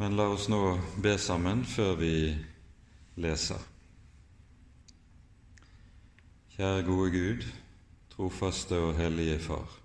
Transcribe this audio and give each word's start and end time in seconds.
Men 0.00 0.16
la 0.16 0.28
oss 0.32 0.48
nå 0.48 0.62
be 1.02 1.16
sammen 1.18 1.64
før 1.68 1.94
vi 2.00 2.14
leser. 3.20 3.60
Kjære 6.52 6.82
gode 6.86 7.10
Gud, 7.10 7.44
trofaste 8.12 8.78
og 8.78 8.94
hellige 8.96 9.38
Far. 9.40 9.78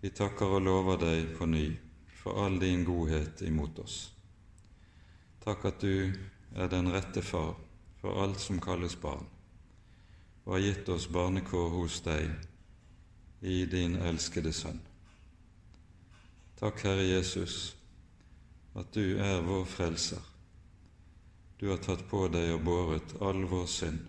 Vi 0.00 0.10
takker 0.10 0.58
og 0.58 0.62
lover 0.62 0.98
deg 1.02 1.32
på 1.38 1.46
ny 1.46 1.66
for 2.20 2.44
all 2.44 2.58
din 2.60 2.84
godhet 2.86 3.42
imot 3.46 3.78
oss. 3.82 3.96
Takk 5.42 5.64
at 5.70 5.80
du 5.82 6.12
er 6.54 6.68
den 6.70 6.90
rette 6.92 7.22
far 7.22 7.54
for 8.00 8.22
alt 8.22 8.40
som 8.40 8.60
kalles 8.60 8.96
barn, 9.00 9.24
og 10.44 10.52
har 10.54 10.66
gitt 10.66 10.90
oss 10.92 11.08
barnekår 11.10 11.70
hos 11.74 12.00
deg 12.04 12.30
i 13.42 13.64
din 13.70 13.96
elskede 13.96 14.52
Sønn. 14.52 14.78
Takk, 16.58 16.82
Herre 16.82 17.06
Jesus, 17.06 17.77
at 18.78 18.92
du 18.94 19.18
er 19.18 19.42
vår 19.42 19.64
frelser. 19.64 20.22
Du 21.58 21.68
har 21.70 21.80
tatt 21.82 22.04
på 22.10 22.28
deg 22.30 22.52
og 22.54 22.62
båret 22.62 23.16
all 23.24 23.42
vår 23.50 23.66
synd, 23.66 24.04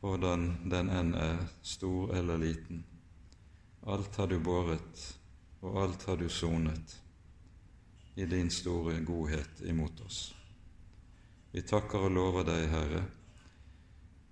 hvordan 0.00 0.46
den 0.72 0.88
enn 0.88 1.12
er, 1.20 1.42
stor 1.60 2.14
eller 2.16 2.40
liten. 2.40 2.80
Alt 3.84 4.16
har 4.16 4.30
du 4.32 4.38
båret, 4.40 5.04
og 5.60 5.76
alt 5.82 6.08
har 6.08 6.16
du 6.16 6.28
sonet 6.32 6.96
i 8.16 8.24
din 8.24 8.48
store 8.50 8.96
godhet 9.04 9.60
imot 9.68 10.00
oss. 10.06 10.22
Vi 11.52 11.60
takker 11.62 12.08
og 12.08 12.14
lover 12.16 12.48
deg, 12.48 12.68
Herre, 12.72 13.04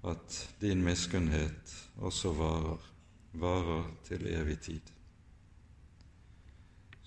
at 0.08 0.44
din 0.62 0.80
miskunnhet 0.86 1.74
også 2.00 2.32
varer, 2.38 2.84
varer 3.36 3.90
til 4.08 4.24
evig 4.32 4.60
tid. 4.64 4.97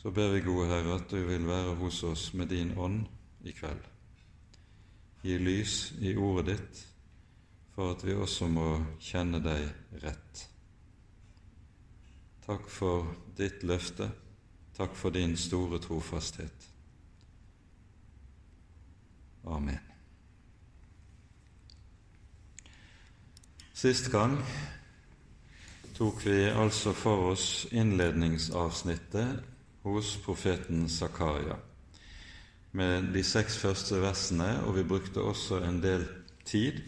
Så 0.01 0.11
ber 0.11 0.31
vi, 0.33 0.39
gode 0.41 0.67
Herre, 0.67 0.95
at 0.97 1.11
du 1.11 1.19
vil 1.27 1.43
være 1.47 1.75
hos 1.75 2.03
oss 2.03 2.33
med 2.33 2.47
din 2.49 2.71
ånd 2.77 3.03
i 3.45 3.51
kveld. 3.53 3.83
Gi 5.21 5.35
lys 5.37 5.75
i 6.01 6.15
ordet 6.17 6.47
ditt, 6.47 6.79
for 7.75 7.93
at 7.93 8.05
vi 8.05 8.15
også 8.17 8.47
må 8.49 8.65
kjenne 8.97 9.37
deg 9.45 9.67
rett. 10.01 10.41
Takk 12.47 12.65
for 12.65 13.11
ditt 13.37 13.61
løfte. 13.61 14.09
Takk 14.73 14.97
for 14.97 15.13
din 15.13 15.37
store 15.37 15.77
trofasthet. 15.79 16.65
Amen. 19.45 19.77
Sist 23.73 24.09
gang 24.09 24.39
tok 25.93 26.25
vi 26.25 26.49
altså 26.49 26.93
for 26.97 27.31
oss 27.35 27.67
innledningsavsnittet 27.69 29.50
hos 29.83 30.15
profeten 30.25 30.87
Zakaria 30.89 31.57
med 32.71 33.11
de 33.13 33.23
seks 33.23 33.57
første 33.59 33.99
versene, 33.99 34.61
og 34.65 34.77
vi 34.77 34.87
brukte 34.87 35.23
også 35.23 35.59
en 35.67 35.81
del 35.83 36.05
tid 36.47 36.79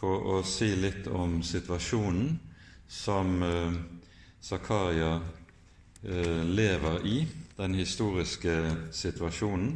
på 0.00 0.08
å 0.08 0.40
si 0.46 0.72
litt 0.78 1.06
om 1.12 1.40
situasjonen 1.44 2.32
som 2.88 3.42
eh, 3.44 3.74
Zakaria 4.42 5.14
eh, 6.02 6.40
lever 6.48 7.06
i, 7.06 7.18
den 7.58 7.76
historiske 7.76 8.56
situasjonen. 8.96 9.74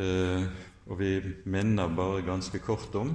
Eh, 0.00 0.46
og 0.88 0.98
vi 1.00 1.12
minner 1.48 1.92
bare 1.92 2.24
ganske 2.26 2.58
kort 2.64 2.96
om 2.98 3.14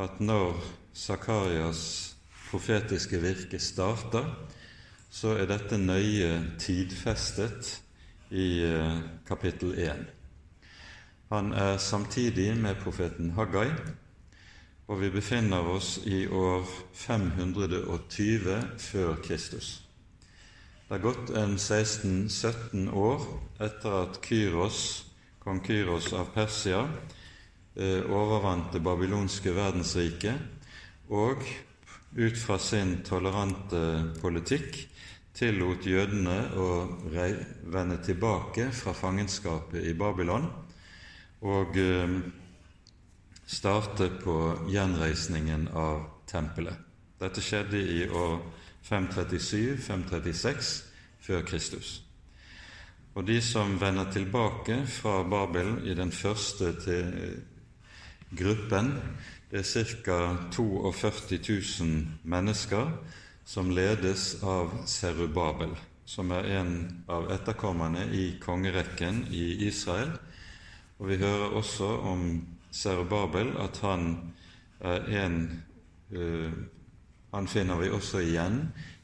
at 0.00 0.18
når 0.20 0.56
Zakarias 0.96 1.84
profetiske 2.48 3.20
virke 3.20 3.60
starter, 3.60 4.26
så 5.12 5.34
er 5.36 5.48
dette 5.50 5.76
nøye 5.76 6.56
tidfestet 6.60 7.74
i 8.32 8.64
eh, 8.64 9.00
kapittel 9.28 9.74
1. 9.76 10.06
Han 11.32 11.52
er 11.52 11.76
samtidig 11.76 12.56
med 12.56 12.80
profeten 12.80 13.30
Haggai, 13.36 13.68
og 14.88 15.00
vi 15.00 15.10
befinner 15.12 15.68
oss 15.68 15.98
i 16.08 16.24
år 16.26 16.64
520 16.96 18.56
før 18.78 19.20
Kristus. 19.24 19.82
Det 20.88 20.96
er 20.96 21.04
gått 21.04 21.32
en 21.36 21.56
16-17 21.56 22.88
år 22.92 23.26
etter 23.64 23.98
at 24.02 24.20
Kyros, 24.24 24.80
kong 25.44 25.60
Kyros 25.64 26.12
av 26.16 26.32
Persia 26.32 26.86
eh, 27.76 28.00
overvant 28.00 28.72
det 28.72 28.80
babylonske 28.84 29.52
verdensriket 29.56 31.12
og 31.12 31.44
ut 32.16 32.36
fra 32.36 32.58
sin 32.60 32.98
tolerante 33.04 33.84
politikk 34.20 34.91
tillot 35.36 35.86
jødene 35.86 36.36
å 36.60 36.68
vende 37.72 37.98
tilbake 38.04 38.68
fra 38.76 38.92
fangenskapet 38.96 39.84
i 39.88 39.94
Babylon 39.96 40.46
og 41.42 41.76
eh, 41.80 42.16
starte 43.46 44.10
på 44.22 44.36
gjenreisningen 44.70 45.68
av 45.74 46.04
tempelet. 46.30 46.76
Dette 47.20 47.42
skjedde 47.44 47.80
i 47.80 48.06
år 48.08 48.38
537-536 48.86 50.72
før 51.22 51.44
Kristus. 51.46 52.02
Og 53.14 53.26
de 53.28 53.40
som 53.44 53.76
vender 53.80 54.08
tilbake 54.12 54.86
fra 54.88 55.22
Babel 55.28 55.82
i 55.86 55.94
den 55.94 56.12
første 56.12 56.72
til 56.80 57.10
gruppen, 58.32 58.94
det 59.50 59.60
er 59.60 59.90
ca. 60.04 60.36
42 60.50 61.38
000 61.80 62.06
mennesker 62.24 62.88
som 63.44 63.70
ledes 63.70 64.42
av 64.42 64.70
Serubabel, 64.86 65.74
som 66.04 66.30
er 66.30 66.48
en 66.58 66.74
av 67.10 67.30
etterkommerne 67.32 68.06
i 68.14 68.38
kongerekken 68.42 69.24
i 69.30 69.66
Israel. 69.66 70.12
Og 70.98 71.08
vi 71.10 71.18
hører 71.22 71.56
også 71.58 71.88
om 72.12 72.26
Serubabel 72.70 73.54
at 73.60 73.80
han 73.82 74.14
er 74.80 75.08
en 75.24 75.42
uh, 76.14 76.52
Han 77.32 77.46
finner 77.48 77.78
vi 77.80 77.88
også 77.88 78.20
igjen 78.20 78.58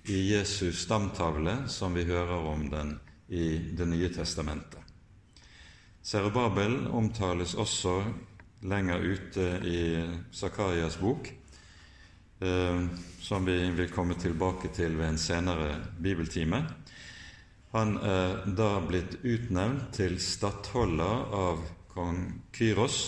i 0.04 0.18
Jesus 0.34 0.82
stamtavle, 0.82 1.62
som 1.68 1.94
vi 1.96 2.04
hører 2.04 2.44
om 2.44 2.66
den 2.68 2.98
i 3.28 3.72
Det 3.72 3.86
nye 3.88 4.08
testamentet. 4.12 4.80
Serubabel 6.02 6.86
omtales 6.92 7.54
også 7.54 8.02
lenger 8.62 9.00
ute 9.00 9.46
i 9.64 9.80
Zakarias 10.32 10.96
bok 11.00 11.30
som 12.38 13.44
vi 13.44 13.56
vil 13.74 13.90
komme 13.90 14.14
tilbake 14.14 14.70
til 14.74 14.94
ved 14.98 15.08
en 15.08 15.18
senere 15.18 15.72
bibeltime. 15.98 16.62
Han 17.74 17.96
er 18.00 18.44
da 18.56 18.68
blitt 18.80 19.18
utnevnt 19.26 19.90
til 19.98 20.16
stattholder 20.22 21.34
av 21.36 21.64
kong 21.92 22.22
Kyros, 22.54 23.00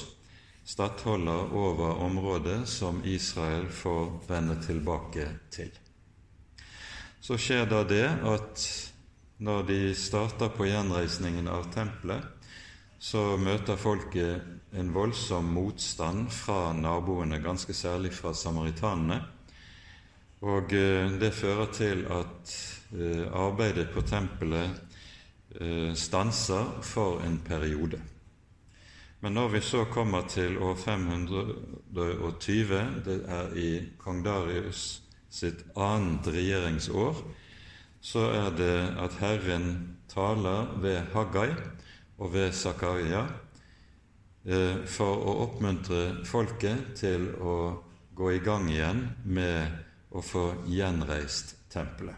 stattholder 0.67 1.55
over 1.57 2.03
området 2.05 2.59
som 2.69 3.01
Israel 3.09 3.71
får 3.73 4.11
vende 4.29 4.59
tilbake 4.67 5.29
til. 5.55 5.71
Så 7.21 7.39
skjer 7.41 7.67
da 7.71 7.85
det 7.89 8.07
at 8.07 8.67
når 9.41 9.65
de 9.71 9.81
starter 9.97 10.53
på 10.53 10.69
gjenreisningen 10.69 11.49
av 11.49 11.71
tempelet, 11.73 12.25
så 13.01 13.39
møter 13.41 13.81
folket 13.81 14.60
en 14.73 14.93
voldsom 14.93 15.55
motstand 15.55 16.33
fra 16.33 16.73
naboene, 16.73 17.39
ganske 17.43 17.75
særlig 17.75 18.13
fra 18.15 18.35
samaritanene. 18.35 19.23
Og 20.41 20.73
eh, 20.73 21.11
det 21.21 21.35
fører 21.37 21.67
til 21.75 22.07
at 22.11 22.55
eh, 22.95 23.27
arbeidet 23.33 23.91
på 23.93 24.01
tempelet 24.07 24.71
eh, 25.61 25.95
stanser 25.95 26.83
for 26.83 27.21
en 27.27 27.41
periode. 27.45 28.01
Men 29.21 29.33
når 29.37 29.49
vi 29.49 29.61
så 29.61 29.85
kommer 29.85 30.23
til 30.29 30.59
år 30.59 30.75
520, 30.75 33.03
det 33.05 33.25
er 33.29 33.57
i 33.57 33.89
kong 33.99 34.25
Darius 34.25 35.03
sitt 35.31 35.65
annet 35.77 36.27
regjeringsår, 36.33 37.17
så 38.01 38.19
er 38.33 38.51
det 38.57 38.97
at 38.97 39.13
Herren 39.21 39.97
taler 40.09 40.67
ved 40.81 41.01
Haggai 41.13 41.53
og 42.19 42.33
ved 42.33 42.53
Zakaria 42.53 43.27
for 44.41 45.21
å 45.21 45.35
oppmuntre 45.45 46.25
folket 46.25 46.95
til 46.97 47.27
å 47.45 47.57
gå 48.17 48.33
i 48.33 48.41
gang 48.45 48.71
igjen 48.73 49.03
med 49.25 50.15
å 50.17 50.23
få 50.25 50.47
gjenreist 50.69 51.55
tempelet. 51.73 52.17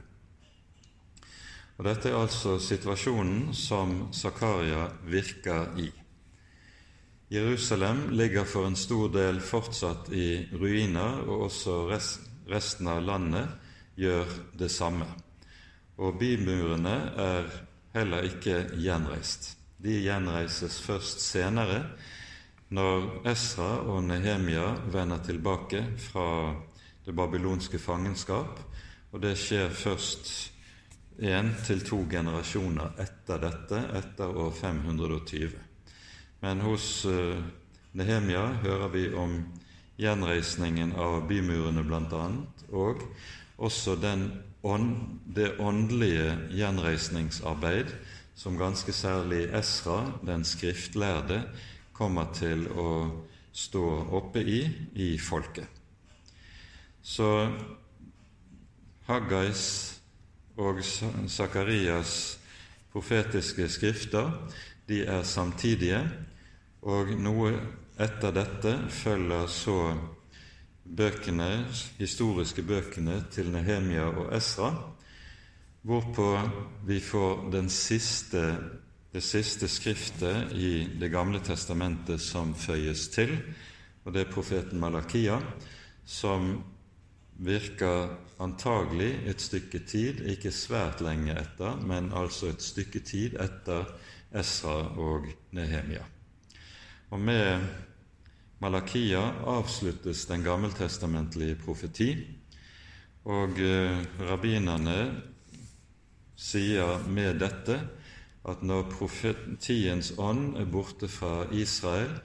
Og 1.79 1.89
Dette 1.89 2.13
er 2.13 2.21
altså 2.21 2.59
situasjonen 2.63 3.51
som 3.57 4.13
Zakaria 4.15 4.87
virker 5.09 5.73
i. 5.83 5.89
Jerusalem 7.33 8.11
ligger 8.13 8.45
for 8.45 8.69
en 8.69 8.77
stor 8.77 9.09
del 9.11 9.41
fortsatt 9.41 10.13
i 10.13 10.45
ruiner, 10.53 11.25
og 11.27 11.49
også 11.49 11.79
resten 12.53 12.91
av 12.93 13.01
landet 13.03 13.49
gjør 13.99 14.31
det 14.61 14.69
samme. 14.71 15.09
Og 15.99 16.21
bymurene 16.21 16.95
er 17.25 17.51
heller 17.97 18.29
ikke 18.29 18.67
gjenreist 18.79 19.57
de 19.83 19.97
gjenreises 20.05 20.79
først 20.85 21.23
senere, 21.25 21.83
når 22.73 23.27
Esra 23.29 23.83
og 23.85 24.01
Nehemia 24.07 24.71
vender 24.93 25.21
tilbake 25.25 25.83
fra 26.01 26.55
det 27.05 27.13
babylonske 27.15 27.79
fangenskap, 27.79 28.61
og 29.13 29.21
det 29.21 29.35
skjer 29.37 29.69
først 29.77 30.31
én 31.21 31.51
til 31.67 31.83
to 31.85 31.99
generasjoner 32.11 32.95
etter 33.03 33.43
dette, 33.43 33.81
etter 33.99 34.39
år 34.41 34.55
520. 34.57 35.59
Men 36.41 36.63
hos 36.65 36.87
uh, 37.05 37.37
Nehemia 37.93 38.47
hører 38.65 38.89
vi 38.95 39.05
om 39.13 39.37
gjenreisningen 40.01 40.95
av 40.97 41.27
bymurene 41.29 41.85
bl.a., 41.85 42.25
og 42.73 43.05
også 43.63 43.99
ånd, 44.63 44.89
det 45.27 45.59
åndelige 45.61 46.33
gjenreisningsarbeid 46.57 47.93
som 48.35 48.57
ganske 48.59 48.93
særlig 48.97 49.45
Esra, 49.55 50.07
den 50.25 50.45
skriftlærde, 50.45 51.43
kommer 51.93 52.33
til 52.35 52.67
å 52.69 52.89
stå 53.53 53.85
oppe 54.17 54.41
i 54.41 54.61
i 54.95 55.19
folket. 55.19 55.69
Så 57.03 57.29
Haggais 59.09 59.65
og 60.57 60.79
Sakarias 60.85 62.39
profetiske 62.93 63.69
skrifter 63.69 64.31
de 64.89 65.03
er 65.09 65.23
samtidige, 65.27 66.01
og 66.83 67.13
noe 67.19 67.53
etter 68.03 68.35
dette 68.35 68.75
følger 68.91 69.47
så 69.51 69.77
bøkene, 70.85 71.67
historiske 71.99 72.65
bøkene 72.67 73.21
til 73.33 73.53
Nehemia 73.55 74.09
og 74.11 74.33
Esra, 74.37 74.73
hvorpå 75.83 76.29
vi 76.87 77.01
får 77.01 77.49
den 77.53 77.71
siste, 77.71 78.43
det 79.13 79.21
siste 79.21 79.69
skriftet 79.69 80.53
i 80.53 80.89
Det 81.01 81.09
gamle 81.13 81.41
testamentet 81.45 82.21
som 82.21 82.55
føyes 82.55 83.09
til, 83.13 83.37
og 84.05 84.15
det 84.15 84.25
er 84.25 84.33
profeten 84.33 84.81
Malakia, 84.81 85.37
som 86.05 86.63
virker 87.37 88.17
antagelig 88.41 89.13
et 89.29 89.41
stykke 89.41 89.83
tid, 89.87 90.25
ikke 90.33 90.53
svært 90.53 91.03
lenge 91.05 91.37
etter, 91.37 91.77
men 91.77 92.13
altså 92.17 92.51
et 92.53 92.65
stykke 92.65 93.01
tid 93.05 93.37
etter 93.41 93.85
Esra 94.33 94.79
og 94.97 95.29
Nehemia. 95.53 96.05
Og 97.13 97.21
med 97.21 97.67
Malakia 98.65 99.21
avsluttes 99.45 100.25
den 100.27 100.45
gammeltestamentlige 100.45 101.59
profeti, 101.61 102.15
og 103.29 103.59
eh, 103.61 104.01
rabbinerne 104.25 104.97
sier 106.35 107.05
med 107.07 107.39
dette 107.39 107.77
at 108.49 108.63
når 108.67 108.89
profetiens 108.91 110.13
ånd 110.19 110.57
er 110.59 110.67
borte 110.67 111.09
fra 111.09 111.47
Israel, 111.55 112.17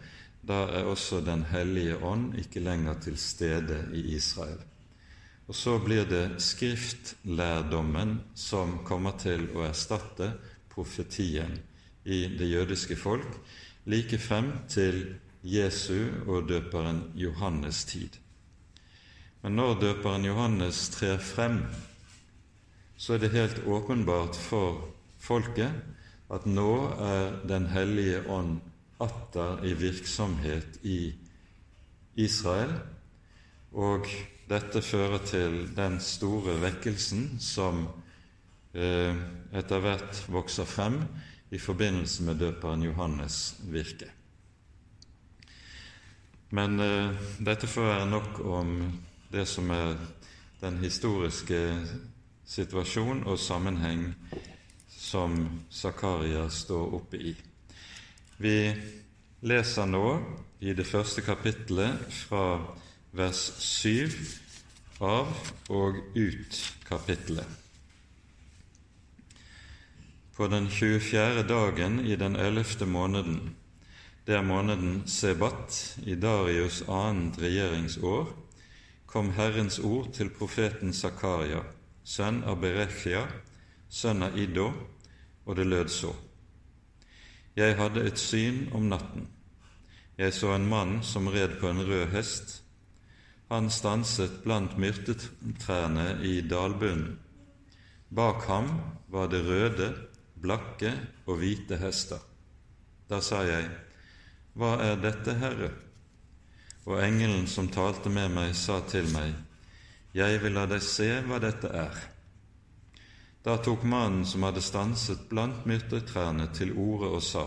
da 0.47 0.63
er 0.71 0.87
også 0.87 1.21
Den 1.21 1.43
hellige 1.51 1.97
ånd 1.97 2.37
ikke 2.39 2.59
lenger 2.59 2.99
til 3.03 3.17
stede 3.17 3.89
i 3.93 4.15
Israel. 4.15 4.59
Og 5.47 5.55
så 5.55 5.77
blir 5.79 6.05
det 6.05 6.41
skriftlærdommen 6.41 8.21
som 8.35 8.79
kommer 8.85 9.15
til 9.19 9.47
å 9.55 9.63
erstatte 9.67 10.33
profetien 10.71 11.59
i 12.05 12.25
det 12.39 12.49
jødiske 12.49 12.95
folk, 12.95 13.37
like 13.85 14.17
frem 14.17 14.51
til 14.67 15.15
Jesu 15.43 16.25
og 16.27 16.49
døperen 16.49 17.03
Johannes' 17.15 17.85
tid. 17.87 18.17
Men 19.41 19.55
når 19.55 19.79
døperen 19.79 20.25
Johannes 20.25 20.89
trer 20.89 21.17
frem, 21.17 21.61
så 22.97 23.13
er 23.13 23.17
det 23.17 23.31
helt 23.31 23.61
åpenbart 23.67 24.35
for 24.35 24.89
folket 25.19 25.71
at 26.33 26.45
nå 26.45 26.71
er 26.99 27.37
Den 27.47 27.67
hellige 27.71 28.23
ånd 28.29 28.59
atter 28.99 29.63
i 29.65 29.73
virksomhet 29.77 30.79
i 30.83 31.13
Israel, 32.17 32.73
og 33.71 34.07
dette 34.49 34.81
fører 34.81 35.21
til 35.27 35.57
den 35.77 35.99
store 36.01 36.57
vekkelsen 36.61 37.37
som 37.39 37.83
eh, 38.73 39.15
etter 39.53 39.83
hvert 39.83 40.23
vokser 40.33 40.65
frem 40.65 41.01
i 41.51 41.59
forbindelse 41.61 42.23
med 42.23 42.39
døperen 42.41 42.83
Johannes' 42.83 43.55
virke. 43.71 44.09
Men 46.49 46.79
eh, 46.79 47.13
dette 47.43 47.67
får 47.67 47.91
være 47.91 48.09
nok 48.09 48.39
om 48.45 48.77
det 49.31 49.45
som 49.47 49.69
er 49.69 49.95
den 50.61 50.77
historiske 50.81 51.61
situasjon 52.47 53.25
og 53.27 53.39
sammenheng 53.39 54.13
som 55.07 55.61
Zakaria 55.69 56.49
står 56.49 56.95
oppe 56.99 57.17
i. 57.17 57.35
Vi 58.37 58.57
leser 59.47 59.87
nå 59.87 60.07
i 60.59 60.73
det 60.75 60.83
første 60.87 61.23
kapittelet 61.23 62.01
fra 62.11 62.59
vers 63.15 63.39
7 63.63 64.11
av 64.99 65.31
og 65.71 66.01
ut 66.17 66.59
kapittelet. 66.89 67.47
På 70.35 70.49
den 70.51 70.67
24. 70.69 71.45
dagen 71.47 71.99
i 72.05 72.15
den 72.19 72.35
ellevte 72.35 72.85
måneden, 72.85 73.55
det 74.27 74.35
er 74.35 74.43
måneden 74.45 75.05
Sebat 75.07 75.95
i 76.03 76.17
Darius' 76.19 76.83
annet 76.91 77.39
regjeringsår, 77.41 78.27
kom 79.07 79.31
Herrens 79.39 79.79
ord 79.79 80.11
til 80.13 80.29
profeten 80.35 80.91
Zakaria, 80.93 81.63
sønn 82.03 82.43
av 82.43 82.59
Berechia, 82.61 83.23
sønn 83.89 84.27
av 84.27 84.35
Iddo, 84.37 84.67
og 85.47 85.55
det 85.55 85.65
lød 85.65 85.89
så. 85.89 86.11
Jeg 87.55 87.79
hadde 87.79 88.03
et 88.05 88.19
syn 88.19 88.67
om 88.75 88.91
natten. 88.91 89.25
Jeg 90.17 90.33
så 90.33 90.53
en 90.53 90.67
mann 90.69 90.99
som 91.03 91.31
red 91.31 91.57
på 91.61 91.71
en 91.71 91.81
rød 91.87 92.11
hest 92.11 92.59
han 93.47 93.69
stanset 93.71 94.43
blant 94.43 94.75
myrtetrærne 94.77 96.17
i 96.23 96.41
dalbunnen. 96.41 97.15
Bak 98.09 98.43
ham 98.47 98.67
var 99.07 99.27
det 99.31 99.43
røde, 99.45 99.87
blakke 100.35 100.91
og 101.25 101.39
hvite 101.39 101.79
hester. 101.79 102.19
Da 103.09 103.21
sa 103.23 103.43
jeg, 103.47 103.69
Hva 104.57 104.77
er 104.81 104.95
dette, 104.99 105.35
Herre? 105.37 105.69
Og 106.87 106.99
engelen 107.03 107.47
som 107.47 107.67
talte 107.69 108.09
med 108.09 108.31
meg, 108.33 108.55
sa 108.55 108.79
til 108.89 109.07
meg, 109.13 109.35
Jeg 110.13 110.41
vil 110.41 110.55
la 110.55 110.65
deg 110.65 110.81
se 110.81 111.21
hva 111.27 111.39
dette 111.39 111.67
er. 111.67 111.93
Da 113.47 113.57
tok 113.57 113.83
mannen 113.83 114.25
som 114.25 114.43
hadde 114.43 114.59
stanset 114.59 115.29
blant 115.29 115.63
myrtetrærne, 115.65 116.49
til 116.51 116.73
orde 116.75 117.13
og 117.15 117.21
sa, 117.23 117.45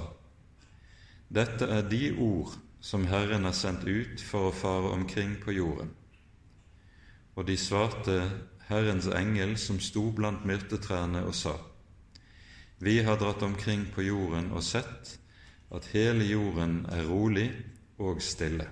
Dette 1.29 1.69
er 1.69 1.83
de 1.91 2.15
ord 2.17 2.55
som 2.81 3.05
Herren 3.05 3.45
har 3.45 3.53
sendt 3.53 3.85
ut 3.85 4.23
for 4.25 4.49
å 4.49 4.55
fare 4.57 4.95
omkring 4.97 5.35
på 5.45 5.53
jorden. 5.53 5.93
Og 7.37 7.45
de 7.45 7.59
svarte 7.61 8.17
Herrens 8.71 9.11
engel 9.13 9.59
som 9.61 9.77
sto 9.77 10.07
blant 10.17 10.49
myrtetrærne, 10.49 11.21
og 11.21 11.35
sa:" 11.35 11.59
Vi 12.81 13.03
har 13.05 13.21
dratt 13.21 13.43
omkring 13.43 13.87
på 13.93 14.09
jorden 14.09 14.53
og 14.57 14.65
sett 14.65 15.19
at 15.71 15.93
hele 15.93 16.25
jorden 16.25 16.87
er 16.89 17.05
rolig 17.13 17.51
og 17.99 18.23
stille. 18.23 18.71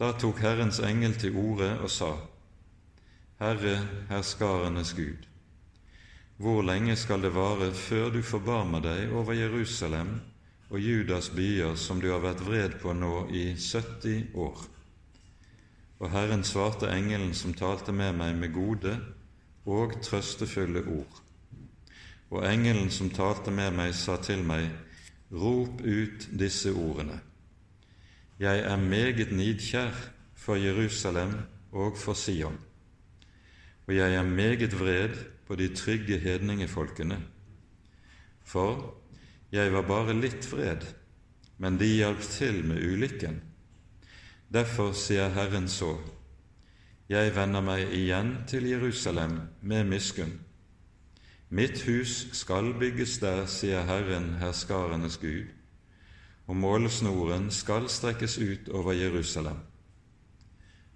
Da 0.00 0.14
tok 0.16 0.40
Herrens 0.40 0.80
engel 0.80 1.14
til 1.14 1.36
orde 1.36 1.74
og 1.78 1.90
sa:" 1.90 2.14
Herre, 3.38 3.82
herskarenes 4.08 4.94
Gud, 4.94 5.28
hvor 6.38 6.62
lenge 6.62 6.94
skal 6.96 7.22
det 7.22 7.32
vare 7.34 7.72
før 7.74 8.12
du 8.14 8.20
forbarmer 8.22 8.82
deg 8.84 9.10
over 9.10 9.34
Jerusalem 9.34 10.12
og 10.70 10.78
Judas 10.78 11.32
byer 11.34 11.74
som 11.74 11.98
du 11.98 12.12
har 12.12 12.22
vært 12.22 12.44
vred 12.46 12.76
på 12.78 12.92
nå 12.94 13.26
i 13.34 13.56
70 13.58 14.36
år? 14.38 14.60
Og 15.98 16.12
Herren 16.12 16.44
svarte 16.46 16.92
engelen 16.94 17.34
som 17.34 17.56
talte 17.58 17.90
med 17.90 18.14
meg, 18.20 18.36
med 18.38 18.54
gode 18.54 18.94
og 19.66 19.96
trøstefulle 20.02 20.84
ord. 20.86 21.16
Og 22.30 22.44
engelen 22.46 22.92
som 22.94 23.10
talte 23.10 23.50
med 23.50 23.74
meg, 23.74 23.94
sa 23.98 24.20
til 24.22 24.44
meg, 24.46 24.68
Rop 25.28 25.82
ut 25.84 26.24
disse 26.40 26.70
ordene. 26.72 27.18
Jeg 28.40 28.62
er 28.64 28.76
meget 28.80 29.32
nidkjær 29.32 29.92
for 30.38 30.56
Jerusalem 30.56 31.34
og 31.72 31.98
for 31.98 32.16
Sion, 32.16 32.56
og 33.86 33.92
jeg 33.96 34.14
er 34.14 34.22
meget 34.24 34.72
vred 34.80 35.18
på 35.48 35.56
de 35.56 35.68
trygge 35.72 36.18
hedningefolkene. 36.20 37.22
For 38.44 38.94
jeg 39.52 39.72
var 39.72 39.86
bare 39.88 40.16
litt 40.16 40.44
vred, 40.52 40.84
men 41.56 41.78
de 41.80 41.88
hjalp 41.88 42.20
til 42.20 42.60
med 42.68 42.84
ulykken. 42.84 43.40
Derfor 44.52 44.92
sier 44.92 45.32
Herren 45.32 45.68
så, 45.68 45.96
Jeg 47.08 47.32
vender 47.32 47.64
meg 47.64 47.88
igjen 47.96 48.34
til 48.46 48.66
Jerusalem 48.68 49.38
med 49.62 49.84
miskunn. 49.88 50.34
Mitt 51.48 51.80
hus 51.88 52.26
skal 52.36 52.74
bygges 52.76 53.18
der, 53.22 53.46
sier 53.48 53.86
Herren, 53.88 54.34
herskarenes 54.36 55.16
Gud, 55.16 55.48
og 56.46 56.56
målesnoren 56.56 57.48
skal 57.50 57.88
strekkes 57.88 58.36
ut 58.38 58.68
over 58.68 58.92
Jerusalem. 58.92 59.56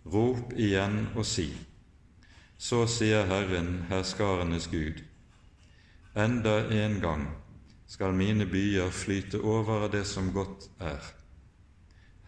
Rop 0.04 0.52
igjen 0.52 1.06
og 1.16 1.24
si, 1.26 1.48
så 2.62 2.84
sier 2.86 3.26
Herren, 3.26 3.80
herskarenes 3.88 4.68
Gud, 4.70 5.00
enda 6.14 6.60
en 6.70 7.00
gang 7.02 7.24
skal 7.90 8.14
mine 8.14 8.46
byer 8.46 8.92
flyte 8.94 9.40
over 9.42 9.88
av 9.88 9.90
det 9.90 10.04
som 10.06 10.28
godt 10.30 10.68
er. 10.78 11.02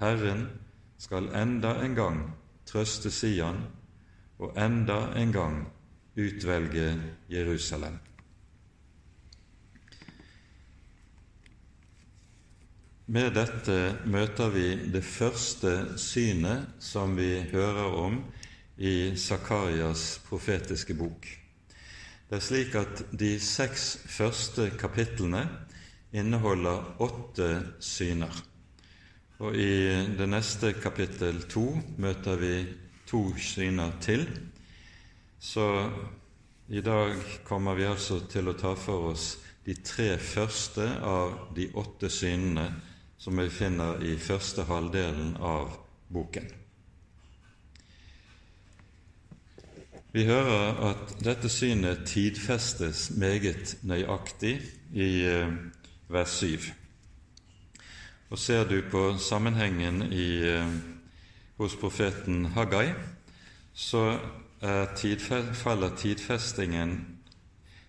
Herren 0.02 0.48
skal 0.98 1.30
enda 1.38 1.76
en 1.84 1.94
gang 1.94 2.18
trøste 2.66 3.14
Sian, 3.14 3.62
og 4.42 4.58
enda 4.58 5.12
en 5.14 5.32
gang 5.32 5.60
utvelge 6.18 6.90
Jerusalem. 7.30 8.00
Med 13.06 13.36
dette 13.36 13.78
møter 14.10 14.50
vi 14.50 14.68
det 14.90 15.04
første 15.06 15.98
synet 16.00 16.72
som 16.82 17.14
vi 17.14 17.36
hører 17.52 18.00
om 18.02 18.24
i 18.76 19.14
Zakarias 19.16 20.20
profetiske 20.28 20.94
bok. 20.98 21.28
Det 22.28 22.38
er 22.38 22.42
slik 22.42 22.74
at 22.78 23.04
de 23.12 23.36
seks 23.40 23.98
første 24.10 24.70
kapitlene 24.80 25.44
inneholder 26.14 27.02
åtte 27.04 27.48
syner. 27.82 28.34
Og 29.42 29.56
i 29.58 29.90
det 30.18 30.26
neste 30.30 30.72
kapittel 30.78 31.42
to 31.50 31.66
møter 31.98 32.38
vi 32.40 32.54
to 33.06 33.26
syner 33.38 33.96
til. 34.02 34.26
Så 35.38 35.66
i 36.68 36.80
dag 36.80 37.18
kommer 37.44 37.76
vi 37.76 37.86
altså 37.86 38.22
til 38.30 38.48
å 38.48 38.56
ta 38.58 38.72
for 38.78 39.10
oss 39.12 39.34
de 39.66 39.76
tre 39.84 40.14
første 40.18 40.86
av 41.04 41.52
de 41.56 41.68
åtte 41.76 42.10
synene 42.12 42.68
som 43.20 43.36
vi 43.40 43.48
finner 43.52 44.02
i 44.04 44.16
første 44.20 44.64
halvdelen 44.68 45.36
av 45.40 45.76
boken. 46.12 46.48
Vi 50.14 50.22
hører 50.24 50.76
at 50.92 51.16
dette 51.26 51.48
synet 51.50 52.04
tidfestes 52.06 53.08
meget 53.18 53.72
nøyaktig 53.82 54.60
i 54.94 55.08
eh, 55.26 55.50
vers 56.06 56.36
7. 56.38 56.68
Og 58.30 58.38
ser 58.38 58.62
du 58.70 58.76
på 58.90 59.18
sammenhengen 59.18 60.12
i, 60.12 60.46
eh, 60.46 60.70
hos 61.58 61.74
profeten 61.76 62.46
Haggai, 62.54 62.92
så 63.74 64.18
tidfe, 64.96 65.42
faller 65.54 65.96
tidfestingen 65.96 67.18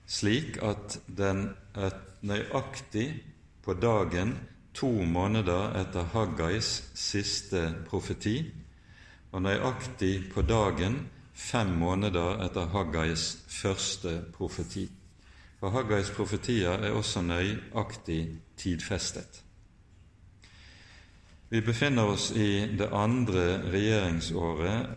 slik 0.08 0.58
at 0.66 1.00
den 1.18 1.50
er 1.76 1.94
nøyaktig 2.22 3.22
på 3.64 3.74
dagen 3.74 4.34
to 4.74 4.90
måneder 4.90 5.78
etter 5.78 6.10
Haggais 6.14 6.90
siste 6.94 7.76
profeti, 7.86 8.40
og 9.32 9.46
nøyaktig 9.46 10.32
på 10.34 10.42
dagen 10.42 11.06
fem 11.36 11.68
måneder 11.68 12.40
etter 12.46 12.70
Haggais 12.72 13.38
første 13.48 14.22
profeti. 14.34 14.88
For 15.60 15.70
Haggais 15.70 16.12
profetier 16.16 16.70
er 16.80 16.96
også 16.96 17.22
nøyaktig 17.22 18.40
tidfestet. 18.58 19.42
Vi 21.50 21.62
befinner 21.62 22.04
oss 22.16 22.32
i 22.32 22.66
det 22.78 22.88
andre 22.92 23.62
regjeringsåret 23.72 24.88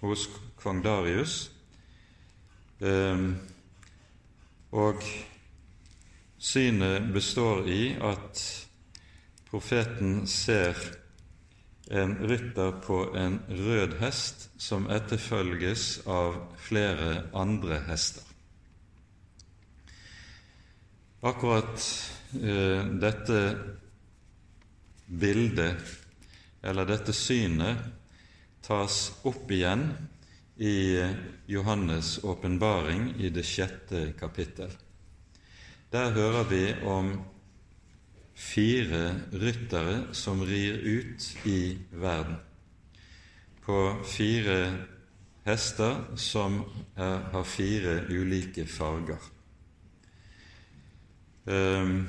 hos 0.00 0.26
kong 0.60 0.82
Darius, 0.84 1.50
ehm, 2.80 3.30
og 4.72 5.02
Synet 6.38 7.12
består 7.12 7.64
i 7.66 7.96
at 7.96 8.42
profeten 9.50 10.26
ser 10.26 10.76
en 11.90 12.16
rytter 12.28 12.72
på 12.82 13.16
en 13.16 13.38
rød 13.48 13.98
hest 14.00 14.48
som 14.58 14.88
etterfølges 14.90 16.06
av 16.10 16.38
flere 16.58 17.28
andre 17.36 17.78
hester. 17.86 18.24
Akkurat 21.26 21.86
eh, 22.34 22.82
dette 23.02 23.40
bildet, 25.06 25.94
eller 26.62 26.88
dette 26.90 27.14
synet, 27.14 27.86
tas 28.66 28.98
opp 29.22 29.50
igjen 29.54 29.86
i 30.58 30.98
Johannes' 31.46 32.18
åpenbaring 32.26 33.12
i 33.22 33.30
det 33.30 33.46
sjette 33.46 34.10
kapittel. 34.18 34.72
Der 35.94 36.10
hører 36.10 36.48
vi 36.50 36.64
om 36.82 37.12
fire 38.36 39.20
ryttere 39.32 40.14
som 40.14 40.42
rir 40.44 40.76
ut 40.84 41.30
i 41.48 41.78
verden 41.90 42.36
på 43.66 43.78
fire 44.06 44.58
hester 45.44 46.04
som 46.16 46.60
er, 46.94 47.18
har 47.32 47.44
fire 47.44 47.96
ulike 48.10 48.66
farger. 48.66 49.18
Ehm, 51.50 52.06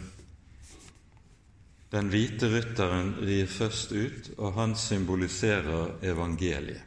den 1.92 2.12
hvite 2.14 2.50
rytteren 2.52 3.16
rir 3.26 3.50
først 3.50 3.92
ut, 3.92 4.32
og 4.38 4.54
han 4.54 4.76
symboliserer 4.76 5.98
evangeliet. 6.06 6.84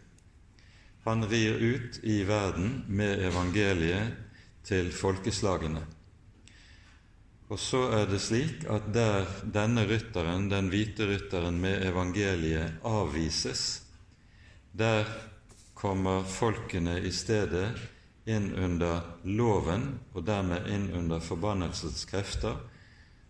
Han 1.06 1.24
rir 1.24 1.56
ut 1.58 2.00
i 2.04 2.20
verden 2.28 2.84
med 2.88 3.24
evangeliet 3.26 4.12
til 4.64 4.92
folkeslagene. 4.92 5.82
Og 7.50 7.58
så 7.58 7.80
er 7.96 8.06
det 8.06 8.20
slik 8.22 8.62
at 8.70 8.92
der 8.94 9.26
denne 9.42 9.82
rytteren, 9.90 10.46
den 10.50 10.68
hvite 10.70 11.08
rytteren 11.10 11.58
med 11.60 11.82
evangeliet, 11.88 12.78
avvises, 12.86 13.82
der 14.70 15.08
kommer 15.74 16.22
folkene 16.22 17.00
i 17.02 17.10
stedet 17.10 17.72
inn 18.30 18.52
under 18.54 19.00
loven 19.24 19.88
og 20.14 20.22
dermed 20.28 20.68
inn 20.70 20.90
under 20.94 21.22
forbannelsens 21.24 22.04
krefter, 22.06 22.60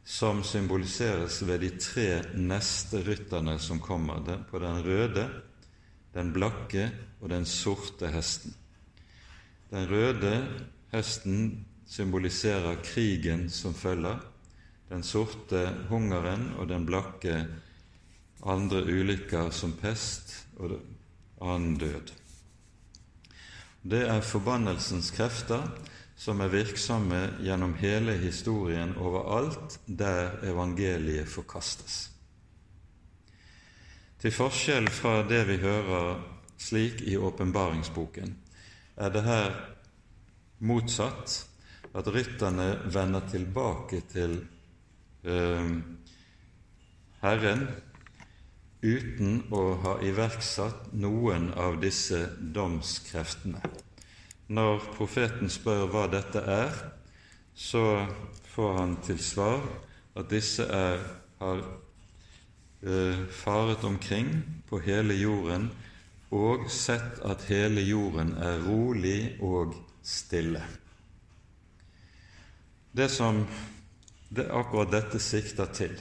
som 0.04 0.42
symboliseres 0.44 1.40
ved 1.46 1.62
de 1.64 1.70
tre 1.80 2.08
neste 2.36 3.00
rytterne 3.06 3.56
som 3.62 3.80
kommer, 3.80 4.20
på 4.50 4.60
den 4.60 4.82
røde, 4.84 5.28
den 6.12 6.32
blakke 6.34 6.90
og 7.20 7.30
den 7.32 7.46
sorte 7.46 8.10
hesten. 8.12 8.52
Den 9.70 9.86
røde 9.88 10.34
hesten 10.92 11.64
symboliserer 11.90 12.78
krigen 12.86 13.48
som 13.50 13.74
følger, 13.74 14.20
den 14.90 15.02
sorte 15.02 15.66
hungeren 15.88 16.52
og 16.58 16.68
den 16.70 16.86
blakke 16.86 17.44
andre 18.46 18.82
ulykker 18.86 19.50
som 19.54 19.74
pest 19.78 20.32
og 20.58 20.78
annen 21.42 21.76
død. 21.78 22.12
Det 23.82 24.02
er 24.06 24.20
forbannelsens 24.20 25.10
krefter 25.16 25.66
som 26.20 26.40
er 26.44 26.52
virksomme 26.52 27.20
gjennom 27.40 27.74
hele 27.80 28.12
historien 28.20 28.92
overalt 29.00 29.78
der 29.86 30.36
evangeliet 30.44 31.28
forkastes. 31.28 32.10
Til 34.20 34.34
forskjell 34.36 34.90
fra 34.92 35.22
det 35.24 35.46
vi 35.48 35.56
hører 35.62 36.20
slik 36.60 37.00
i 37.08 37.16
åpenbaringsboken, 37.16 38.34
er 38.96 39.08
det 39.08 39.22
her 39.24 39.54
motsatt 40.60 41.49
at 41.94 42.08
rytterne 42.14 42.68
vender 42.94 43.24
tilbake 43.30 44.02
til 44.10 44.36
eh, 45.24 45.70
Herren 47.20 47.66
uten 48.80 49.42
å 49.52 49.64
ha 49.82 49.96
iverksatt 50.04 50.92
noen 50.96 51.50
av 51.52 51.80
disse 51.82 52.22
domskreftene. 52.40 53.60
Når 54.50 54.86
profeten 54.96 55.52
spør 55.52 55.84
hva 55.92 56.06
dette 56.10 56.40
er, 56.42 56.72
så 57.54 58.06
får 58.54 58.72
han 58.78 58.96
til 59.04 59.20
svar 59.22 59.60
at 60.18 60.30
disse 60.32 60.64
er, 60.64 61.02
har 61.42 61.60
eh, 62.82 63.20
faret 63.30 63.84
omkring 63.84 64.32
på 64.70 64.80
hele 64.86 65.14
jorden 65.18 65.68
og 66.30 66.68
sett 66.70 67.20
at 67.26 67.46
hele 67.50 67.82
jorden 67.84 68.36
er 68.38 68.62
rolig 68.64 69.36
og 69.42 69.74
stille. 70.02 70.62
Det 72.92 73.08
som 73.08 73.44
det 74.28 74.48
akkurat 74.50 74.90
dette 74.90 75.18
sikter 75.22 75.68
til, 75.74 75.92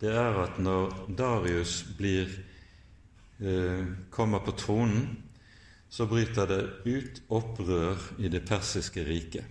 det 0.00 0.12
er 0.16 0.38
at 0.40 0.56
når 0.56 0.94
Darius 1.18 1.82
blir, 1.98 2.30
eh, 3.40 3.84
kommer 4.10 4.40
på 4.40 4.52
tronen, 4.56 5.18
så 5.90 6.06
bryter 6.06 6.46
det 6.46 6.62
ut 6.86 7.22
opprør 7.28 7.98
i 8.18 8.28
det 8.28 8.46
persiske 8.48 9.04
riket. 9.04 9.44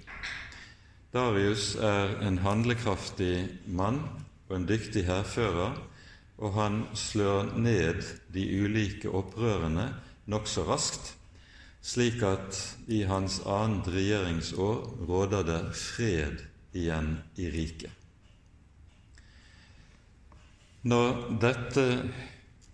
Darius 1.13 1.75
er 1.75 2.18
en 2.25 2.38
handlekraftig 2.38 3.50
mann 3.68 4.01
og 4.50 4.56
en 4.56 4.66
dyktig 4.66 5.06
hærfører, 5.06 5.78
og 6.38 6.54
han 6.54 6.88
slår 6.96 7.54
ned 7.60 8.01
de 8.34 8.63
ulike 8.63 9.10
opprørene 9.10 9.92
nokså 10.25 10.63
raskt 10.66 11.19
slik 11.81 12.24
at 12.24 12.77
i 12.88 13.03
hans 13.07 13.39
annet 13.45 13.88
regjeringsår 13.88 15.05
råder 15.07 15.45
det 15.48 15.62
fred 15.75 16.43
igjen 16.75 17.17
i 17.36 17.50
riket. 17.51 17.91
Når 20.81 21.39
dette 21.41 21.86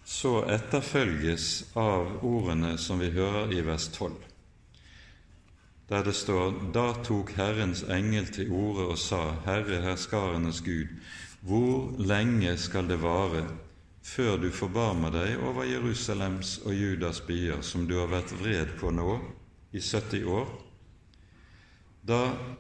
så 0.06 0.44
etterfølges 0.54 1.74
av 1.74 2.20
ordene 2.26 2.76
som 2.78 3.02
vi 3.02 3.10
hører 3.16 3.54
i 3.54 3.64
vers 3.66 3.88
12, 3.90 4.14
der 5.90 6.06
det 6.06 6.16
står 6.18 6.54
Da 6.74 6.88
tok 7.06 7.32
Herrens 7.38 7.84
engel 7.90 8.30
til 8.34 8.52
orde 8.54 8.88
og 8.94 8.98
sa, 9.02 9.36
Herre 9.46 9.82
herskarenes 9.82 10.62
Gud, 10.66 10.90
hvor 11.46 11.94
lenge 12.02 12.58
skal 12.58 12.90
det 12.90 13.02
vare 13.02 13.46
før 14.06 14.38
du 14.38 14.52
forbarmer 14.54 15.14
deg 15.16 15.42
over 15.42 15.66
Jerusalems 15.66 16.60
og 16.66 16.76
Judas 16.78 17.24
byer, 17.26 17.64
som 17.66 17.88
du 17.90 17.98
har 17.98 18.12
vært 18.12 18.36
vred 18.38 18.76
på 18.80 18.92
nå 18.94 19.18
i 19.74 19.82
70 19.82 20.30
år, 20.30 20.52
da 22.06 22.20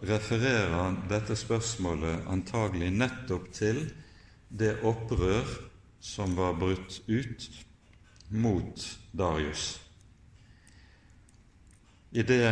refererer 0.09 0.73
han 0.73 0.97
dette 1.09 1.37
spørsmålet 1.37 2.25
antagelig 2.33 2.89
nettopp 2.97 3.51
til 3.53 3.83
det 4.49 4.73
opprør 4.89 5.45
som 6.01 6.33
var 6.37 6.57
brutt 6.57 6.97
ut 7.05 7.45
mot 8.33 8.87
Darius. 9.13 9.67
I 12.15 12.25
det 12.25 12.49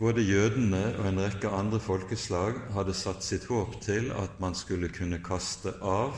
både 0.00 0.24
jødene 0.24 0.82
og 0.96 1.06
en 1.12 1.22
rekke 1.22 1.52
andre 1.52 1.78
folkeslag 1.84 2.58
hadde 2.74 2.96
satt 2.96 3.22
sitt 3.22 3.46
håp 3.52 3.78
til 3.84 4.10
at 4.16 4.38
man 4.42 4.56
skulle 4.58 4.90
kunne 4.90 5.22
kaste 5.22 5.76
av 5.78 6.16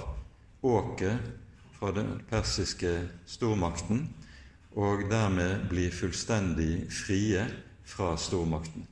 åket 0.63 1.42
fra 1.83 1.91
den 1.91 2.21
persiske 2.31 3.09
stormakten 3.27 4.05
og 4.79 5.01
dermed 5.11 5.65
bli 5.67 5.89
fullstendig 5.91 6.85
frie 6.95 7.43
fra 7.83 8.13
stormakten. 8.15 8.85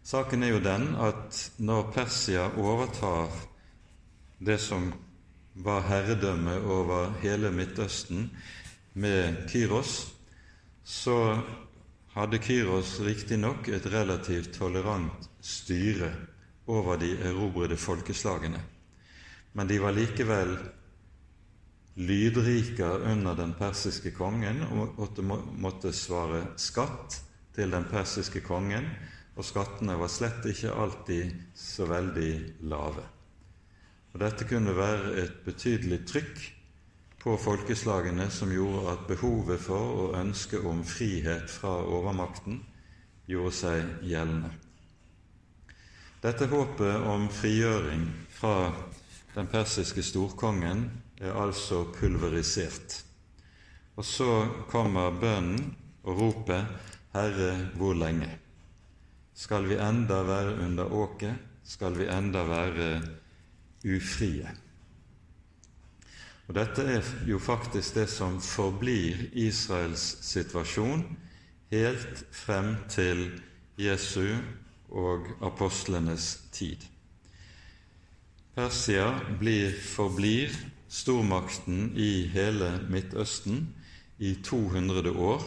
Saken 0.00 0.42
er 0.42 0.54
jo 0.54 0.62
den 0.64 0.86
at 0.96 1.42
når 1.60 1.92
Persia 1.92 2.46
overtar 2.56 3.28
det 4.40 4.56
som 4.64 4.88
var 5.68 5.84
herredømme 5.84 6.56
over 6.64 7.12
hele 7.20 7.52
Midtøsten 7.52 8.30
med 8.94 9.44
Kyros, 9.52 10.14
så 10.84 11.42
hadde 12.16 12.40
Kyros 12.40 12.96
riktignok 13.04 13.68
et 13.68 13.92
relativt 13.92 14.54
tolerant 14.56 15.28
styre 15.44 16.14
over 16.66 16.96
de 16.96 17.18
erobrede 17.20 17.76
folkeslagene, 17.76 18.64
men 19.52 19.70
de 19.70 19.78
var 19.82 19.96
likevel 19.96 20.54
lydrike 22.00 22.86
under 23.10 23.34
den 23.36 23.54
persiske 23.58 24.12
kongen 24.16 24.62
og 24.70 25.00
måtte 25.60 25.92
svare 25.92 26.44
skatt 26.60 27.18
til 27.56 27.72
den 27.74 27.88
persiske 27.90 28.44
kongen 28.46 28.86
og 29.36 29.46
skattene 29.46 29.96
var 29.98 30.10
slett 30.12 30.46
ikke 30.50 30.74
alltid 30.74 31.34
så 31.56 31.86
veldig 31.88 32.32
lave. 32.68 33.04
Og 34.12 34.18
Dette 34.20 34.46
kunne 34.48 34.74
være 34.76 35.14
et 35.22 35.36
betydelig 35.46 36.00
trykk 36.10 36.40
på 37.20 37.36
folkeslagene 37.40 38.26
som 38.32 38.52
gjorde 38.52 38.94
at 38.94 39.06
behovet 39.08 39.60
for 39.62 39.94
og 40.04 40.18
ønsket 40.18 40.66
om 40.66 40.82
frihet 40.84 41.50
fra 41.52 41.78
overmakten 41.84 42.62
gjorde 43.30 43.54
seg 43.54 44.06
gjeldende. 44.08 44.50
Dette 46.20 46.50
håpet 46.50 47.06
om 47.08 47.28
frigjøring 47.32 48.02
fra 48.34 48.72
den 49.34 49.46
persiske 49.46 50.02
storkongen 50.02 50.90
er 51.20 51.36
altså 51.36 51.84
pulverisert. 51.94 53.04
Og 53.96 54.04
så 54.04 54.48
kommer 54.68 55.10
bønnen 55.20 55.76
og 56.02 56.20
ropet 56.20 56.66
'Herre, 57.12 57.68
hvor 57.76 57.94
lenge?' 57.94 58.38
Skal 59.34 59.68
vi 59.68 59.74
enda 59.74 60.22
være 60.22 60.58
under 60.64 60.84
åket? 60.84 61.34
Skal 61.64 61.98
vi 61.98 62.08
enda 62.08 62.42
være 62.44 63.02
ufrie? 63.84 64.50
Og 66.48 66.54
Dette 66.54 66.82
er 66.82 67.02
jo 67.26 67.38
faktisk 67.38 67.94
det 67.94 68.08
som 68.08 68.40
forblir 68.40 69.28
Israels 69.32 70.18
situasjon 70.26 71.04
helt 71.70 72.24
frem 72.32 72.74
til 72.88 73.40
Jesu 73.78 74.34
og 74.90 75.26
apostlenes 75.42 76.40
tid. 76.52 76.76
Persia 78.54 79.20
blir, 79.38 79.72
forblir 79.72 80.54
stormakten 80.88 81.92
i 81.96 82.26
hele 82.32 82.72
Midtøsten 82.90 83.68
i 84.18 84.34
200 84.44 85.12
år, 85.14 85.44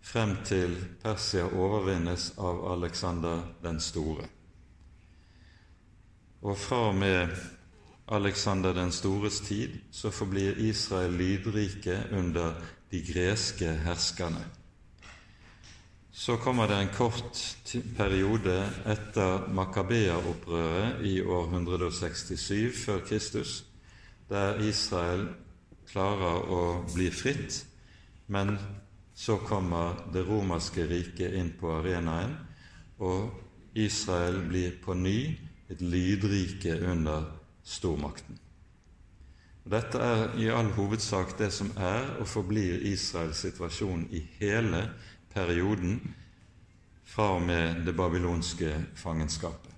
frem 0.00 0.36
til 0.44 0.72
Persia 1.02 1.44
overvinnes 1.44 2.30
av 2.38 2.62
Alexander 2.72 3.44
den 3.62 3.80
store. 3.80 4.24
Og 6.42 6.56
fra 6.58 6.88
og 6.88 6.94
med 6.94 7.36
Alexander 8.08 8.72
den 8.72 8.92
stores 8.92 9.40
tid 9.40 9.76
så 9.90 10.10
forblir 10.10 10.56
Israel 10.62 11.12
lydrike 11.12 11.98
under 12.12 12.54
de 12.90 13.02
greske 13.12 13.72
herskerne. 13.84 14.44
Så 16.16 16.36
kommer 16.36 16.68
det 16.68 16.76
en 16.80 16.94
kort 16.96 17.36
periode 17.96 18.54
etter 18.88 19.42
Makabea-opprøret 19.52 21.02
i 21.04 21.18
år 21.20 21.50
167 21.52 22.72
før 22.86 23.02
Kristus, 23.04 23.64
der 24.30 24.56
Israel 24.64 25.26
klarer 25.90 26.48
å 26.48 26.60
bli 26.94 27.10
fritt, 27.12 27.58
men 28.32 28.54
så 29.12 29.36
kommer 29.44 30.06
det 30.14 30.24
romerske 30.24 30.86
riket 30.88 31.36
inn 31.36 31.50
på 31.60 31.74
arenaen, 31.82 32.32
og 32.96 33.76
Israel 33.76 34.40
blir 34.48 34.72
på 34.80 34.96
ny 34.96 35.20
et 35.68 35.84
lydrike 35.84 36.78
under 36.80 37.28
stormakten. 37.60 38.40
Dette 39.66 40.00
er 40.00 40.32
i 40.40 40.48
all 40.48 40.72
hovedsak 40.78 41.36
det 41.36 41.50
som 41.52 41.72
er 41.76 42.08
og 42.22 42.28
forblir 42.30 42.84
Israels 42.88 43.44
situasjon 43.44 44.06
i 44.14 44.22
hele 44.38 44.86
perioden 45.36 46.00
fra 47.06 47.34
og 47.36 47.42
med 47.46 47.84
det 47.86 47.94
babylonske 47.96 48.72
fangenskapet. 48.96 49.72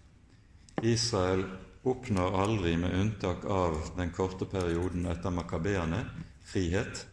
Israel 0.82 1.44
oppnår 1.84 2.36
aldri, 2.42 2.76
med 2.76 2.94
unntak 2.94 3.44
av 3.44 3.76
den 3.96 4.10
korte 4.14 4.46
perioden 4.46 5.06
etter 5.10 5.34
makabeerne, 5.34 6.04
frihet. 6.46 7.06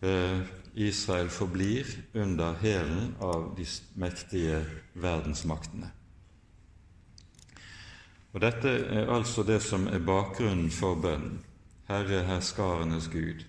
Eh, 0.00 0.40
Israel 0.74 1.28
forblir 1.28 1.86
under 2.14 2.54
hælen 2.62 3.14
av 3.20 3.50
de 3.56 3.66
mektige 3.98 4.62
verdensmaktene. 4.94 5.90
Og 8.32 8.40
Dette 8.40 8.70
er 8.70 9.10
altså 9.10 9.42
det 9.42 9.58
som 9.62 9.88
er 9.90 9.98
bakgrunnen 9.98 10.70
for 10.70 10.94
bønnen. 10.94 11.40
Herre 11.90 12.22
herskarenes 12.22 13.08
Gud, 13.10 13.42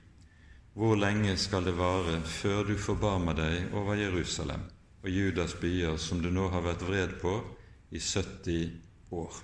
hvor 0.73 0.95
lenge 0.95 1.35
skal 1.37 1.65
det 1.67 1.75
vare 1.75 2.21
før 2.23 2.63
du 2.69 2.77
forbarmer 2.79 3.35
deg 3.35 3.73
over 3.75 3.99
Jerusalem 3.99 4.63
og 5.01 5.09
Judas 5.09 5.55
byer, 5.59 5.97
som 5.97 6.21
du 6.21 6.29
nå 6.31 6.47
har 6.53 6.63
vært 6.63 6.85
vred 6.87 7.15
på 7.21 7.35
i 7.91 7.99
70 7.99 8.71
år? 9.11 9.39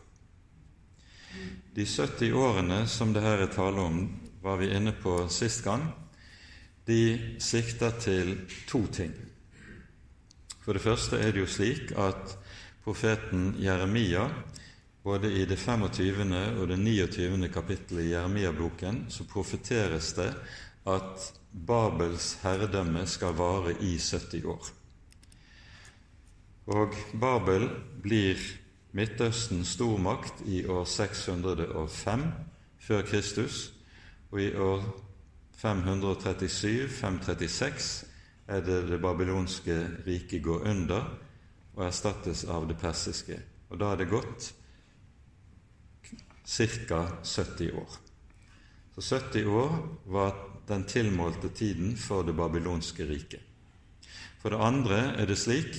De 1.75 1.85
70 1.85 2.33
årene 2.33 2.81
som 2.89 3.11
det 3.13 3.25
her 3.25 3.43
er 3.43 3.51
tale 3.53 3.83
om, 3.83 4.03
var 4.41 4.61
vi 4.61 4.71
inne 4.71 4.93
på 4.95 5.19
sist 5.33 5.65
gang 5.65 5.83
de 6.87 7.35
sikter 7.43 7.97
til 7.99 8.37
to 8.67 8.85
ting. 8.87 9.11
For 10.63 10.75
det 10.75 10.83
første 10.83 11.19
er 11.19 11.33
det 11.35 11.43
jo 11.43 11.49
slik 11.51 11.91
at 11.99 12.37
profeten 12.83 13.57
Jeremia, 13.59 14.23
både 15.03 15.31
i 15.31 15.43
det 15.47 15.59
25. 15.59 16.31
og 16.61 16.67
det 16.67 16.79
29. 16.79 17.49
kapittelet 17.51 18.05
i 18.05 18.13
Jeremia-boken, 18.13 19.05
så 19.11 19.27
profeteres 19.27 20.13
det 20.15 20.29
at 20.88 21.34
Babels 21.67 22.39
herredømme 22.43 23.08
skal 23.08 23.34
vare 23.38 23.73
i 23.84 23.97
70 23.97 24.45
år. 24.45 24.67
Og 26.67 26.93
Babel 27.21 27.69
blir 28.04 28.36
Midtøstens 28.97 29.67
stormakt 29.76 30.41
i 30.45 30.65
år 30.65 30.86
605 30.86 32.23
før 32.80 33.02
Kristus, 33.02 33.73
og 34.32 34.41
i 34.41 34.56
år 34.56 35.04
537-536 35.58 38.06
er 38.47 38.62
det 38.62 38.89
det 38.89 39.02
babylonske 39.02 39.88
riket 40.08 40.43
går 40.43 40.60
under 40.69 41.19
og 41.76 41.86
erstattes 41.86 42.45
av 42.45 42.67
det 42.69 42.78
persiske. 42.82 43.39
Og 43.69 43.80
da 43.80 43.86
er 43.91 43.95
det 44.02 44.10
gått 44.12 44.54
ca. 46.47 47.08
70 47.23 47.71
år. 47.76 48.07
Så 48.97 49.19
70 49.19 49.45
år 49.45 49.75
var 50.05 50.33
den 50.67 50.83
tilmålte 50.83 51.49
tiden 51.49 51.95
for 51.97 52.23
det 52.23 52.33
babylonske 52.33 53.05
riket. 53.05 53.41
For 54.41 54.49
det 54.49 54.63
andre 54.63 54.99
er 55.21 55.29
det 55.29 55.38
slik 55.38 55.77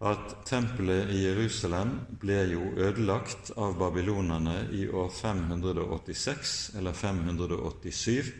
at 0.00 0.36
tempelet 0.48 1.12
i 1.12 1.24
Jerusalem 1.26 1.92
ble 2.20 2.38
jo 2.54 2.70
ødelagt 2.80 3.52
av 3.60 3.76
babylonerne 3.78 4.70
i 4.72 4.86
år 4.88 5.10
586 5.12 6.70
eller 6.80 6.96
587 6.96 8.32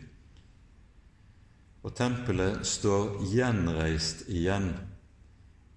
og 1.81 1.93
tempelet 1.97 2.61
står 2.67 3.23
gjenreist 3.31 4.27
igjen 4.29 4.69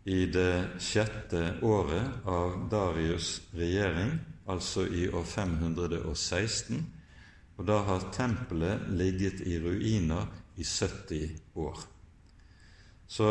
i 0.04 0.26
det 0.28 0.80
sjette 0.84 1.54
året 1.64 2.26
av 2.28 2.66
Darius' 2.68 3.38
regjering, 3.56 4.18
altså 4.44 4.84
i 4.84 5.06
år 5.08 5.24
516, 5.24 6.82
og 7.56 7.66
da 7.66 7.80
har 7.86 8.08
tempelet 8.14 8.88
ligget 8.98 9.42
i 9.46 9.58
ruiner 9.62 10.26
i 10.56 10.64
70 10.64 11.42
år. 11.54 11.82
Så 13.06 13.28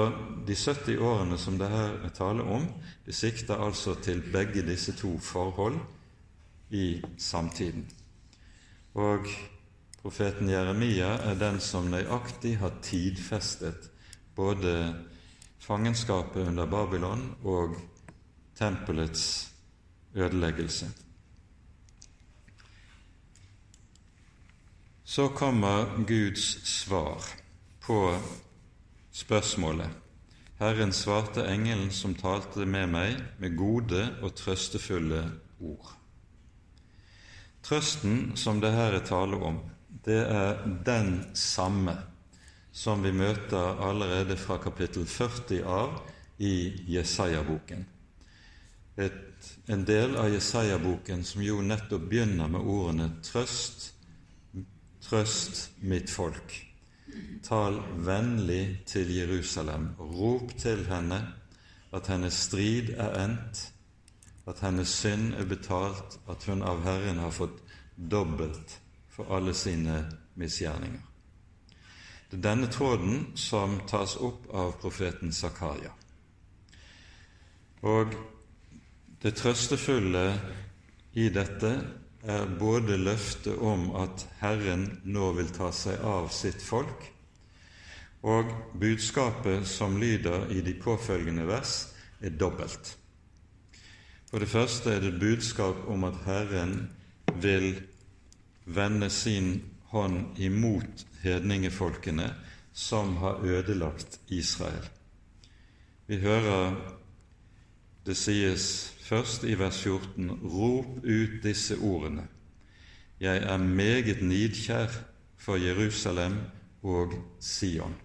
de 0.47 0.55
70 0.55 0.99
årene 1.01 1.37
som 1.37 1.57
det 1.59 1.69
her 1.69 1.97
er 2.05 2.13
tale 2.15 2.43
om, 2.43 2.67
de 3.05 3.13
sikter 3.13 3.59
altså 3.59 3.95
til 3.99 4.21
begge 4.31 4.63
disse 4.63 4.93
to 4.95 5.17
forhold 5.19 5.79
i 6.71 7.01
samtiden. 7.17 7.87
Og 8.93 9.27
Profeten 10.03 10.49
Jeremia 10.49 11.13
er 11.23 11.37
den 11.39 11.61
som 11.63 11.85
nøyaktig 11.87 12.57
har 12.59 12.73
tidfestet 12.83 13.85
både 14.35 14.73
fangenskapet 15.63 16.49
under 16.49 16.67
Babylon 16.67 17.21
og 17.47 17.77
tempelets 18.59 19.53
ødeleggelse. 20.15 20.89
Så 25.13 25.27
kommer 25.29 26.05
Guds 26.07 26.65
svar 26.65 27.21
på 27.81 28.19
spørsmålet. 29.11 29.89
Herren 30.57 30.93
svarte 30.93 31.43
engelen 31.45 31.91
som 31.93 32.15
talte 32.17 32.65
med 32.65 32.89
meg, 32.89 33.19
med 33.37 33.53
gode 33.53 34.07
og 34.25 34.33
trøstefulle 34.33 35.19
ord. 35.61 35.91
Trøsten 37.61 38.33
som 38.41 38.57
det 38.63 38.73
her 38.73 38.97
er 38.97 39.05
tale 39.05 39.37
om, 39.37 39.61
det 40.01 40.17
er 40.17 40.65
den 40.89 41.13
samme 41.37 41.93
som 42.73 43.05
vi 43.05 43.13
møter 43.13 43.85
allerede 43.85 44.33
fra 44.33 44.57
kapittel 44.65 45.05
40 45.05 45.61
av 45.61 45.99
i 46.41 46.55
Jesaja-boken. 46.97 47.85
En 48.97 49.89
del 49.93 50.17
av 50.17 50.33
Jesaja-boken 50.33 51.21
som 51.21 51.45
jo 51.45 51.61
nettopp 51.61 52.09
begynner 52.09 52.49
med 52.49 52.65
ordene 52.65 53.11
'Trøst, 53.21 53.92
trøst 55.03 55.71
mitt 55.81 56.09
folk'. 56.09 56.63
Tal 57.43 57.81
vennlig 58.05 58.81
til 58.85 59.15
Jerusalem, 59.15 59.89
rop 59.99 60.55
til 60.57 60.85
henne 60.87 61.21
at 61.93 62.07
hennes 62.07 62.33
strid 62.33 62.89
er 62.97 63.23
endt, 63.25 63.73
at 64.47 64.59
hennes 64.59 64.89
synd 64.89 65.33
er 65.33 65.45
betalt, 65.45 66.19
at 66.29 66.43
hun 66.45 66.63
av 66.63 66.81
Herren 66.83 67.19
har 67.21 67.31
fått 67.31 67.59
dobbelt 67.95 68.79
for 69.09 69.29
alle 69.35 69.53
sine 69.53 70.09
misgjerninger. 70.35 71.01
Det 72.31 72.39
er 72.39 72.45
denne 72.49 72.67
tråden 72.71 73.27
som 73.37 73.77
tas 73.87 74.15
opp 74.17 74.47
av 74.49 74.71
profeten 74.81 75.33
Zakaria. 75.33 75.91
Og 77.83 78.15
det 79.21 79.35
trøstefulle 79.37 80.23
i 81.13 81.27
dette 81.29 81.75
er 82.23 82.45
både 82.59 82.97
løftet 82.97 83.57
om 83.59 83.89
at 83.99 84.25
Herren 84.39 84.85
nå 85.03 85.31
vil 85.37 85.51
ta 85.55 85.71
seg 85.75 85.99
av 86.07 86.29
sitt 86.31 86.61
folk, 86.63 87.09
og 88.23 88.51
budskapet 88.79 89.67
som 89.67 89.97
lyder 89.99 90.47
i 90.55 90.61
de 90.63 90.73
påfølgende 90.79 91.47
vers, 91.47 91.89
er 92.23 92.31
dobbelt. 92.39 92.95
For 94.31 94.39
det 94.39 94.49
første 94.49 94.95
er 94.95 95.03
det 95.03 95.19
budskap 95.19 95.83
om 95.91 96.07
at 96.07 96.21
Herren 96.25 96.77
vil 97.43 97.75
vende 98.65 99.09
sin 99.11 99.57
hånd 99.91 100.39
imot 100.39 101.03
hedningefolkene 101.21 102.31
som 102.73 103.17
har 103.21 103.43
ødelagt 103.45 104.19
Israel. 104.33 104.87
Vi 106.07 106.17
hører 106.23 106.73
det 108.05 108.17
sies 108.19 108.93
først 109.03 109.43
i 109.43 109.55
vers 109.59 109.79
14.: 109.83 110.31
Rop 110.43 111.03
ut 111.03 111.43
disse 111.43 111.77
ordene. 111.77 112.27
Jeg 113.19 113.37
er 113.37 113.57
meget 113.57 114.21
nidkjær 114.21 114.91
for 115.37 115.55
Jerusalem 115.55 116.35
og 116.83 117.13
Sion. 117.39 117.95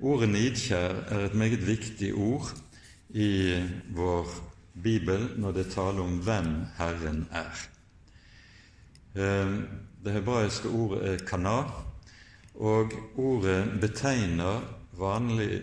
Ordet 0.00 0.28
nidkjær 0.28 0.94
er 1.14 1.24
et 1.24 1.34
meget 1.34 1.66
viktig 1.66 2.14
ord 2.14 2.54
i 3.10 3.62
vår 3.94 4.30
bibel 4.82 5.28
når 5.36 5.52
det 5.52 5.70
taler 5.74 6.02
om 6.02 6.18
hvem 6.24 6.48
Herren 6.78 7.26
er. 7.30 7.66
Eh, 9.14 9.52
det 10.04 10.12
hebraiske 10.12 10.68
ordet 10.68 11.08
er 11.08 11.26
kana, 11.26 11.62
og 12.54 12.92
ordet 13.16 13.78
betegner 13.80 14.62
vanlig, 14.98 15.62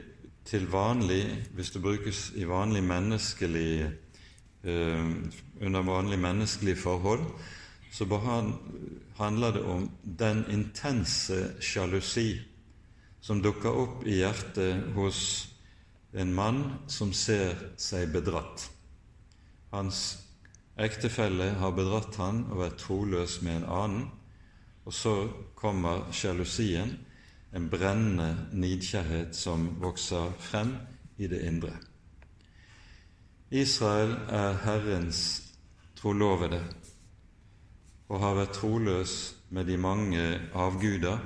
til 0.50 0.66
vanlig, 0.72 1.24
hvis 1.54 1.72
det 1.76 1.82
brukes 1.82 2.32
i 2.36 2.48
vanlig 2.50 2.82
menneskelig 2.84 3.72
eh, 4.64 5.10
under 5.62 5.82
vanlig 5.86 6.20
menneskelige 6.20 6.82
forhold, 6.82 7.26
så 7.92 8.06
handler 9.18 9.52
det 9.52 9.62
om 9.62 9.90
den 10.20 10.46
intense 10.50 11.62
sjalusi 11.62 12.40
som 13.22 13.42
dukker 13.42 13.70
opp 13.70 14.06
i 14.08 14.20
hjertet 14.22 14.94
hos 14.96 15.22
en 16.14 16.34
mann 16.34 16.64
som 16.88 17.12
ser 17.14 17.58
seg 17.78 18.10
bedratt. 18.14 18.70
Hans 19.74 20.02
ektefelle 20.80 21.52
har 21.60 21.76
bedratt 21.78 22.16
han 22.22 22.46
og 22.50 22.64
vært 22.64 22.80
troløs 22.82 23.42
med 23.46 23.60
en 23.60 23.70
annen, 23.70 24.08
og 24.86 24.96
så 24.96 25.14
kommer 25.60 26.08
sjalusien, 26.16 26.96
en 27.56 27.70
brennende 27.70 28.48
nidkjærhet 28.54 29.36
som 29.36 29.68
vokser 29.82 30.32
frem 30.40 30.76
i 31.18 31.28
det 31.28 31.42
indre. 31.48 31.74
Israel 33.52 34.14
er 34.30 34.60
Herrens 34.64 35.24
trolovede 35.98 36.62
og 38.10 38.22
har 38.22 38.38
vært 38.38 38.56
troløs 38.60 39.16
med 39.50 39.66
de 39.66 39.78
mange 39.78 40.24
avguder 40.54 41.18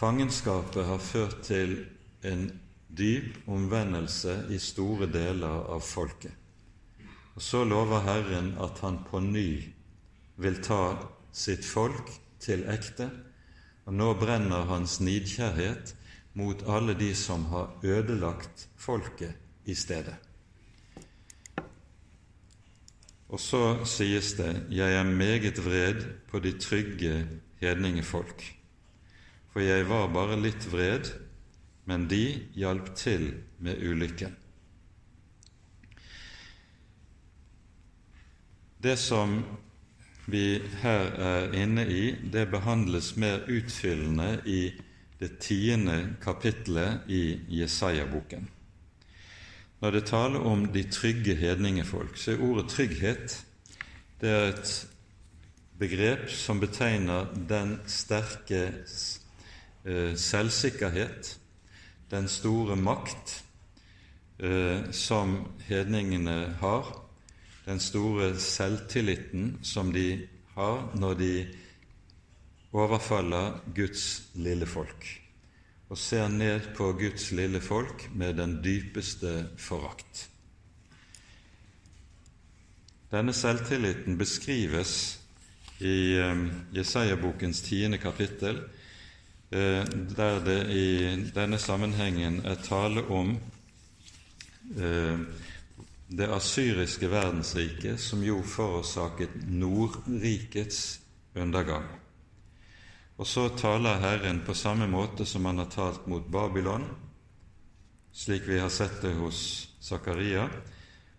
Fangenskapet 0.00 0.86
har 0.86 0.98
ført 0.98 1.42
til 1.42 1.72
en 2.24 2.46
dyp 2.98 3.48
omvendelse 3.50 4.36
i 4.50 4.58
store 4.58 5.08
deler 5.12 5.66
av 5.74 5.82
folket. 5.84 6.32
Og 7.34 7.42
Så 7.42 7.64
lover 7.64 8.00
Herren 8.00 8.54
at 8.62 8.78
han 8.80 9.02
på 9.10 9.20
ny 9.20 9.60
vil 10.36 10.62
ta 10.62 10.96
sitt 11.32 11.64
folk 11.64 12.10
til 12.40 12.64
ekte, 12.70 13.10
og 13.90 13.96
nå 13.98 14.12
brenner 14.20 14.68
hans 14.70 15.00
nidkjærhet 15.02 15.96
mot 16.38 16.62
alle 16.70 16.94
de 16.94 17.10
som 17.18 17.48
har 17.50 17.74
ødelagt 17.82 18.68
folket 18.78 19.34
i 19.66 19.74
stedet. 19.74 20.14
Og 23.28 23.40
så 23.40 23.84
sies 23.84 24.32
det:" 24.38 24.66
Jeg 24.70 24.94
er 24.94 25.04
meget 25.04 25.58
vred 25.64 26.06
på 26.30 26.38
de 26.38 26.58
trygge 26.58 27.26
hedningefolk 27.60 28.60
for 29.50 29.64
jeg 29.64 29.86
var 29.88 30.10
bare 30.14 30.38
litt 30.38 30.66
vred, 30.70 31.10
men 31.90 32.06
de 32.10 32.22
hjalp 32.54 32.92
til 32.98 33.32
med 33.58 33.82
ulykken. 33.82 34.36
Det 38.80 38.96
som 38.98 39.40
vi 40.26 40.60
her 40.82 41.12
er 41.18 41.54
inne 41.56 41.86
i, 41.88 42.14
det 42.32 42.50
behandles 42.50 43.14
mer 43.16 43.46
utfyllende 43.48 44.40
i 44.46 44.72
det 45.20 45.38
tiende 45.38 46.16
kapitlet 46.22 47.08
i 47.08 47.40
Jesaja-boken. 47.60 48.48
Når 49.80 49.90
det 49.90 50.04
taler 50.06 50.40
om 50.40 50.66
de 50.72 50.82
trygge 50.92 51.34
hedningefolk, 51.34 52.16
så 52.16 52.32
er 52.32 52.44
ordet 52.44 52.68
trygghet 52.68 53.40
det 54.20 54.28
er 54.28 54.48
et 54.52 54.72
begrep 55.80 56.28
som 56.28 56.60
betegner 56.60 57.30
den 57.48 57.78
sterke 57.88 58.66
Eh, 59.84 60.16
selvsikkerhet, 60.16 61.38
den 62.10 62.28
store 62.28 62.76
makt 62.76 63.44
eh, 64.38 64.90
som 64.92 65.38
hedningene 65.64 66.54
har, 66.60 66.90
den 67.70 67.80
store 67.80 68.32
selvtilliten 68.42 69.60
som 69.62 69.92
de 69.94 70.26
har 70.56 70.90
når 70.98 71.14
de 71.20 71.32
overfaller 72.72 73.60
Guds 73.74 74.04
lille 74.34 74.66
folk 74.66 75.06
og 75.90 75.98
ser 75.98 76.28
ned 76.30 76.72
på 76.76 76.92
Guds 76.98 77.30
lille 77.34 77.58
folk 77.62 78.04
med 78.14 78.36
den 78.38 78.60
dypeste 78.62 79.48
forakt. 79.58 80.28
Denne 83.10 83.34
selvtilliten 83.34 84.18
beskrives 84.18 84.92
i 85.80 86.14
eh, 86.14 86.44
Jesaja-bokens 86.76 87.64
tiende 87.66 87.98
kapittel 87.98 88.60
Eh, 89.52 89.84
der 90.16 90.44
det 90.44 90.60
i 90.70 90.86
denne 91.34 91.58
sammenhengen 91.58 92.36
er 92.46 92.54
tale 92.54 93.02
om 93.10 93.32
eh, 94.78 95.18
det 96.10 96.26
asyriske 96.34 97.08
verdensriket, 97.08 98.00
som 98.00 98.22
jo 98.24 98.40
forårsaket 98.42 99.30
Nordrikets 99.46 101.00
undergang. 101.34 101.86
Og 103.16 103.26
så 103.26 103.48
taler 103.54 104.00
Herren 104.02 104.40
på 104.46 104.54
samme 104.54 104.88
måte 104.90 105.26
som 105.28 105.44
han 105.46 105.62
har 105.62 105.70
talt 105.70 106.08
mot 106.10 106.26
Babylon, 106.26 106.88
slik 108.12 108.48
vi 108.48 108.58
har 108.58 108.72
sett 108.74 108.98
det 109.04 109.12
hos 109.20 109.68
Zakaria, 109.80 110.48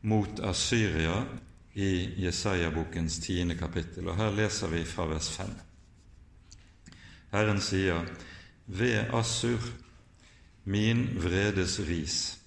mot 0.01 0.39
Asyria 0.39 1.23
i 1.73 2.23
Jesaja-bokens 2.25 3.19
tiende 3.23 3.55
kapittel. 3.55 4.09
Og 4.09 4.17
her 4.19 4.35
leser 4.35 4.73
vi 4.73 4.83
fra 4.83 5.05
vers 5.07 5.29
5. 5.37 5.55
Herren 7.31 7.63
sier, 7.63 8.03
Ved 8.65 9.13
Assur, 9.15 9.71
min 10.63 11.07
vredes 11.21 11.79
ris. 11.79 12.40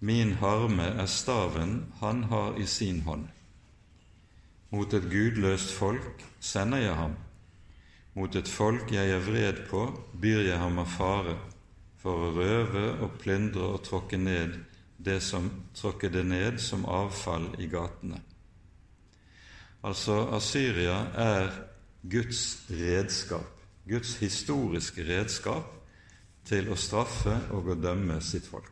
Min 0.00 0.32
harme 0.40 0.86
er 1.02 1.06
staven 1.06 1.92
han 2.00 2.24
har 2.24 2.56
i 2.56 2.66
sin 2.66 3.02
hånd. 3.04 3.26
Mot 4.70 4.94
et 4.94 5.10
gudløst 5.10 5.74
folk 5.76 6.24
sender 6.40 6.78
jeg 6.78 6.94
ham, 6.94 7.16
Mot 8.14 8.34
et 8.34 8.48
folk 8.48 8.90
jeg 8.92 9.12
er 9.14 9.22
vred 9.22 9.62
på, 9.70 9.84
byr 10.20 10.42
jeg 10.48 10.58
ham 10.58 10.80
av 10.82 10.88
fare, 10.90 11.36
for 12.00 12.26
å 12.26 12.32
røve 12.34 12.82
og 13.04 13.14
plyndre 13.22 13.68
og 13.76 13.84
tråkke 13.86 14.18
ned 14.18 14.56
det 15.00 15.20
som 15.24 15.46
tråkke 15.76 16.10
det 16.12 16.24
ned 16.26 16.58
som 16.60 16.84
avfall 16.88 17.46
i 17.62 17.68
gatene. 17.70 18.18
Altså, 19.86 20.26
Asyria 20.36 20.98
er 21.16 21.48
Guds 22.02 22.66
redskap, 22.68 23.48
Guds 23.88 24.16
historiske 24.20 25.04
redskap 25.08 25.72
til 26.44 26.68
å 26.68 26.76
straffe 26.76 27.36
og 27.56 27.72
å 27.72 27.78
dømme 27.78 28.18
sitt 28.24 28.48
folk. 28.48 28.69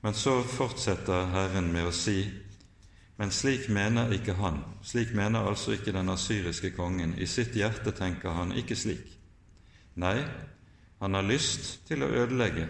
Men 0.00 0.14
så 0.14 0.42
fortsetter 0.42 1.30
Herren 1.32 1.72
med 1.72 1.88
å 1.88 1.94
si 1.94 2.18
men 3.16 3.30
slik 3.32 3.70
mener 3.72 4.12
ikke 4.12 4.34
han, 4.36 4.58
slik 4.84 5.14
mener 5.16 5.46
altså 5.48 5.72
ikke 5.72 5.92
den 5.96 6.12
asyriske 6.12 6.70
kongen. 6.76 7.14
I 7.16 7.26
sitt 7.26 7.56
hjerte 7.56 7.94
tenker 7.96 8.34
han 8.36 8.52
ikke 8.52 8.76
slik. 8.76 9.06
Nei, 9.96 10.18
han 11.00 11.16
har 11.16 11.24
lyst 11.24 11.86
til 11.88 12.04
å 12.04 12.10
ødelegge. 12.12 12.66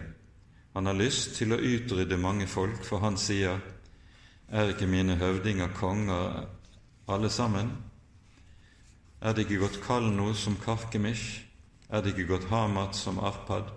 Han 0.76 0.86
har 0.86 0.94
lyst 0.94 1.34
til 1.38 1.54
å 1.54 1.58
utrydde 1.58 2.18
mange 2.20 2.46
folk, 2.46 2.84
for 2.86 3.02
han 3.02 3.18
sier, 3.18 3.58
er 4.46 4.70
ikke 4.70 4.86
mine 4.86 5.16
høvdinger 5.18 5.74
konger 5.74 6.44
alle 7.10 7.30
sammen? 7.30 7.72
Er 9.18 9.34
det 9.34 9.46
ikke 9.46 9.64
gått 9.64 9.80
Kalno 9.82 10.30
som 10.38 10.54
Karkemish? 10.62 11.42
Er 11.90 12.04
det 12.04 12.14
ikke 12.14 12.28
gått 12.36 12.46
Hamat 12.52 12.94
som 12.94 13.18
Arpad? 13.18 13.72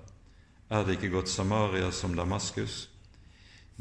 Er 0.70 0.86
det 0.86 1.00
ikke 1.00 1.16
gått 1.16 1.34
Samaria 1.34 1.90
som 1.92 2.14
Damaskus? 2.14 2.89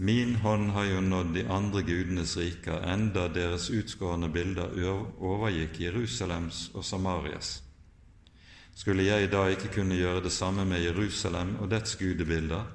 Min 0.01 0.35
hånd 0.35 0.71
har 0.71 0.85
jo 0.85 1.01
nådd 1.01 1.33
de 1.35 1.43
andre 1.51 1.83
gudenes 1.83 2.37
riker, 2.37 2.85
enda 2.87 3.25
deres 3.35 3.65
utskårne 3.75 4.29
bilder 4.31 4.77
overgikk 5.19 5.81
Jerusalems 5.83 6.69
og 6.79 6.85
Samarias. 6.87 7.49
Skulle 8.79 9.09
jeg 9.09 9.33
da 9.33 9.41
ikke 9.51 9.73
kunne 9.75 9.99
gjøre 9.99 10.23
det 10.23 10.31
samme 10.31 10.63
med 10.71 10.85
Jerusalem 10.85 11.57
og 11.59 11.73
dets 11.73 11.97
gudebilder, 11.99 12.69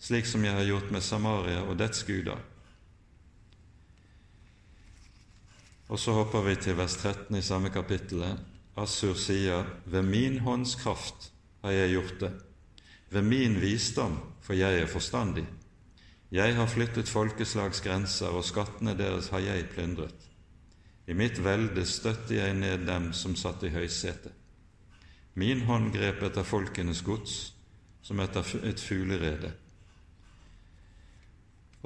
slik 0.00 0.24
som 0.24 0.46
jeg 0.48 0.56
har 0.56 0.64
gjort 0.64 0.94
med 0.96 1.04
Samaria 1.04 1.60
og 1.60 1.76
dets 1.76 2.00
guder? 2.08 2.40
Og 5.92 6.00
så 6.00 6.16
hopper 6.16 6.48
vi 6.48 6.56
til 6.56 6.80
vers 6.80 6.96
13 6.96 7.36
i 7.36 7.44
samme 7.44 7.68
kapittelet. 7.68 8.40
Assur 8.80 9.12
sier, 9.12 9.68
Ved 9.84 10.08
min 10.08 10.40
hånds 10.40 10.74
kraft 10.80 11.30
har 11.60 11.76
jeg 11.76 11.92
gjort 11.98 12.20
det, 12.20 12.32
ved 13.10 13.22
min 13.22 13.60
visdom, 13.60 14.18
for 14.40 14.56
jeg 14.56 14.80
er 14.80 14.86
forstandig. 14.88 15.44
Jeg 16.32 16.56
har 16.56 16.66
flyttet 16.66 17.08
folkeslags 17.08 17.80
grenser, 17.80 18.34
og 18.34 18.44
skattene 18.44 18.96
deres 18.98 19.28
har 19.30 19.44
jeg 19.44 19.68
plyndret. 19.70 20.26
I 21.06 21.14
mitt 21.14 21.38
velde 21.44 21.84
støtte 21.86 22.34
jeg 22.34 22.54
ned 22.58 22.86
dem 22.86 23.12
som 23.14 23.36
satt 23.38 23.62
i 23.62 23.70
høysetet. 23.70 24.32
Min 25.38 25.62
hånd 25.68 25.92
grep 25.94 26.24
etter 26.26 26.42
folkenes 26.42 27.02
gods 27.06 27.52
som 28.02 28.20
etter 28.24 28.46
et 28.66 28.80
fuglerede. 28.80 29.52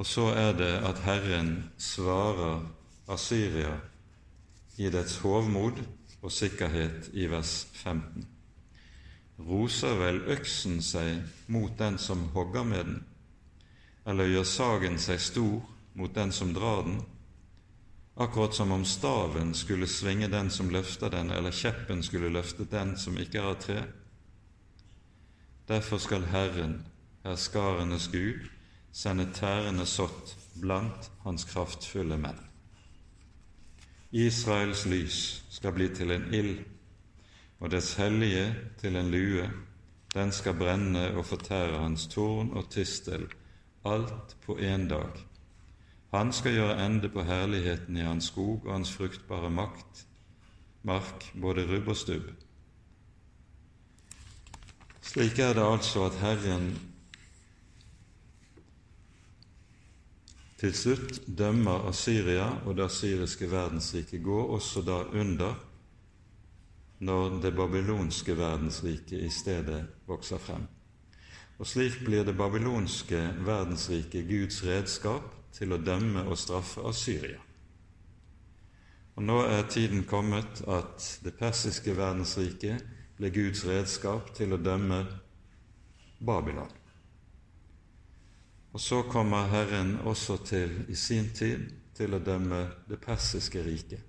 Og 0.00 0.06
så 0.06 0.30
er 0.32 0.52
det 0.56 0.72
at 0.88 1.02
Herren 1.04 1.50
svarer 1.76 2.62
Asyria 3.10 3.74
i 4.78 4.88
dets 4.88 5.18
hovmod 5.20 5.82
og 6.22 6.32
sikkerhet 6.32 7.10
i 7.12 7.26
vers 7.28 7.66
15. 7.74 8.24
Roser 9.44 9.98
vel 10.00 10.22
øksen 10.32 10.80
seg 10.84 11.20
mot 11.52 11.76
den 11.78 11.98
som 11.98 12.28
hogger 12.32 12.64
med 12.64 12.84
den? 12.84 13.00
Eller 14.04 14.30
gjør 14.30 14.46
sagen 14.48 14.98
seg 14.98 15.20
stor 15.20 15.60
mot 15.94 16.14
den 16.14 16.32
som 16.32 16.52
drar 16.54 16.84
den, 16.86 17.00
akkurat 18.20 18.54
som 18.54 18.72
om 18.72 18.84
staven 18.84 19.54
skulle 19.54 19.86
svinge 19.86 20.28
den 20.28 20.50
som 20.50 20.70
løfter 20.70 21.10
den, 21.10 21.30
eller 21.30 21.50
kjeppen 21.50 22.02
skulle 22.02 22.32
løfte 22.32 22.64
den 22.64 22.96
som 22.98 23.18
ikke 23.18 23.38
er 23.40 23.50
av 23.52 23.58
tre. 23.62 23.80
Derfor 25.68 25.98
skal 26.02 26.26
Herren, 26.32 26.80
herskarenes 27.24 28.08
Gud, 28.12 28.48
sende 28.92 29.28
tærende 29.34 29.86
sått 29.86 30.34
blant 30.60 31.10
hans 31.24 31.44
kraftfulle 31.46 32.18
menn. 32.18 32.38
Israels 34.10 34.86
lys 34.90 35.18
skal 35.54 35.76
bli 35.76 35.86
til 35.94 36.10
en 36.10 36.26
ild, 36.34 36.64
og 37.60 37.70
dets 37.70 37.94
hellige 38.00 38.48
til 38.80 38.96
en 38.96 39.10
lue. 39.12 39.46
Den 40.14 40.32
skal 40.32 40.58
brenne 40.58 41.12
og 41.14 41.26
fortære 41.28 41.84
hans 41.84 42.08
torn 42.10 42.50
og 42.56 42.66
tistel 42.72 43.28
alt 43.84 44.36
på 44.44 44.58
én 44.58 44.88
dag. 44.88 45.26
Han 46.10 46.32
skal 46.32 46.52
gjøre 46.52 46.86
ende 46.86 47.08
på 47.08 47.22
herligheten 47.22 47.96
i 47.96 48.04
hans 48.06 48.32
skog 48.32 48.66
og 48.66 48.72
hans 48.72 48.92
fruktbare 48.92 49.50
makt, 49.50 50.06
mark, 50.82 51.30
både 51.40 51.66
rubb 51.68 51.88
og 51.88 51.96
stubb. 51.96 52.30
Slik 55.00 55.38
er 55.38 55.54
det 55.54 55.64
altså 55.64 56.04
at 56.06 56.18
Herren 56.20 56.72
til 60.60 60.74
slutt 60.76 61.22
dømmer 61.38 61.88
Asyria, 61.88 62.50
og 62.66 62.76
det 62.76 62.84
asyriske 62.84 63.48
verdensriket 63.50 64.22
går 64.22 64.50
også 64.58 64.82
da 64.84 64.98
under 65.16 65.54
når 67.00 67.38
det 67.40 67.54
babylonske 67.56 68.36
verdensriket 68.36 69.22
i 69.24 69.30
stedet 69.32 69.86
vokser 70.06 70.38
frem. 70.38 70.66
Og 71.60 71.68
slik 71.68 71.98
blir 72.04 72.24
det 72.24 72.36
babylonske 72.38 73.18
verdensriket 73.44 74.24
Guds 74.28 74.62
redskap 74.64 75.26
til 75.52 75.74
å 75.76 75.78
dømme 75.84 76.22
og 76.24 76.38
straffe 76.40 76.80
Assyria. 76.88 77.36
Og 79.20 79.26
nå 79.28 79.42
er 79.44 79.66
tiden 79.68 80.06
kommet 80.08 80.62
at 80.64 81.04
det 81.20 81.34
persiske 81.36 81.92
verdensriket 81.98 82.80
blir 83.18 83.34
Guds 83.34 83.66
redskap 83.68 84.32
til 84.32 84.56
å 84.56 84.60
dømme 84.62 85.02
Babylon. 86.24 86.70
Og 88.72 88.80
så 88.80 89.02
kommer 89.02 89.50
Herren 89.52 89.98
også 90.08 90.38
til, 90.46 90.72
i 90.88 90.96
sin 90.96 91.28
tid, 91.36 91.66
til 91.92 92.16
å 92.16 92.22
dømme 92.24 92.62
det 92.88 93.00
persiske 93.04 93.60
riket. 93.66 94.00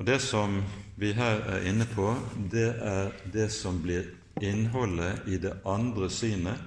Og 0.00 0.06
Det 0.06 0.18
som 0.20 0.62
vi 0.96 1.12
her 1.12 1.44
er 1.54 1.68
inne 1.68 1.86
på, 1.86 2.14
det 2.50 2.72
er 2.82 3.12
det 3.32 3.50
som 3.52 3.82
blir 3.82 4.19
innholdet 4.42 5.28
i 5.28 5.38
det 5.38 5.56
andre 5.66 6.10
synet 6.10 6.60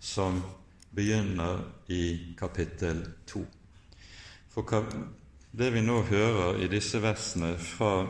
som 0.00 0.42
begynner 0.94 1.62
i 1.86 2.34
kapittel 2.38 3.04
2. 3.26 3.44
For 4.48 4.84
det 5.58 5.72
vi 5.74 5.82
nå 5.82 6.02
hører 6.02 6.62
i 6.62 6.68
disse 6.68 7.00
versene 7.02 7.54
fra 7.58 8.06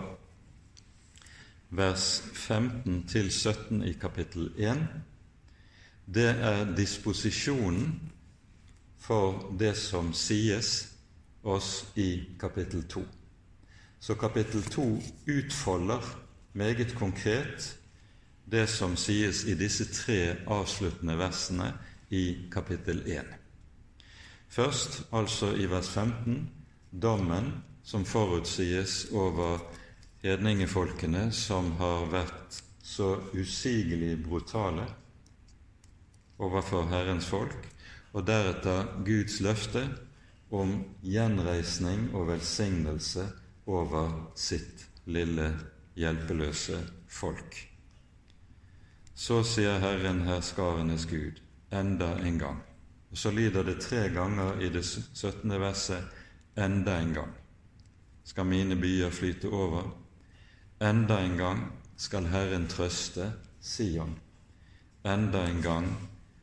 vers 1.70 2.22
15 2.34 3.02
til 3.08 3.30
17 3.30 3.82
i 3.84 3.92
kapittel 4.00 4.52
1, 4.56 4.86
det 6.14 6.28
er 6.28 6.74
disposisjonen 6.76 8.00
for 8.98 9.52
det 9.58 9.76
som 9.76 10.12
sies 10.16 10.88
oss 11.44 11.86
i 11.96 12.24
kapittel 12.40 12.84
2. 12.88 13.04
Så 14.00 14.14
kapittel 14.14 14.62
2 14.62 14.86
utfolder 15.26 16.04
meget 16.52 16.94
konkret 16.94 17.77
det 18.50 18.66
som 18.66 18.96
sies 18.96 19.44
i 19.44 19.54
disse 19.54 19.84
tre 19.92 20.36
avsluttende 20.48 21.16
versene 21.20 21.72
i 22.08 22.48
kapittel 22.52 23.02
1. 23.04 23.26
Først, 24.48 25.02
altså 25.12 25.52
i 25.56 25.66
vers 25.68 25.88
15, 25.92 26.48
dommen 26.90 27.52
som 27.84 28.06
forutsies 28.08 29.10
over 29.12 29.60
hedningefolkene 30.24 31.28
som 31.32 31.74
har 31.76 32.08
vært 32.12 32.62
så 32.82 33.18
usigelig 33.36 34.16
brutale 34.24 34.86
overfor 36.38 36.88
Herrens 36.88 37.28
folk, 37.28 37.68
og 38.16 38.24
deretter 38.26 38.94
Guds 39.04 39.42
løfte 39.44 39.84
om 40.54 40.78
gjenreisning 41.04 42.08
og 42.16 42.30
velsignelse 42.30 43.26
over 43.68 44.14
sitt 44.38 44.86
lille, 45.04 45.52
hjelpeløse 45.98 46.80
folk. 47.12 47.67
Så 49.18 49.40
sier 49.42 49.80
Herren 49.82 50.20
herskarenes 50.28 51.02
Gud 51.10 51.40
enda 51.74 52.12
en 52.22 52.36
gang. 52.38 52.60
Og 53.10 53.18
Så 53.18 53.30
lyder 53.30 53.64
det 53.66 53.80
tre 53.80 54.08
ganger 54.14 54.60
i 54.62 54.68
det 54.68 54.84
17. 54.86 55.50
verset 55.60 56.04
enda 56.56 57.00
en 57.00 57.14
gang. 57.14 57.32
Skal 58.24 58.46
mine 58.46 58.76
byer 58.76 59.10
flyte 59.10 59.48
over? 59.50 59.90
Enda 60.80 61.18
en 61.24 61.36
gang 61.36 61.66
skal 61.96 62.30
Herren 62.30 62.68
trøste 62.68 63.32
Sion. 63.60 64.14
Enda 65.04 65.48
en 65.50 65.62
gang 65.62 65.90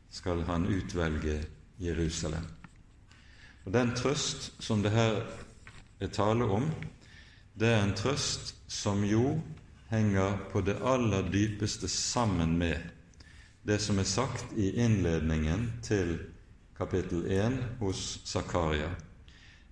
skal 0.09 0.43
Han 0.43 0.67
utvelge 0.67 1.45
Jerusalem. 1.79 2.45
Og 3.65 3.73
Den 3.73 3.95
trøst 3.95 4.51
som 4.59 4.83
det 4.83 4.91
her 4.91 5.21
er 5.99 6.07
tale 6.07 6.43
om, 6.43 6.71
det 7.59 7.67
er 7.67 7.83
en 7.83 7.95
trøst 7.95 8.55
som 8.67 9.03
jo 9.03 9.41
henger 9.89 10.37
på 10.51 10.61
det 10.61 10.77
aller 10.81 11.29
dypeste 11.31 11.87
sammen 11.87 12.57
med 12.57 12.77
det 13.65 13.79
som 13.81 13.99
er 13.99 14.07
sagt 14.09 14.53
i 14.57 14.71
innledningen 14.81 15.71
til 15.83 16.17
kapittel 16.77 17.25
1 17.31 17.57
hos 17.79 18.19
Zakaria, 18.25 18.91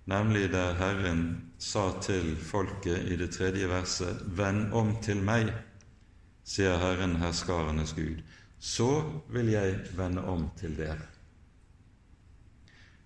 nemlig 0.04 0.48
der 0.52 0.74
Herren 0.74 1.52
sa 1.58 1.92
til 2.02 2.34
folket 2.36 3.06
i 3.10 3.16
det 3.16 3.30
tredje 3.36 3.68
verset:" 3.68 4.22
Vend 4.26 4.72
om 4.72 4.96
til 5.02 5.22
meg, 5.22 5.52
sier 6.44 6.78
Herren 6.78 7.16
herskarenes 7.16 7.94
Gud, 7.94 8.22
så 8.58 9.04
vil 9.30 9.52
jeg 9.52 9.78
vende 9.96 10.24
om 10.24 10.50
til 10.56 10.76
dere. 10.76 11.06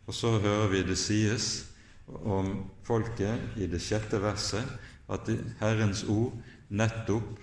Og 0.06 0.14
så 0.14 0.38
hører 0.38 0.68
vi 0.68 0.82
det 0.82 0.98
sies 0.98 1.66
om 2.06 2.70
folket 2.82 3.40
i 3.56 3.66
det 3.66 3.80
sjette 3.82 4.20
verset 4.22 4.64
at 5.08 5.28
Herrens 5.60 6.04
ord 6.08 6.32
nettopp 6.68 7.40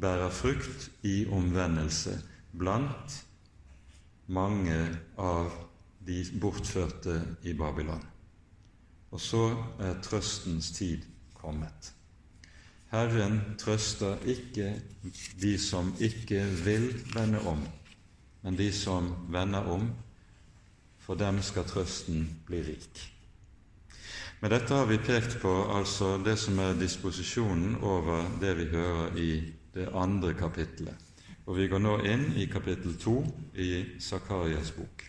bærer 0.00 0.30
frukt 0.30 0.90
i 1.02 1.26
omvendelse 1.26 2.14
blant 2.56 3.16
mange 4.30 4.78
av 5.18 5.50
de 6.06 6.22
bortførte 6.40 7.20
i 7.42 7.54
Babylon. 7.54 8.02
Og 9.10 9.20
så 9.20 9.48
er 9.82 9.98
trøstens 10.02 10.70
tid 10.76 11.02
kommet. 11.34 11.92
Herren 12.90 13.40
trøster 13.58 14.18
ikke 14.26 14.72
de 15.42 15.54
som 15.58 15.92
ikke 16.00 16.42
vil 16.64 16.92
vende 17.14 17.42
om, 17.46 17.62
men 18.42 18.58
de 18.58 18.72
som 18.74 19.12
vender 19.30 19.66
om, 19.70 19.90
for 20.98 21.14
dem 21.14 21.42
skal 21.42 21.66
trøsten 21.66 22.26
bli 22.46 22.62
rik. 22.66 23.09
Med 24.40 24.54
dette 24.54 24.72
har 24.72 24.86
vi 24.88 24.96
pekt 24.96 25.34
på 25.42 25.50
altså 25.68 26.14
det 26.24 26.38
som 26.40 26.56
er 26.64 26.78
disposisjonen 26.80 27.74
over 27.84 28.24
det 28.40 28.54
vi 28.56 28.70
hører 28.72 29.18
i 29.20 29.30
det 29.74 29.90
andre 29.92 30.32
kapittelet. 30.32 30.96
Og 31.44 31.58
vi 31.58 31.68
går 31.68 31.82
nå 31.84 31.98
inn 32.08 32.24
i 32.40 32.46
kapittel 32.48 32.96
to 32.96 33.18
i 33.52 34.00
Sakarias 34.00 34.72
bok. 34.72 35.04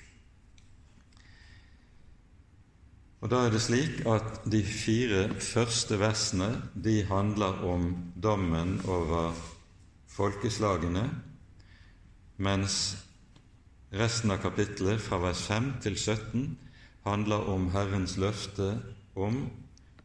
Og 3.21 3.29
Da 3.31 3.45
er 3.45 3.51
det 3.53 3.61
slik 3.61 4.01
at 4.09 4.43
de 4.51 4.63
fire 4.67 5.29
første 5.39 5.99
versene 6.01 6.51
de 6.75 7.03
handler 7.05 7.63
om 7.63 7.91
dommen 8.17 8.81
over 8.83 9.31
folkeslagene, 10.11 11.05
mens 12.37 12.97
resten 13.93 14.31
av 14.31 14.41
kapittelet, 14.41 14.99
fra 14.99 15.21
vers 15.21 15.47
5 15.47 15.77
til 15.85 15.95
17, 15.95 16.57
handler 17.05 17.47
om 17.53 17.69
Herrens 17.71 18.17
løfte 18.17 18.73
om 19.15 19.43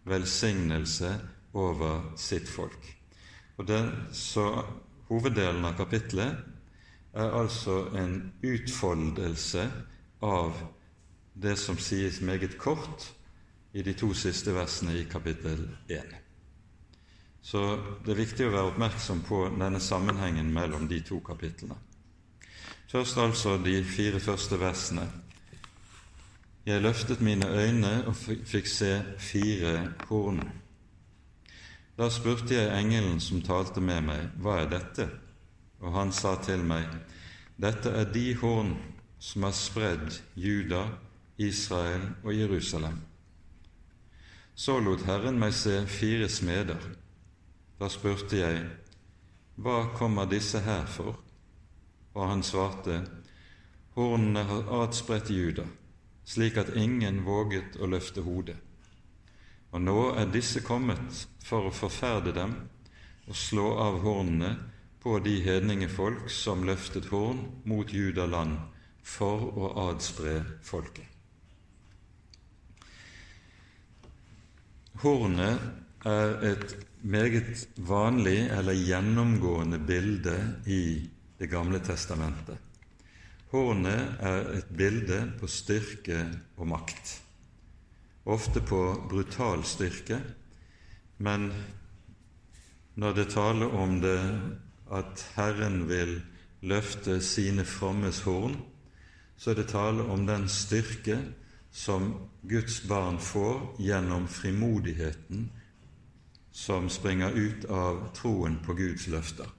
velsignelse 0.07 1.13
over 1.57 2.13
sitt 2.17 2.49
folk. 2.49 2.97
Og 3.57 3.67
det, 3.69 3.81
så 4.13 4.51
Hoveddelen 5.07 5.63
av 5.65 5.77
kapittelet 5.79 6.41
er 7.15 7.35
altså 7.39 7.85
en 7.95 8.17
utfoldelse 8.43 9.69
av 10.27 10.57
det 11.39 11.55
som 11.61 11.79
sies 11.79 12.19
meget 12.21 12.57
kort 12.59 13.07
i 13.77 13.85
de 13.87 13.95
to 13.95 14.11
siste 14.19 14.51
versene 14.57 14.97
i 14.99 15.05
kapittel 15.07 15.63
1. 15.87 16.17
Så 17.47 17.63
det 18.03 18.17
er 18.17 18.19
viktig 18.19 18.49
å 18.49 18.55
være 18.55 18.73
oppmerksom 18.73 19.23
på 19.29 19.45
denne 19.55 19.81
sammenhengen 19.81 20.49
mellom 20.53 20.89
de 20.91 20.99
to 21.07 21.21
kapitlene. 21.23 21.77
Først 22.91 23.19
altså 23.23 23.57
de 23.63 23.79
fire 23.85 24.19
første 24.23 24.59
versene 24.59 25.07
jeg 26.67 26.83
løftet 26.83 27.21
mine 27.21 27.47
øyne 27.47 28.07
og 28.07 28.17
fikk 28.17 28.67
se 28.67 29.05
fire 29.19 29.93
horn. 30.09 30.41
Da 31.99 32.09
spurte 32.11 32.55
jeg 32.55 32.81
engelen 32.81 33.21
som 33.21 33.43
talte 33.43 33.81
med 33.81 34.03
meg, 34.03 34.25
hva 34.43 34.59
er 34.65 34.73
dette? 34.73 35.07
Og 35.81 35.95
han 35.95 36.11
sa 36.13 36.35
til 36.43 36.65
meg, 36.67 36.91
dette 37.63 37.93
er 37.95 38.11
de 38.11 38.35
horn 38.41 38.75
som 39.23 39.47
har 39.47 39.55
spredd 39.55 40.19
Juda, 40.35 40.83
Israel 41.39 42.09
og 42.25 42.35
Jerusalem. 42.35 42.99
Så 44.55 44.81
lot 44.81 45.07
Herren 45.07 45.39
meg 45.39 45.55
se 45.55 45.85
fire 45.87 46.29
smeder. 46.29 46.83
Da 47.79 47.89
spurte 47.89 48.43
jeg, 48.43 48.67
hva 49.55 49.87
kommer 49.95 50.27
disse 50.27 50.61
her 50.67 50.87
for? 50.91 51.15
Og 52.15 52.29
han 52.29 52.43
svarte, 52.43 53.05
hornene 53.95 54.43
har 54.51 54.79
adspredt 54.83 55.31
Juda 55.31 55.71
slik 56.27 56.59
at 56.59 56.75
ingen 56.77 57.23
våget 57.25 57.79
å 57.79 57.89
løfte 57.91 58.25
hodet. 58.27 58.57
Og 59.73 59.83
nå 59.83 59.99
er 60.19 60.31
disse 60.33 60.63
kommet 60.65 61.27
for 61.45 61.69
å 61.69 61.75
forferde 61.75 62.35
dem 62.35 62.55
og 63.27 63.37
slå 63.37 63.73
av 63.83 64.01
hornene 64.05 64.55
på 65.03 65.19
de 65.23 65.37
hedningefolk 65.45 66.31
som 66.33 66.65
løftet 66.67 67.11
horn 67.13 67.45
mot 67.69 67.93
Judaland 67.93 68.59
for 69.07 69.45
å 69.55 69.71
adspre 69.87 70.41
folket. 70.67 71.07
Hornet 75.03 76.07
er 76.09 76.39
et 76.49 76.73
meget 77.07 77.67
vanlig 77.77 78.49
eller 78.51 78.79
gjennomgående 78.81 79.79
bilde 79.79 80.39
i 80.67 80.83
Det 81.37 81.51
gamle 81.53 81.77
testamentet. 81.85 82.66
Hornet 83.53 84.19
er 84.21 84.49
et 84.59 84.71
bilde 84.77 85.21
på 85.41 85.47
styrke 85.47 86.25
og 86.57 86.67
makt, 86.67 87.13
ofte 88.27 88.61
på 88.61 88.81
brutal 89.11 89.63
styrke, 89.65 90.19
men 91.19 91.53
når 92.97 93.13
det 93.13 93.29
taler 93.35 93.77
om 93.77 94.01
det 94.03 94.21
at 94.93 95.23
Herren 95.37 95.85
vil 95.89 96.19
løfte 96.67 97.21
sine 97.23 97.65
frommes 97.65 98.23
horn, 98.27 98.57
så 99.37 99.53
er 99.53 99.61
det 99.61 99.69
tale 99.69 100.03
om 100.11 100.27
den 100.27 100.49
styrke 100.49 101.19
som 101.71 102.15
Guds 102.49 102.81
barn 102.89 103.19
får 103.21 103.77
gjennom 103.85 104.27
frimodigheten 104.29 105.51
som 106.57 106.89
springer 106.89 107.37
ut 107.37 107.67
av 107.69 108.09
troen 108.17 108.57
på 108.65 108.75
Guds 108.79 109.07
løfter. 109.13 109.51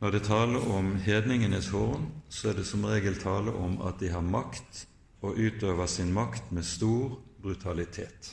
Når 0.00 0.10
det 0.10 0.22
taler 0.24 0.62
om 0.72 0.94
hedningenes 0.96 1.66
horn, 1.74 2.06
så 2.32 2.48
er 2.48 2.54
det 2.56 2.64
som 2.64 2.86
regel 2.88 3.18
tale 3.20 3.52
om 3.52 3.74
at 3.84 3.98
de 4.00 4.08
har 4.08 4.24
makt 4.24 4.86
og 5.20 5.36
utøver 5.36 5.86
sin 5.92 6.12
makt 6.16 6.52
med 6.56 6.64
stor 6.64 7.18
brutalitet. 7.42 8.30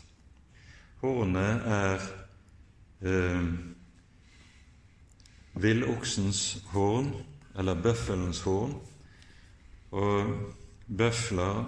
Hornet 1.02 1.68
er 1.68 2.06
eh, 3.04 3.50
villoksens 5.60 6.64
horn, 6.72 7.12
eller 7.60 7.84
bøffelens 7.84 8.42
horn, 8.48 8.78
og 9.92 10.34
bøfler, 10.88 11.66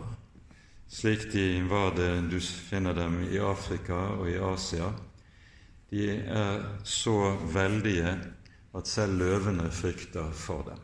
slik 0.87 1.27
de 1.33 1.45
var 1.67 1.91
det 1.99 2.13
du 2.31 2.39
finner 2.39 2.95
dem 2.95 3.19
i 3.27 3.43
Afrika 3.43 3.99
og 4.15 4.31
i 4.31 4.39
Asia, 4.39 4.93
de 5.91 6.11
er 6.23 6.63
så 6.87 7.35
veldige 7.51 8.15
at 8.75 8.87
selv 8.87 9.17
løvene 9.17 9.71
frykter 9.73 10.31
for 10.35 10.63
dem. 10.67 10.79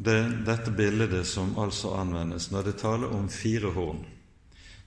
Det 0.00 0.16
dette 0.46 0.72
bildet 0.72 1.26
som 1.28 1.52
altså 1.60 1.94
anvendes 2.00 2.48
når 2.52 2.70
det 2.70 2.78
taler 2.80 3.12
om 3.12 3.28
fire 3.28 3.72
horn. 3.74 4.00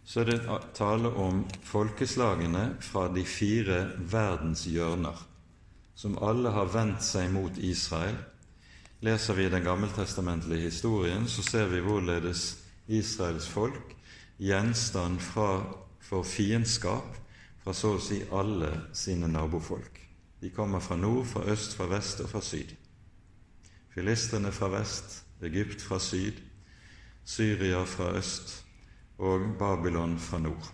Så 0.06 0.22
er 0.22 0.26
det 0.32 0.40
tale 0.76 1.10
om 1.16 1.44
folkeslagene 1.64 2.64
fra 2.84 3.08
de 3.14 3.24
fire 3.26 3.78
verdens 4.12 4.66
hjørner, 4.68 5.16
som 5.96 6.18
alle 6.18 6.52
har 6.52 6.72
vendt 6.74 7.06
seg 7.06 7.30
mot 7.32 7.58
Israel. 7.58 8.18
Leser 9.04 9.38
vi 9.38 9.50
den 9.52 9.64
gammeltestamentlige 9.64 10.68
historien, 10.68 11.28
så 11.28 11.44
ser 11.44 11.70
vi 11.72 11.80
hvorledes 11.84 12.64
Israels 12.88 13.48
folk, 13.48 13.96
gjenstand 14.40 15.22
fra, 15.24 15.62
for 16.02 16.28
fiendskap, 16.28 17.23
fra 17.64 17.74
så 17.74 17.96
å 17.96 18.02
si 18.02 18.20
alle 18.32 18.72
sine 18.96 19.30
nabofolk. 19.32 20.00
De 20.44 20.52
kommer 20.52 20.84
fra 20.84 20.98
nord, 21.00 21.26
fra 21.28 21.46
øst, 21.48 21.78
fra 21.78 21.88
vest 21.88 22.20
og 22.20 22.30
fra 22.34 22.42
syd. 22.44 22.74
Filistrene 23.94 24.52
fra 24.52 24.68
vest, 24.74 25.22
Egypt 25.44 25.82
fra 25.82 26.00
syd, 26.00 26.42
Syria 27.24 27.86
fra 27.88 28.12
øst 28.20 28.58
og 29.24 29.54
Babylon 29.60 30.18
fra 30.20 30.42
nord. 30.44 30.68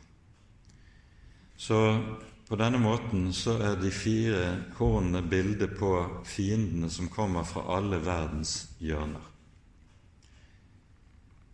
Så 1.57 1.77
på 2.49 2.57
denne 2.57 2.79
måten 2.81 3.33
så 3.33 3.59
er 3.61 3.75
de 3.77 3.91
fire 3.93 4.45
hornene 4.79 5.21
bildet 5.29 5.75
på 5.77 5.91
fiendene 6.25 6.89
som 6.89 7.11
kommer 7.13 7.43
fra 7.45 7.67
alle 7.77 7.99
verdens 8.01 8.71
hjørner. 8.81 9.25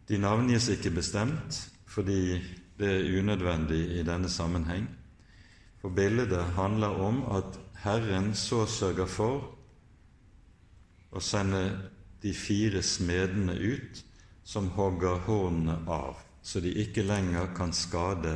De 0.07 0.19
navngis 0.21 0.69
ikke 0.71 0.93
bestemt 0.95 1.57
fordi 1.89 2.37
det 2.79 2.91
er 2.91 3.19
unødvendig 3.19 3.81
i 3.99 4.03
denne 4.07 4.29
sammenheng. 4.29 4.87
For 5.85 5.93
bildet 5.93 6.43
handler 6.43 6.87
om 6.87 7.25
at 7.29 7.59
Herren 7.83 8.31
så 8.33 8.63
sørger 8.65 9.05
for 9.05 9.43
å 11.13 11.21
sende 11.21 11.59
de 12.23 12.31
fire 12.33 12.81
smedene 12.81 13.53
ut 13.53 14.01
som 14.41 14.71
hogger 14.73 15.21
hornene 15.27 15.75
av, 15.85 16.17
så 16.41 16.63
de 16.65 16.73
ikke 16.81 17.05
lenger 17.05 17.53
kan 17.53 17.69
skade 17.69 18.33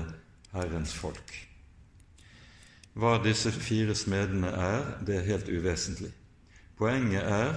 Herrens 0.53 0.93
folk. 0.93 1.33
Hva 2.93 3.17
disse 3.25 3.49
fire 3.49 3.97
smedene 3.97 4.53
er, 4.53 4.85
det 5.01 5.17
er 5.17 5.29
helt 5.33 5.49
uvesentlig. 5.49 6.13
Poenget 6.77 7.25
er 7.25 7.53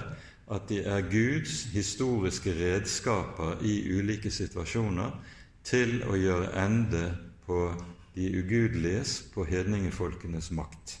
at 0.57 0.69
de 0.73 0.81
er 0.89 1.05
Guds 1.05 1.67
historiske 1.69 2.57
redskaper 2.57 3.61
i 3.61 3.77
ulike 3.93 4.33
situasjoner 4.33 5.13
til 5.61 5.99
å 6.09 6.17
gjøre 6.17 6.55
ende 6.65 7.11
på 7.45 7.67
de 8.15 8.29
ugudeliges, 8.39 9.21
på 9.33 9.45
hedningefolkenes 9.45 10.51
makt, 10.51 10.99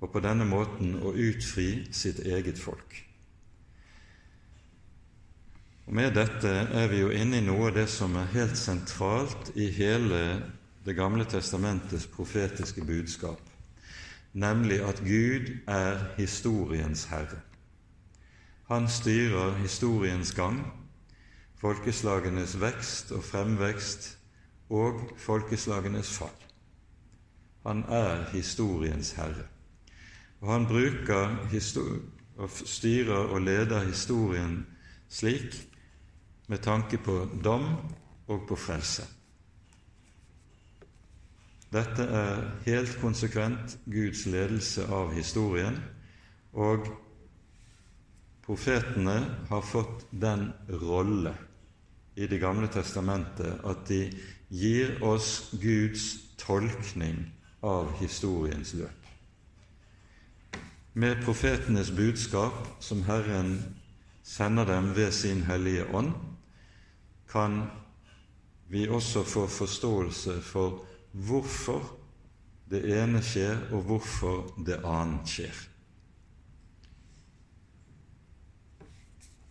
og 0.00 0.12
på 0.12 0.22
denne 0.24 0.46
måten 0.48 0.96
å 0.96 1.12
utfri 1.12 1.86
sitt 1.92 2.22
eget 2.24 2.58
folk. 2.58 2.96
Og 5.86 5.94
Med 5.94 6.14
dette 6.14 6.48
er 6.48 6.88
vi 6.88 7.00
jo 7.02 7.10
inne 7.10 7.40
i 7.40 7.44
noe 7.44 7.68
av 7.68 7.74
det 7.74 7.88
som 7.90 8.14
er 8.16 8.32
helt 8.32 8.56
sentralt 8.56 9.52
i 9.56 9.70
hele 9.74 10.42
Det 10.80 10.94
gamle 10.96 11.26
testamentets 11.28 12.06
profetiske 12.08 12.80
budskap, 12.88 13.40
nemlig 14.32 14.78
at 14.80 15.02
Gud 15.04 15.50
er 15.68 16.14
historiens 16.16 17.04
herre. 17.10 17.42
Han 18.70 18.88
styrer 18.88 19.58
historiens 19.60 20.32
gang, 20.32 20.62
folkeslagenes 21.60 22.56
vekst 22.62 23.12
og 23.12 23.24
fremvekst 23.28 24.08
og 24.70 25.00
folkeslagenes 25.18 26.10
fall. 26.18 26.36
Han 27.66 27.84
er 27.92 28.24
historiens 28.32 29.12
herre. 29.18 29.46
Og 30.40 30.52
han 30.52 30.66
bruker 30.66 31.36
og 32.40 32.50
styrer 32.64 33.34
og 33.34 33.42
leder 33.44 33.84
historien 33.84 34.62
slik 35.10 35.58
med 36.48 36.62
tanke 36.64 36.98
på 36.98 37.28
dom 37.44 37.66
og 38.30 38.46
på 38.48 38.56
frelse. 38.56 39.04
Dette 41.70 42.02
er 42.02 42.40
helt 42.64 42.96
konsekvent 42.98 43.76
Guds 43.86 44.24
ledelse 44.26 44.88
av 44.90 45.12
historien, 45.14 45.76
og 46.50 46.88
profetene 48.42 49.20
har 49.50 49.62
fått 49.62 50.08
den 50.10 50.48
rolle 50.82 51.36
i 52.18 52.26
Det 52.26 52.40
gamle 52.42 52.66
testamentet 52.68 53.62
at 53.64 53.84
de 53.86 54.00
gir 54.50 55.02
oss 55.02 55.50
Guds 55.62 56.18
tolkning 56.36 57.30
av 57.62 57.92
historiens 58.00 58.74
løp. 58.74 58.96
Med 60.92 61.22
profetenes 61.24 61.90
budskap, 61.94 62.66
som 62.80 63.04
Herren 63.06 63.60
sender 64.22 64.66
dem 64.66 64.90
ved 64.96 65.12
sin 65.12 65.42
Hellige 65.46 65.86
Ånd, 65.94 66.12
kan 67.30 67.62
vi 68.68 68.88
også 68.88 69.22
få 69.22 69.46
forståelse 69.46 70.40
for 70.42 70.84
hvorfor 71.12 71.96
det 72.70 72.82
ene 73.02 73.22
skjer, 73.22 73.58
og 73.72 73.82
hvorfor 73.82 74.50
det 74.66 74.80
annet 74.86 75.30
skjer. 75.30 75.56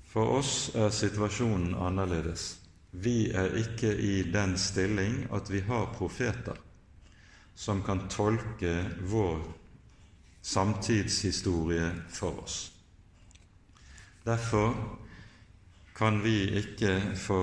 For 0.10 0.39
oss 0.39 0.72
er 0.76 0.89
situasjonen 0.89 1.76
annerledes. 1.76 2.59
Vi 2.92 3.30
er 3.32 3.54
ikke 3.56 3.94
i 3.98 4.32
den 4.32 4.58
stilling 4.58 5.28
at 5.34 5.52
vi 5.52 5.60
har 5.60 5.94
profeter 5.94 6.58
som 7.56 7.84
kan 7.84 8.08
tolke 8.10 8.86
vår 9.12 9.44
samtidshistorie 10.42 11.92
for 12.10 12.44
oss. 12.44 12.72
Derfor 14.26 14.74
kan 15.96 16.24
vi 16.24 16.50
ikke 16.62 16.96
få 17.20 17.42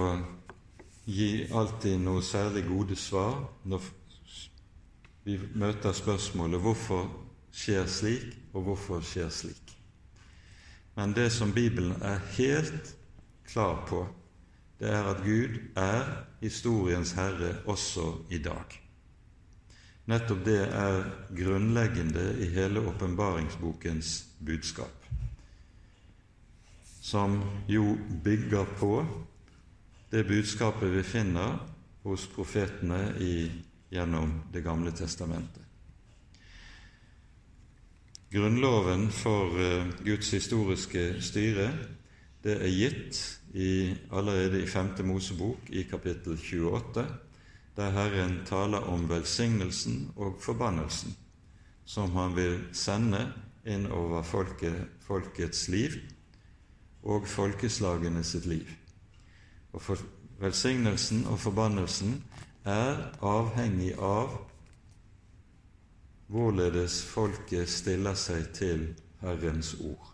gi 1.05 1.47
alltid 1.53 2.01
noe 2.01 2.23
særlig 2.25 2.65
gode 2.67 2.97
svar 2.97 3.45
når 3.69 3.85
vi 5.27 5.39
møter 5.55 5.93
spørsmålet 5.93 6.61
'Hvorfor 6.61 7.11
skjer 7.53 7.87
slik?' 7.87 8.37
og 8.55 8.63
'Hvorfor 8.63 9.01
skjer 9.01 9.29
slik?' 9.29 9.77
Men 10.97 11.13
det 11.13 11.33
som 11.33 11.53
Bibelen 11.53 12.03
er 12.03 12.19
helt 12.19 12.97
klar 13.45 13.87
på, 13.87 14.07
det 14.81 14.91
er 14.93 15.09
at 15.13 15.23
Gud 15.25 15.61
er 15.77 16.11
historiens 16.41 17.13
herre 17.17 17.55
også 17.67 18.11
i 18.31 18.39
dag. 18.39 18.77
Nettopp 20.07 20.45
det 20.47 20.61
er 20.69 21.03
grunnleggende 21.35 22.29
i 22.45 22.51
hele 22.55 22.85
åpenbaringsbokens 22.93 24.21
budskap 24.47 25.07
som 27.07 27.43
jo 27.69 27.97
bygger 28.25 28.65
på 28.79 29.07
det 30.11 30.25
budskapet 30.27 30.91
vi 30.91 31.03
finner 31.07 31.61
hos 32.03 32.27
profetene 32.27 33.15
i, 33.23 33.47
gjennom 33.91 34.33
Det 34.53 34.63
gamle 34.65 34.91
testamentet. 34.91 35.63
Grunnloven 38.33 39.07
for 39.15 39.55
uh, 39.55 39.87
Guds 40.05 40.31
historiske 40.31 41.23
styre 41.23 41.71
det 42.43 42.59
er 42.59 42.75
gitt 42.75 43.21
i, 43.57 43.95
allerede 44.13 44.61
i 44.63 44.67
5. 44.69 45.07
Mosebok 45.09 45.71
i 45.73 45.87
kapittel 45.89 46.37
28, 46.37 47.07
der 47.77 47.91
Herren 47.91 48.43
taler 48.47 48.85
om 48.93 49.09
velsignelsen 49.09 50.11
og 50.17 50.37
forbannelsen 50.45 51.17
som 51.87 52.11
han 52.19 52.35
vil 52.37 52.59
sende 52.75 53.23
inn 53.67 53.87
over 53.95 54.23
folket, 54.27 54.99
folkets 55.07 55.69
liv 55.71 55.95
og 57.07 57.29
folkeslagene 57.31 58.25
sitt 58.27 58.47
liv. 58.51 58.67
Og 59.73 59.83
for 59.83 60.03
velsignelsen 60.43 61.25
og 61.31 61.39
forbannelsen 61.41 62.19
er 62.67 62.99
avhengig 63.23 63.93
av 64.03 64.35
hvorledes 66.27 66.99
folket 67.07 67.71
stiller 67.71 68.19
seg 68.19 68.51
til 68.57 68.89
Herrens 69.23 69.77
ord. 69.79 70.11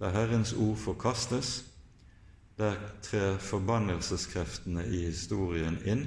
Der 0.00 0.14
Herrens 0.16 0.54
ord 0.56 0.78
forkastes, 0.80 1.58
der 2.58 2.76
trer 3.02 3.38
forbannelseskreftene 3.42 4.86
i 4.86 5.04
historien 5.08 5.80
inn. 5.84 6.04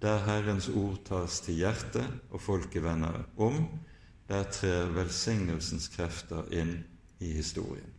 Der 0.00 0.24
Herrens 0.24 0.68
ord 0.68 1.02
tas 1.04 1.40
til 1.44 1.60
hjertet 1.60 2.06
og 2.30 2.40
folket 2.40 2.84
vender 2.84 3.20
om, 3.36 3.66
der 4.28 4.48
trer 4.48 4.88
velsignelsens 4.96 5.90
krefter 5.92 6.48
inn 6.54 6.78
i 7.20 7.34
historien. 7.36 7.92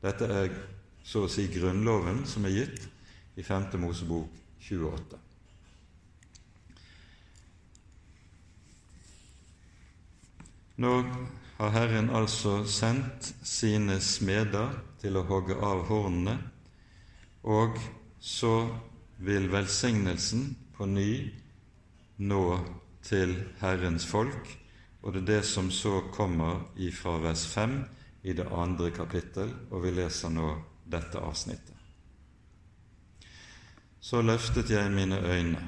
Dette 0.00 0.28
er 0.30 0.56
så 1.04 1.26
å 1.26 1.30
si 1.32 1.44
Grunnloven 1.52 2.24
som 2.28 2.46
er 2.48 2.56
gitt 2.56 2.88
i 3.36 3.44
5. 3.44 3.76
Mosebok 3.82 4.32
28. 4.64 5.20
Nå 10.80 10.92
har 11.56 11.70
Herren 11.70 12.10
altså 12.10 12.64
sendt 12.66 13.30
sine 13.46 14.00
smeder 14.02 14.74
til 15.02 15.18
å 15.18 15.26
hogge 15.28 15.56
av 15.62 15.84
hornene, 15.88 16.38
og 17.44 17.78
så 18.18 18.54
vil 19.22 19.50
velsignelsen 19.52 20.48
på 20.74 20.88
ny 20.90 21.10
nå 22.24 22.44
til 23.04 23.36
Herrens 23.60 24.06
folk, 24.08 24.48
og 25.04 25.12
det 25.12 25.22
er 25.22 25.28
det 25.28 25.42
som 25.46 25.70
så 25.70 26.00
kommer 26.14 26.64
ifra 26.80 27.18
vers 27.22 27.44
5 27.46 27.76
i 28.24 28.32
det 28.32 28.46
andre 28.48 28.90
kapittel, 28.90 29.52
og 29.70 29.84
vi 29.84 29.92
leser 29.94 30.32
nå 30.32 30.54
dette 30.90 31.20
avsnittet. 31.20 31.74
Så 34.00 34.20
løftet 34.20 34.70
jeg 34.72 34.92
mine 34.92 35.20
øyne 35.20 35.60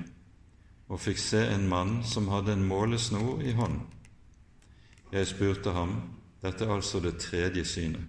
og 0.89 1.01
fikk 1.01 1.20
se 1.20 1.41
en 1.51 1.68
mann 1.68 2.03
som 2.05 2.28
hadde 2.28 2.53
en 2.53 2.66
målesnor 2.68 3.41
i 3.45 3.55
hånden. 3.57 3.95
Jeg 5.17 5.31
spurte 5.31 5.73
ham 5.73 5.95
Dette 6.43 6.67
er 6.67 6.75
altså 6.75 7.01
det 7.01 7.14
tredje 7.17 7.64
synet. 7.64 8.03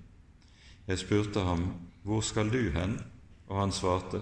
Jeg 0.87 0.99
spurte 0.99 1.39
ham, 1.39 1.69
Hvor 2.03 2.21
skal 2.21 2.49
du 2.51 2.69
hen? 2.71 2.99
Og 3.47 3.59
han 3.61 3.71
svarte, 3.71 4.21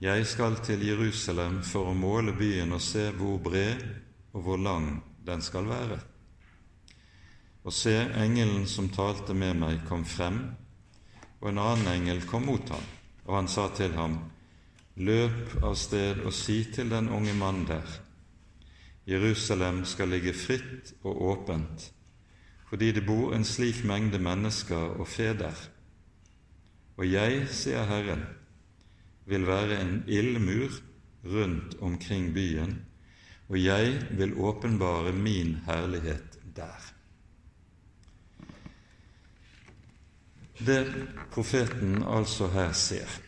Jeg 0.00 0.26
skal 0.26 0.56
til 0.64 0.86
Jerusalem 0.86 1.62
for 1.62 1.90
å 1.90 1.94
måle 1.94 2.32
byen 2.32 2.72
og 2.72 2.80
se 2.80 3.10
hvor 3.12 3.36
bred 3.44 3.84
og 4.32 4.42
hvor 4.42 4.56
lang 4.56 5.02
den 5.26 5.42
skal 5.42 5.68
være. 5.68 6.00
Og 7.64 7.72
se, 7.72 7.94
engelen 8.24 8.66
som 8.66 8.88
talte 8.88 9.34
med 9.34 9.56
meg, 9.60 9.80
kom 9.88 10.04
frem, 10.04 10.40
og 11.40 11.48
en 11.50 11.58
annen 11.58 11.92
engel 11.92 12.24
kom 12.28 12.46
mot 12.46 12.68
ham, 12.72 12.84
og 13.26 13.36
han 13.36 13.48
sa 13.48 13.68
til 13.74 13.92
ham, 13.96 14.18
Løp 14.96 15.58
av 15.60 15.74
sted 15.76 16.22
og 16.24 16.32
si 16.32 16.62
til 16.72 16.88
den 16.88 17.10
unge 17.12 17.34
mannen 17.36 17.66
der, 17.68 18.05
Jerusalem 19.06 19.84
skal 19.84 20.08
ligge 20.08 20.32
fritt 20.34 20.94
og 21.02 21.22
åpent, 21.22 21.92
fordi 22.68 22.90
det 22.92 23.04
bor 23.06 23.34
en 23.34 23.44
slik 23.46 23.84
mengde 23.86 24.18
mennesker 24.18 24.98
og 24.98 25.06
fe 25.08 25.30
der. 25.38 25.60
Og 26.96 27.06
jeg, 27.06 27.46
sier 27.54 27.86
Herren, 27.86 28.24
vil 29.26 29.46
være 29.46 29.78
en 29.80 30.02
ildmur 30.08 30.74
rundt 31.24 31.78
omkring 31.80 32.32
byen, 32.34 32.80
og 33.48 33.62
jeg 33.62 34.02
vil 34.10 34.34
åpenbare 34.34 35.12
min 35.12 35.56
herlighet 35.66 36.38
der. 36.56 36.92
Det 40.58 40.82
profeten 41.30 42.02
altså 42.02 42.48
her 42.48 42.72
ser, 42.72 43.20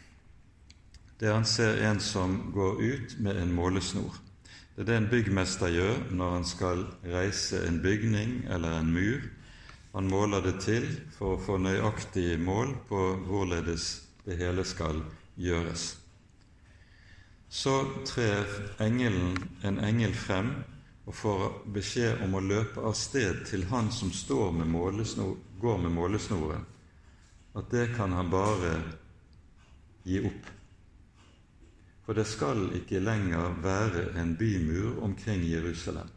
det 1.20 1.34
han 1.34 1.44
ser 1.44 1.90
en 1.90 2.00
som 2.00 2.50
går 2.54 2.80
ut 2.82 3.20
med 3.20 3.42
en 3.42 3.52
målesnor. 3.52 4.27
Det 4.78 4.84
er 4.84 4.92
det 4.92 4.96
en 4.96 5.06
byggmester 5.10 5.72
gjør 5.74 5.96
når 6.14 6.28
han 6.36 6.44
skal 6.46 6.84
reise 7.10 7.58
en 7.66 7.80
bygning 7.82 8.44
eller 8.46 8.76
en 8.78 8.92
mur. 8.94 9.24
Han 9.90 10.06
måler 10.06 10.44
det 10.44 10.52
til 10.62 10.84
for 11.16 11.34
å 11.34 11.40
få 11.42 11.56
nøyaktig 11.58 12.36
mål 12.38 12.76
på 12.86 13.00
hvorledes 13.26 13.88
det 14.22 14.36
hele 14.38 14.62
skal 14.62 15.00
gjøres. 15.34 15.96
Så 17.50 17.74
trer 18.06 18.46
engelen, 18.78 19.34
en 19.66 19.80
engel 19.82 20.14
frem 20.14 20.52
og 21.10 21.16
får 21.24 21.42
beskjed 21.74 22.22
om 22.28 22.38
å 22.38 22.44
løpe 22.46 22.84
av 22.86 22.94
sted 22.94 23.42
til 23.50 23.66
han 23.72 23.90
som 23.90 24.12
med 24.60 24.70
går 25.58 25.82
med 25.88 25.96
målesnoren, 25.98 26.62
at 27.58 27.74
det 27.74 27.88
kan 27.98 28.14
han 28.14 28.30
bare 28.30 28.76
gi 30.06 30.22
opp. 30.22 30.54
For 32.08 32.16
det 32.16 32.24
skal 32.24 32.70
ikke 32.72 33.02
lenger 33.04 33.58
være 33.60 34.22
en 34.22 34.36
bymur 34.36 35.02
omkring 35.04 35.42
Jerusalem. 35.50 36.08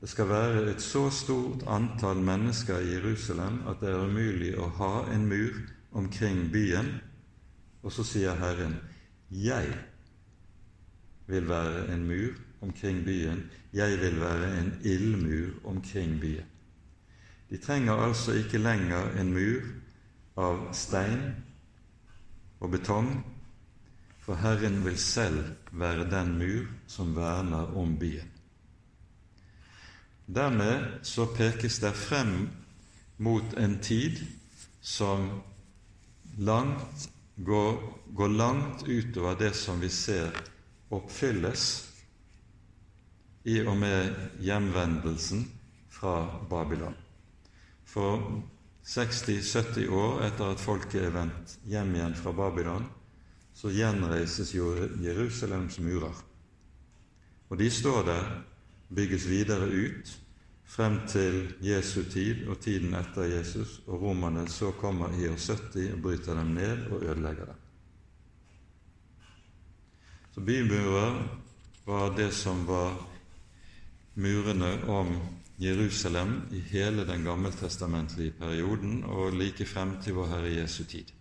Det 0.00 0.08
skal 0.08 0.28
være 0.28 0.70
et 0.70 0.82
så 0.82 1.10
stort 1.10 1.64
antall 1.66 2.20
mennesker 2.22 2.78
i 2.78 2.92
Jerusalem 2.92 3.58
at 3.66 3.80
det 3.80 3.90
er 3.90 4.04
umulig 4.06 4.52
å 4.54 4.68
ha 4.78 4.92
en 5.10 5.26
mur 5.26 5.58
omkring 5.92 6.46
byen. 6.52 6.92
Og 7.82 7.92
så 7.92 8.04
sier 8.04 8.38
Herren, 8.38 8.76
'Jeg 9.30 9.74
vil 11.26 11.48
være 11.48 11.92
en 11.94 12.06
mur 12.06 12.30
omkring 12.60 13.04
byen. 13.04 13.50
Jeg 13.72 13.98
vil 13.98 14.20
være 14.20 14.58
en 14.60 14.72
ildmur 14.84 15.50
omkring 15.64 16.20
byen.' 16.20 16.54
De 17.50 17.56
trenger 17.56 17.92
altså 17.92 18.32
ikke 18.32 18.58
lenger 18.58 19.20
en 19.20 19.32
mur 19.32 19.60
av 20.36 20.68
stein 20.72 21.34
og 22.60 22.70
betong, 22.70 23.33
for 24.24 24.40
Herren 24.40 24.80
vil 24.84 24.96
selv 24.98 25.44
være 25.72 26.08
den 26.10 26.38
mur 26.38 26.68
som 26.88 27.12
verner 27.16 27.74
om 27.76 27.96
byen. 28.00 28.30
Dermed 30.26 31.04
så 31.04 31.26
pekes 31.36 31.78
det 31.82 31.92
frem 31.92 32.48
mot 33.18 33.52
en 33.60 33.78
tid 33.84 34.22
som 34.80 35.28
langt, 36.38 37.10
går, 37.36 37.76
går 38.16 38.28
langt 38.28 38.88
utover 38.88 39.36
det 39.36 39.52
som 39.56 39.80
vi 39.80 39.88
ser 39.92 40.32
oppfylles 40.90 41.66
i 43.44 43.60
og 43.60 43.76
med 43.76 44.14
hjemvendelsen 44.40 45.44
fra 45.92 46.16
Babylon. 46.50 46.96
For 47.84 48.24
60-70 48.84 49.88
år 49.92 50.24
etter 50.26 50.54
at 50.54 50.60
folket 50.60 51.04
er 51.04 51.12
vendt 51.14 51.58
hjem 51.68 51.92
igjen 51.94 52.16
fra 52.16 52.32
Babylon, 52.32 52.88
så 53.54 53.70
gjenreises 53.70 54.54
Jerusalems 54.54 55.78
murer. 55.78 56.24
Og 57.48 57.58
de 57.58 57.70
står 57.70 58.02
der 58.02 58.28
bygges 58.94 59.28
videre 59.30 59.68
ut 59.68 60.20
frem 60.64 60.98
til 61.08 61.54
Jesu 61.62 62.02
tid 62.10 62.48
og 62.48 62.58
tiden 62.60 62.94
etter 62.98 63.28
Jesus, 63.30 63.80
og 63.86 64.02
romerne 64.02 64.48
så 64.50 64.72
kommer 64.80 65.12
i 65.14 65.28
år 65.28 65.38
70 65.38 65.92
og 65.94 66.02
bryter 66.02 66.34
dem 66.34 66.54
ned 66.56 66.86
og 66.90 67.04
ødelegger 67.04 67.44
dem. 67.44 67.60
Så 70.34 70.40
bymurer 70.40 71.20
var 71.86 72.16
det 72.16 72.32
som 72.34 72.66
var 72.66 72.96
murene 74.14 74.88
om 74.90 75.14
Jerusalem 75.60 76.40
i 76.50 76.60
hele 76.60 77.06
den 77.06 77.22
gammeltestamentlige 77.24 78.30
perioden 78.30 79.04
og 79.04 79.32
like 79.32 79.66
frem 79.66 80.00
til 80.02 80.14
vår 80.14 80.26
Herre 80.26 80.54
Jesu 80.56 80.84
tid. 80.84 81.12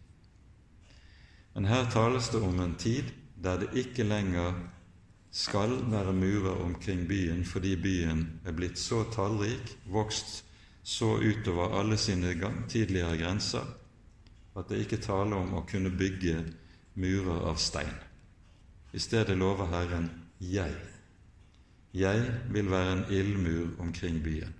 Men 1.54 1.66
her 1.66 1.90
tales 1.92 2.30
det 2.30 2.42
om 2.42 2.60
en 2.60 2.76
tid 2.76 3.12
der 3.44 3.60
det 3.60 3.70
ikke 3.78 4.04
lenger 4.04 4.54
skal 5.32 5.76
være 5.92 6.14
murer 6.14 6.64
omkring 6.64 7.08
byen 7.08 7.46
fordi 7.46 7.76
byen 7.76 8.40
er 8.46 8.52
blitt 8.52 8.80
så 8.80 9.04
tallrik, 9.12 9.78
vokst 9.86 10.46
så 10.84 11.18
utover 11.18 11.80
alle 11.80 11.98
sine 11.98 12.36
tidligere 12.70 13.18
grenser, 13.18 13.66
at 14.56 14.70
det 14.70 14.84
ikke 14.84 15.02
taler 15.02 15.36
om 15.36 15.54
å 15.54 15.66
kunne 15.70 15.90
bygge 15.90 16.44
murer 16.96 17.48
av 17.50 17.58
stein. 17.58 17.96
I 18.94 19.00
stedet 19.00 19.38
lover 19.38 19.66
Herren 19.66 20.12
'Jeg'. 20.40 20.94
Jeg 21.94 22.34
vil 22.50 22.72
være 22.72 22.94
en 22.94 23.06
ildmur 23.10 23.68
omkring 23.80 24.24
byen. 24.24 24.54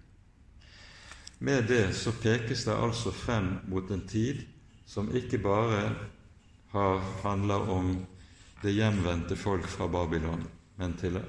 Med 1.40 1.68
det 1.68 1.96
så 1.96 2.12
pekes 2.12 2.64
det 2.64 2.72
altså 2.72 3.12
frem 3.12 3.58
mot 3.68 3.92
en 3.92 4.08
tid 4.08 4.42
som 4.86 5.16
ikke 5.16 5.38
bare 5.38 5.96
handler 6.74 7.70
om 7.70 7.96
det 8.64 8.74
hjemvendte 8.74 9.36
folk 9.38 9.68
fra 9.70 9.88
Babylon, 9.88 10.46
men 10.78 10.96
til 10.98 11.20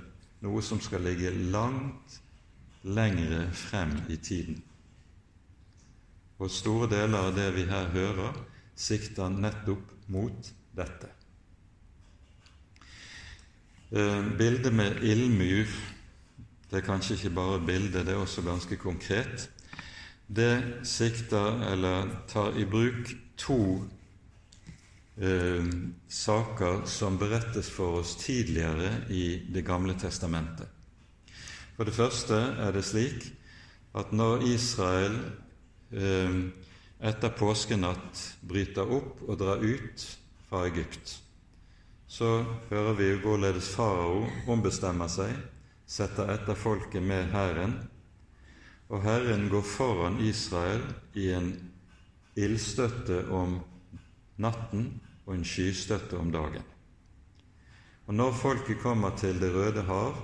noe 0.44 0.62
som 0.62 0.80
skal 0.80 1.04
ligge 1.04 1.32
langt 1.52 2.20
lengre 2.84 3.46
frem 3.56 3.96
i 4.08 4.16
tiden. 4.16 4.60
Og 6.38 6.50
store 6.50 6.88
deler 6.90 7.30
av 7.30 7.34
det 7.36 7.50
vi 7.56 7.66
her 7.68 7.90
hører, 7.94 8.36
sikter 8.74 9.30
nettopp 9.30 9.92
mot 10.10 10.52
dette. 10.76 11.10
Eh, 13.94 14.30
bildet 14.38 14.74
med 14.74 15.04
ildmur 15.06 15.70
det 16.74 16.80
er 16.80 16.86
kanskje 16.88 17.14
ikke 17.14 17.30
bare 17.30 17.60
bildet, 17.62 18.06
det 18.06 18.14
er 18.14 18.18
også 18.18 18.42
ganske 18.42 18.76
konkret. 18.76 19.50
Det 20.26 20.80
sikter, 20.82 21.60
eller 21.70 22.08
tar 22.26 22.56
i 22.58 22.64
bruk, 22.64 23.12
to 23.38 23.84
eh, 25.16 25.64
saker 26.08 26.84
som 26.90 27.18
berettes 27.18 27.70
for 27.70 28.00
oss 28.00 28.16
tidligere 28.16 28.90
i 29.10 29.46
Det 29.48 29.62
gamle 29.66 29.94
testamentet. 29.98 30.68
For 31.76 31.84
det 31.84 31.94
første 31.94 32.36
er 32.62 32.72
det 32.72 32.84
slik 32.86 33.26
at 33.94 34.12
når 34.14 34.46
Israel 34.46 35.16
eh, 35.94 36.38
etter 37.04 37.34
påskenatt 37.34 38.22
bryter 38.42 38.90
opp 38.90 39.22
og 39.26 39.38
drar 39.38 39.62
ut 39.62 40.06
fra 40.48 40.64
Egypt, 40.68 41.18
så 42.06 42.44
hører 42.70 42.94
vi 42.98 43.10
hvorledes 43.18 43.72
farao 43.74 44.22
ombestemmer 44.50 45.10
seg, 45.10 45.32
setter 45.86 46.30
etter 46.32 46.56
folket 46.56 47.02
med 47.02 47.32
hæren, 47.34 47.74
og 48.88 49.02
Herren 49.02 49.48
går 49.50 49.64
foran 49.66 50.20
Israel 50.22 50.84
i 51.18 51.30
en 51.34 51.50
ildstøtte 52.38 53.24
om 53.34 53.58
natten 54.36 54.88
og 55.26 55.34
en 55.34 55.44
skystøtte 55.44 56.18
om 56.18 56.32
dagen. 56.32 56.64
Og 58.06 58.14
Når 58.14 58.32
folket 58.32 58.80
kommer 58.82 59.16
til 59.16 59.40
Det 59.40 59.54
røde 59.54 59.82
hav, 59.82 60.14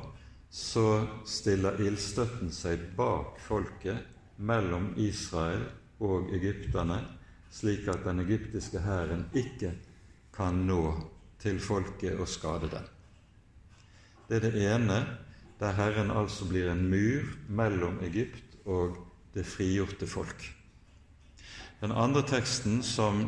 så 0.51 1.07
stiller 1.25 1.79
ildstøtten 1.81 2.51
seg 2.53 2.91
bak 2.97 3.39
folket 3.41 4.03
mellom 4.37 4.91
Israel 4.99 5.63
og 6.01 6.33
egypterne, 6.35 6.99
slik 7.51 7.89
at 7.89 8.05
den 8.05 8.21
egyptiske 8.21 8.81
hæren 8.83 9.29
ikke 9.35 9.73
kan 10.35 10.65
nå 10.67 10.83
til 11.41 11.61
folket 11.61 12.19
og 12.21 12.29
skade 12.29 12.71
dem. 12.71 12.87
Det 14.29 14.37
er 14.37 14.51
det 14.51 14.63
ene, 14.75 15.01
der 15.61 15.73
Herren 15.73 16.11
altså 16.11 16.49
blir 16.49 16.71
en 16.71 16.89
mur 16.91 17.27
mellom 17.49 17.99
Egypt 18.03 18.59
og 18.67 18.97
det 19.35 19.47
frigjorte 19.47 20.07
folk. 20.07 20.60
Den 21.81 21.93
andre 21.93 22.23
teksten 22.29 22.83
som 22.85 23.23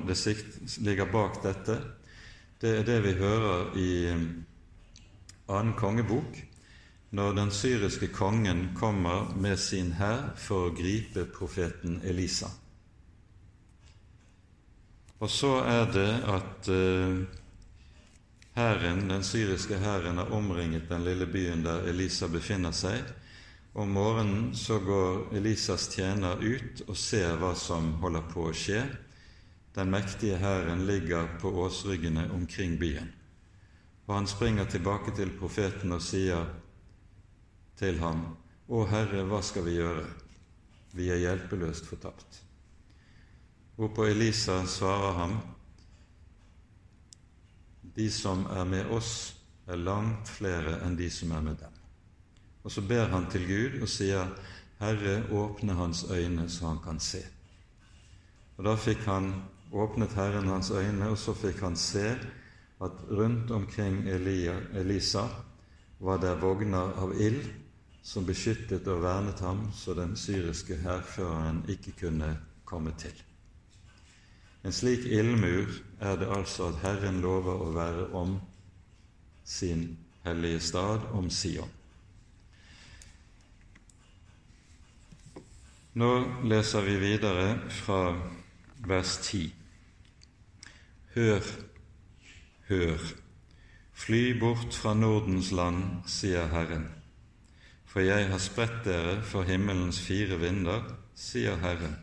ligger 0.85 1.09
bak 1.13 1.43
dette, 1.43 1.79
det 2.61 2.73
er 2.79 2.87
det 2.87 2.99
vi 3.07 3.13
hører 3.19 3.77
i 3.81 3.93
um, 4.13 4.27
annen 5.49 5.77
kongebok, 5.79 6.37
når 7.13 7.35
den 7.37 7.51
syriske 7.53 8.09
kongen 8.13 8.71
kommer 8.79 9.33
med 9.37 9.59
sin 9.61 9.95
hær 9.99 10.33
for 10.41 10.69
å 10.69 10.75
gripe 10.77 11.27
profeten 11.33 12.01
Elisa. 12.05 12.49
Og 15.23 15.31
så 15.31 15.59
er 15.69 15.85
det 15.93 16.13
at 16.27 16.71
herren, 18.57 19.09
den 19.09 19.23
syriske 19.25 19.79
hæren 19.79 20.19
har 20.19 20.33
omringet 20.35 20.89
den 20.89 21.05
lille 21.05 21.27
byen 21.27 21.63
der 21.65 21.87
Elisa 21.89 22.29
befinner 22.29 22.75
seg, 22.75 23.05
om 23.73 23.91
morgenen 23.91 24.57
så 24.57 24.79
går 24.79 25.35
Elisas 25.37 25.89
tjener 25.95 26.37
ut 26.45 26.83
og 26.87 26.97
ser 26.97 27.39
hva 27.41 27.55
som 27.57 27.95
holder 28.03 28.27
på 28.29 28.45
å 28.51 28.53
skje. 28.57 28.83
Den 29.73 29.91
mektige 29.93 30.37
hæren 30.37 30.85
ligger 30.87 31.39
på 31.41 31.49
åsryggene 31.65 32.27
omkring 32.37 32.77
byen. 32.81 33.09
Og 34.07 34.15
han 34.15 34.29
springer 34.29 34.69
tilbake 34.69 35.15
til 35.17 35.33
profeten 35.39 35.93
og 35.97 36.05
sier 36.05 36.51
til 37.81 38.01
ham, 38.03 38.27
Å 38.73 38.85
Herre, 38.89 39.25
hva 39.29 39.41
skal 39.45 39.67
vi 39.67 39.75
gjøre? 39.75 40.05
Vi 40.97 41.09
er 41.11 41.19
hjelpeløst 41.21 41.89
fortapt. 41.89 42.39
Hvorpå 43.77 44.07
Elisa 44.07 44.63
svarer 44.67 45.19
ham, 45.19 45.41
De 47.97 48.11
som 48.11 48.47
er 48.47 48.65
med 48.65 48.89
oss, 48.97 49.35
er 49.67 49.77
langt 49.77 50.29
flere 50.29 50.79
enn 50.87 50.97
de 50.97 51.11
som 51.13 51.33
er 51.37 51.43
med 51.45 51.59
dem. 51.61 51.72
Og 52.65 52.71
så 52.71 52.81
ber 52.81 53.05
han 53.11 53.27
til 53.31 53.47
Gud 53.47 53.83
og 53.83 53.89
sier, 53.89 54.27
'Herre, 54.81 55.23
åpne 55.31 55.73
hans 55.73 56.05
øyne, 56.11 56.51
så 56.51 56.67
han 56.67 56.79
kan 56.85 56.99
se'. 56.99 57.27
Og 58.57 58.65
Da 58.65 58.75
fikk 58.75 58.99
han 58.99 59.35
åpnet 59.73 60.13
Herren 60.13 60.49
hans 60.49 60.71
øyne, 60.71 61.09
og 61.09 61.19
så 61.19 61.35
fikk 61.35 61.61
han 61.61 61.77
se 61.77 62.19
at 62.83 62.93
rundt 63.11 63.51
omkring 63.51 64.09
Elia, 64.09 64.61
Elisa 64.75 65.27
var 66.01 66.17
det 66.17 66.43
vogner 66.43 66.93
av 66.99 67.13
ild 67.21 67.45
som 68.03 68.27
beskyttet 68.27 68.89
og 68.89 69.03
vernet 69.03 69.41
ham, 69.41 69.69
så 69.73 69.95
den 69.95 70.17
syriske 70.17 70.77
hærføreren 70.77 71.65
ikke 71.69 71.93
kunne 72.01 72.39
komme 72.65 72.93
til. 72.99 73.15
En 74.65 74.73
slik 74.73 75.07
ildmur 75.07 75.71
er 76.01 76.17
det 76.17 76.29
altså 76.37 76.69
at 76.71 76.83
Herren 76.83 77.21
lover 77.21 77.63
å 77.63 77.71
være 77.75 78.09
om 78.15 78.37
sin 79.45 79.99
hellige 80.25 80.61
stad, 80.61 81.07
om 81.13 81.31
Sion. 81.31 81.71
Nå 85.93 86.09
leser 86.49 86.81
vi 86.81 86.95
videre 86.97 87.69
fra 87.69 88.15
vers 88.89 89.19
10. 89.27 89.53
Hør, 91.13 91.41
hør, 92.69 93.01
fly 93.93 94.23
bort 94.41 94.73
fra 94.73 94.95
Nordens 94.97 95.51
land, 95.53 95.83
sier 96.09 96.47
Herren. 96.49 96.87
For 97.85 98.01
jeg 98.01 98.31
har 98.31 98.41
spredt 98.41 98.87
dere 98.87 99.19
for 99.21 99.45
himmelens 99.45 99.99
fire 100.01 100.39
vinder, 100.41 100.87
sier 101.13 101.59
Herren. 101.61 101.99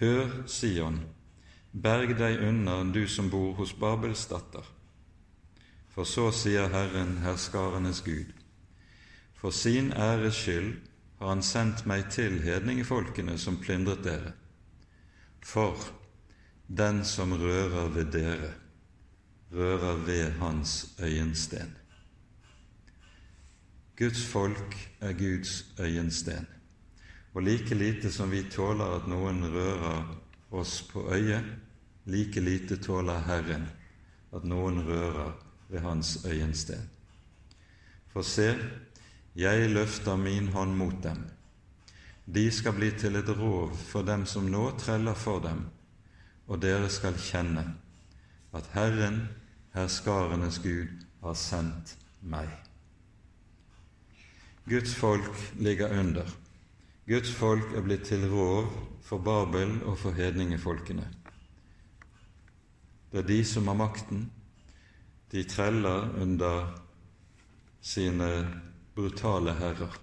Hør, 0.00 0.32
Sion, 0.50 0.98
berg 1.70 2.16
deg 2.18 2.42
unna, 2.42 2.80
du 2.90 3.04
som 3.06 3.28
bor 3.30 3.52
hos 3.60 3.76
Babels 3.78 4.24
datter. 4.32 4.66
For 5.94 6.02
så 6.02 6.32
sier 6.34 6.74
Herren, 6.74 7.20
herskarenes 7.22 8.02
Gud, 8.02 8.34
for 9.38 9.54
sin 9.54 9.92
æres 9.92 10.42
skyld 10.42 10.74
har 11.24 11.30
Han 11.30 11.42
sendt 11.42 11.86
meg 11.88 12.10
til 12.12 12.34
hedningefolkene 12.44 13.38
som 13.40 13.56
plyndret 13.56 14.02
dere. 14.04 14.34
For 15.40 15.80
den 16.68 17.00
som 17.08 17.32
rører 17.32 17.88
ved 17.94 18.10
dere, 18.12 18.50
rører 19.48 20.02
ved 20.04 20.34
hans 20.36 20.92
øyensten. 21.00 21.72
Guds 23.96 24.26
folk 24.26 24.76
er 25.00 25.16
Guds 25.16 25.64
øyensten. 25.80 26.46
Og 27.34 27.42
like 27.42 27.74
lite 27.74 28.12
som 28.12 28.30
vi 28.30 28.42
tåler 28.50 28.98
at 28.98 29.08
noen 29.08 29.48
rører 29.48 30.04
oss 30.52 30.82
på 30.92 31.08
øyet, 31.08 31.44
like 32.04 32.40
lite 32.40 32.76
tåler 32.76 33.24
Herren 33.24 33.64
at 34.36 34.44
noen 34.44 34.84
rører 34.84 35.32
ved 35.68 35.80
Hans 35.80 36.18
øyensten. 36.26 36.90
For 38.12 38.22
se, 38.22 38.52
jeg 39.34 39.70
løfter 39.70 40.16
min 40.16 40.48
hånd 40.54 40.76
mot 40.78 41.00
dem. 41.02 41.24
De 42.26 42.50
skal 42.50 42.76
bli 42.76 42.90
til 42.98 43.16
et 43.18 43.30
rov 43.38 43.74
for 43.76 44.06
dem 44.06 44.24
som 44.26 44.46
nå 44.50 44.70
treller 44.80 45.14
for 45.18 45.42
dem, 45.44 45.66
og 46.46 46.62
dere 46.62 46.88
skal 46.92 47.18
kjenne 47.18 47.64
at 48.54 48.70
Herren, 48.72 49.24
herskarenes 49.74 50.60
Gud, 50.62 50.92
har 51.24 51.34
sendt 51.34 51.96
meg. 52.22 52.48
Guds 54.68 54.94
folk 54.94 55.34
ligger 55.58 55.98
under. 55.98 56.28
Guds 57.08 57.32
folk 57.34 57.74
er 57.76 57.82
blitt 57.84 58.06
til 58.08 58.28
rov 58.30 58.70
for 59.04 59.18
Babel 59.18 59.82
og 59.82 59.98
for 59.98 60.16
hedningefolkene. 60.16 61.04
Det 63.12 63.20
er 63.20 63.26
de 63.28 63.44
som 63.44 63.66
har 63.68 63.76
makten. 63.76 64.30
De 65.32 65.42
treller 65.44 66.14
under 66.22 66.70
sine 67.80 68.30
brutale 68.94 69.52
herrer. 69.58 69.96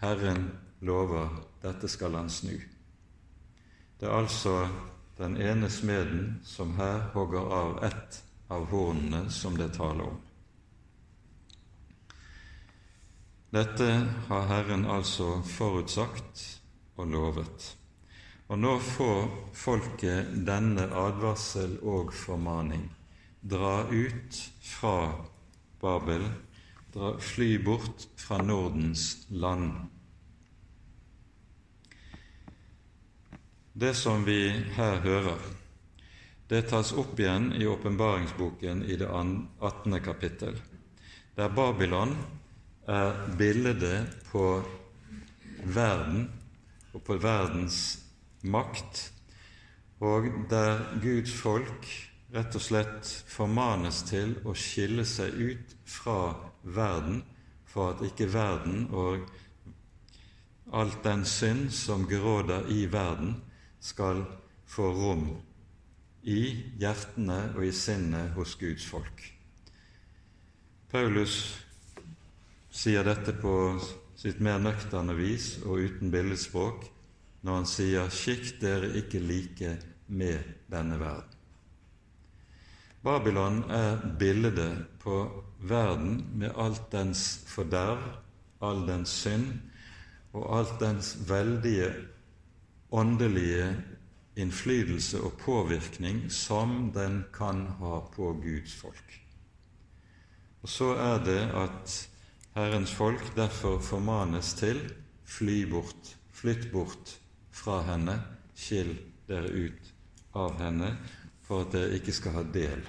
Herren 0.00 0.50
lover 0.80 1.28
dette 1.62 1.88
skal 1.88 2.14
han 2.14 2.30
snu. 2.30 2.60
Det 3.98 4.06
er 4.06 4.18
altså 4.18 4.68
den 5.16 5.36
ene 5.40 5.70
smeden 5.72 6.40
som 6.44 6.76
her 6.76 7.08
hogger 7.14 7.52
av 7.52 7.84
ett 7.84 8.22
av 8.52 8.68
hornene 8.70 9.30
som 9.30 9.56
det 9.56 9.72
taler 9.74 10.10
om. 10.12 10.20
Dette 13.50 13.88
har 14.28 14.46
Herren 14.50 14.84
altså 14.90 15.40
forutsagt 15.48 16.42
og 17.00 17.08
lovet. 17.08 17.76
Og 18.52 18.58
nå 18.60 18.74
får 18.78 19.22
folket 19.56 20.34
denne 20.46 20.84
advarsel 20.92 21.78
og 21.82 22.12
formaning. 22.14 22.84
Dra 23.40 23.86
ut 23.88 24.40
fra 24.60 24.98
Babel, 25.80 26.26
fly 27.20 27.58
bort 27.58 28.08
fra 28.16 28.38
Nordens 28.42 29.26
land. 29.28 29.72
Det 33.72 33.94
som 33.94 34.24
vi 34.24 34.48
her 34.76 35.00
hører, 35.04 35.42
det 36.48 36.62
tas 36.70 36.94
opp 36.96 37.18
igjen 37.20 37.50
i 37.58 37.66
åpenbaringsboken 37.68 38.84
i 38.88 38.96
det 38.96 39.08
18. 39.10 39.98
kapittel, 40.00 40.56
der 41.36 41.52
Babylon 41.52 42.16
er 42.88 43.12
bildet 43.36 44.16
på 44.30 44.62
verden 45.64 46.30
og 46.94 47.02
på 47.04 47.18
verdens 47.20 47.98
makt, 48.40 49.10
og 50.00 50.30
der 50.48 50.80
Guds 51.02 51.34
folk 51.36 51.92
rett 52.32 52.56
og 52.56 52.62
slett 52.62 53.12
formanes 53.28 54.02
til 54.08 54.38
å 54.48 54.54
skille 54.56 55.04
seg 55.04 55.36
ut 55.36 55.76
fra 55.84 56.20
verden 56.66 57.22
for 57.66 57.94
at 57.94 58.04
ikke 58.06 58.28
verden 58.32 58.86
og 58.90 59.26
alt 60.74 60.98
den 61.04 61.24
synd 61.24 61.70
som 61.70 62.06
gråder 62.10 62.66
i 62.68 62.86
verden, 62.92 63.36
skal 63.80 64.24
få 64.66 64.90
rom 64.90 65.28
i 66.26 66.40
hjertene 66.80 67.52
og 67.54 67.62
i 67.68 67.72
sinnet 67.72 68.32
hos 68.34 68.56
Guds 68.58 68.86
folk. 68.88 69.22
Paulus 70.90 71.36
sier 72.70 73.06
dette 73.06 73.36
på 73.38 73.54
sitt 74.18 74.40
mer 74.42 74.58
nøkterne 74.58 75.14
vis 75.14 75.56
og 75.62 75.84
uten 75.86 76.10
billedspråk 76.10 76.88
når 77.46 77.60
han 77.60 77.68
sier 77.70 78.10
'Sjikk 78.10 78.56
dere 78.60 78.90
ikke 78.98 79.20
like 79.22 79.76
med 80.08 80.38
denne 80.70 80.98
verden'. 80.98 81.36
Babylon 83.02 83.62
er 83.70 84.00
bildet 84.18 84.86
på 84.98 85.44
verden 85.58 86.26
med 86.34 86.52
alt 86.56 86.90
dens 86.92 87.44
forderv, 87.46 88.02
all 88.60 88.86
dens 88.88 89.12
synd 89.22 89.52
og 90.36 90.48
alt 90.58 90.80
dens 90.80 91.14
veldige 91.28 91.90
åndelige 92.92 93.70
innflytelse 94.36 95.20
og 95.24 95.38
påvirkning 95.40 96.26
som 96.32 96.90
den 96.94 97.24
kan 97.32 97.66
ha 97.80 98.00
på 98.12 98.32
Guds 98.42 98.74
folk. 98.74 99.16
Og 100.62 100.68
så 100.68 100.92
er 100.94 101.24
det 101.24 101.40
at 101.56 101.96
Herrens 102.56 102.92
folk 102.92 103.36
derfor 103.36 103.80
formanes 103.80 104.54
til 104.54 104.80
fly 105.24 105.64
bort, 105.70 106.16
flytt 106.32 106.70
bort 106.72 107.16
fra 107.52 107.82
henne, 107.86 108.16
skill 108.56 108.94
dere 109.28 109.50
ut 109.52 109.92
av 110.36 110.56
henne, 110.60 110.94
for 111.44 111.64
at 111.64 111.74
dere 111.76 111.98
ikke 111.98 112.14
skal 112.16 112.38
ha 112.38 112.44
del 112.54 112.82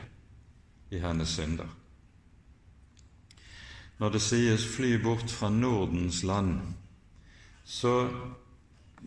i 0.92 1.02
hennes 1.04 1.36
synder. 1.38 1.68
Når 4.00 4.10
det 4.10 4.22
sies 4.22 4.66
'fly 4.66 5.04
bort 5.04 5.32
fra 5.32 5.50
Nordens 5.50 6.24
land', 6.24 6.62
så 7.66 8.10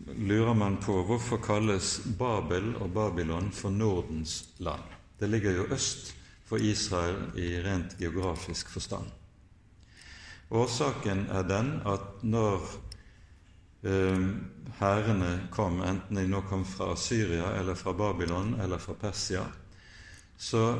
lurer 0.07 0.53
man 0.53 0.77
på 0.77 1.03
hvorfor 1.03 1.37
kalles 1.37 2.01
Babel 2.19 2.75
og 2.75 2.93
Babylon 2.93 3.51
for 3.51 3.69
Nordens 3.69 4.45
land. 4.57 4.83
Det 5.19 5.29
ligger 5.29 5.51
jo 5.51 5.65
øst 5.71 6.15
for 6.45 6.57
Israel 6.57 7.39
i 7.39 7.61
rent 7.63 7.97
geografisk 7.97 8.69
forstand. 8.69 9.05
Årsaken 10.51 11.27
er 11.29 11.43
den 11.47 11.81
at 11.87 12.23
når 12.23 12.61
eh, 13.83 14.25
hærene 14.79 15.47
kom, 15.51 15.81
enten 15.81 16.17
de 16.17 16.27
nå 16.27 16.41
kom 16.49 16.65
fra 16.65 16.95
Syria 16.95 17.53
eller 17.59 17.75
fra 17.75 17.93
Babylon 17.93 18.57
eller 18.61 18.77
fra 18.77 18.93
Persia, 18.93 19.45
så 20.37 20.79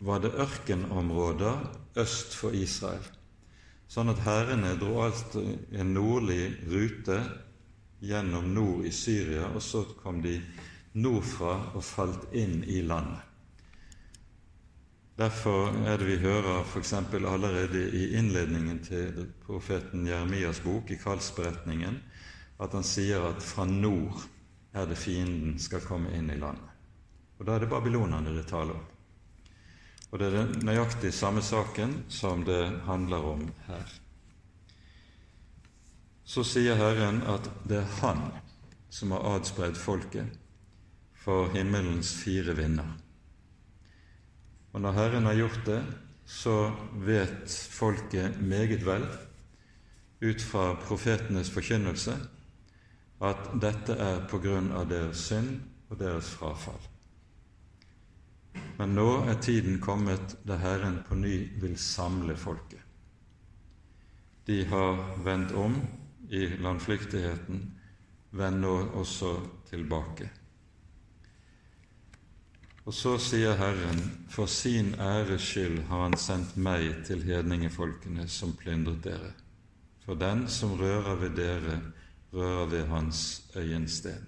var 0.00 0.18
det 0.18 0.34
ørkenområder 0.36 1.56
øst 1.96 2.36
for 2.36 2.50
Israel. 2.50 3.17
Sånn 3.88 4.12
at 4.12 4.20
herrene 4.26 4.74
dro 4.76 4.98
alt 5.00 5.36
en 5.38 5.94
nordlig 5.96 6.42
rute 6.68 7.22
gjennom 8.04 8.50
nord 8.54 8.84
i 8.86 8.92
Syria, 8.92 9.48
og 9.48 9.62
så 9.64 9.82
kom 10.02 10.20
de 10.22 10.36
nordfra 10.98 11.54
og 11.72 11.84
falt 11.84 12.28
inn 12.36 12.60
i 12.68 12.82
landet. 12.84 13.24
Derfor 15.18 15.72
er 15.88 15.98
det 15.98 16.06
vi 16.06 16.18
hører 16.22 16.60
f.eks. 16.62 16.92
allerede 16.94 17.80
i 17.90 18.12
innledningen 18.14 18.78
til 18.86 19.24
profeten 19.46 20.06
Jeremias 20.06 20.60
bok, 20.62 20.92
i 20.94 21.00
Kallsberetningen, 21.00 21.98
at 22.60 22.76
han 22.76 22.86
sier 22.86 23.24
at 23.32 23.42
fra 23.42 23.66
nord 23.66 24.20
er 24.78 24.86
det 24.86 24.98
fienden 24.98 25.58
skal 25.58 25.82
komme 25.82 26.12
inn 26.14 26.30
i 26.30 26.38
landet. 26.38 26.70
Og 27.38 27.46
Da 27.46 27.56
er 27.56 27.64
det 27.64 27.70
babylonerne 27.70 28.36
det 28.36 28.46
taler 28.46 28.78
om. 28.78 28.86
Og 30.10 30.20
det 30.20 30.28
er 30.28 30.36
den 30.38 30.66
nøyaktig 30.68 31.12
samme 31.12 31.42
saken 31.44 32.04
som 32.08 32.44
det 32.48 32.62
handler 32.86 33.24
om 33.34 33.42
her. 33.66 33.96
Så 36.28 36.44
sier 36.44 36.76
Herren 36.76 37.22
at 37.28 37.48
det 37.68 37.82
er 37.82 37.92
Han 38.00 38.22
som 38.92 39.12
har 39.12 39.26
adspredd 39.34 39.76
folket 39.76 40.38
for 41.16 41.50
himmelens 41.52 42.14
fire 42.22 42.56
vinder. 42.56 42.88
Og 44.72 44.80
når 44.80 44.96
Herren 44.96 45.28
har 45.28 45.36
gjort 45.36 45.60
det, 45.66 45.80
så 46.28 46.70
vet 47.04 47.48
folket 47.72 48.40
meget 48.40 48.84
vel 48.86 49.04
ut 50.20 50.42
fra 50.42 50.72
profetenes 50.82 51.50
forkynnelse 51.50 52.16
at 53.24 53.48
dette 53.60 53.96
er 53.96 54.20
på 54.30 54.40
grunn 54.42 54.70
av 54.76 54.88
deres 54.90 55.24
synd 55.30 55.58
og 55.88 55.98
deres 56.00 56.28
frafall. 56.30 56.80
Men 58.78 58.94
nå 58.94 59.08
er 59.28 59.40
tiden 59.42 59.80
kommet 59.82 60.36
da 60.46 60.58
Herren 60.62 61.00
på 61.08 61.18
ny 61.18 61.36
vil 61.60 61.76
samle 61.78 62.36
folket. 62.36 62.82
De 64.46 64.62
har 64.64 65.00
vendt 65.24 65.52
om 65.52 65.74
i 66.30 66.46
landflyktigheten, 66.62 67.62
vend 68.30 68.60
nå 68.62 68.74
også 69.00 69.34
tilbake. 69.68 70.30
Og 72.88 72.94
så 72.96 73.18
sier 73.20 73.58
Herren, 73.60 73.98
for 74.32 74.48
sin 74.48 74.94
æres 74.94 75.44
skyld 75.44 75.82
har 75.90 76.06
Han 76.06 76.16
sendt 76.16 76.56
meg 76.56 77.04
til 77.04 77.20
hedningefolkene 77.22 78.24
som 78.28 78.54
plyndret 78.56 79.04
dere. 79.04 79.34
For 80.06 80.16
den 80.16 80.46
som 80.48 80.72
rører 80.80 81.20
ved 81.20 81.36
dere, 81.36 81.80
rører 82.32 82.66
ved 82.66 82.86
hans 82.86 83.42
øyensten. 83.56 84.24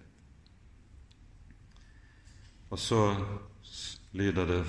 Og 2.70 2.78
så 2.78 3.16
lyder 4.12 4.46
det 4.46 4.64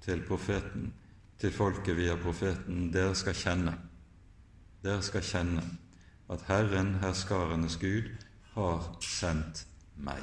til 0.00 0.22
profeten, 0.26 0.92
til 1.38 1.52
folket 1.52 1.96
via 1.96 2.16
profeten, 2.16 2.90
dere 2.92 3.14
skal 3.18 3.34
kjenne, 3.34 3.74
dere 4.82 5.02
skal 5.02 5.24
kjenne 5.26 5.64
at 6.32 6.44
Herren, 6.48 6.94
herskarenes 7.02 7.76
Gud, 7.80 8.08
har 8.54 8.86
sendt 9.00 9.66
meg. 9.96 10.22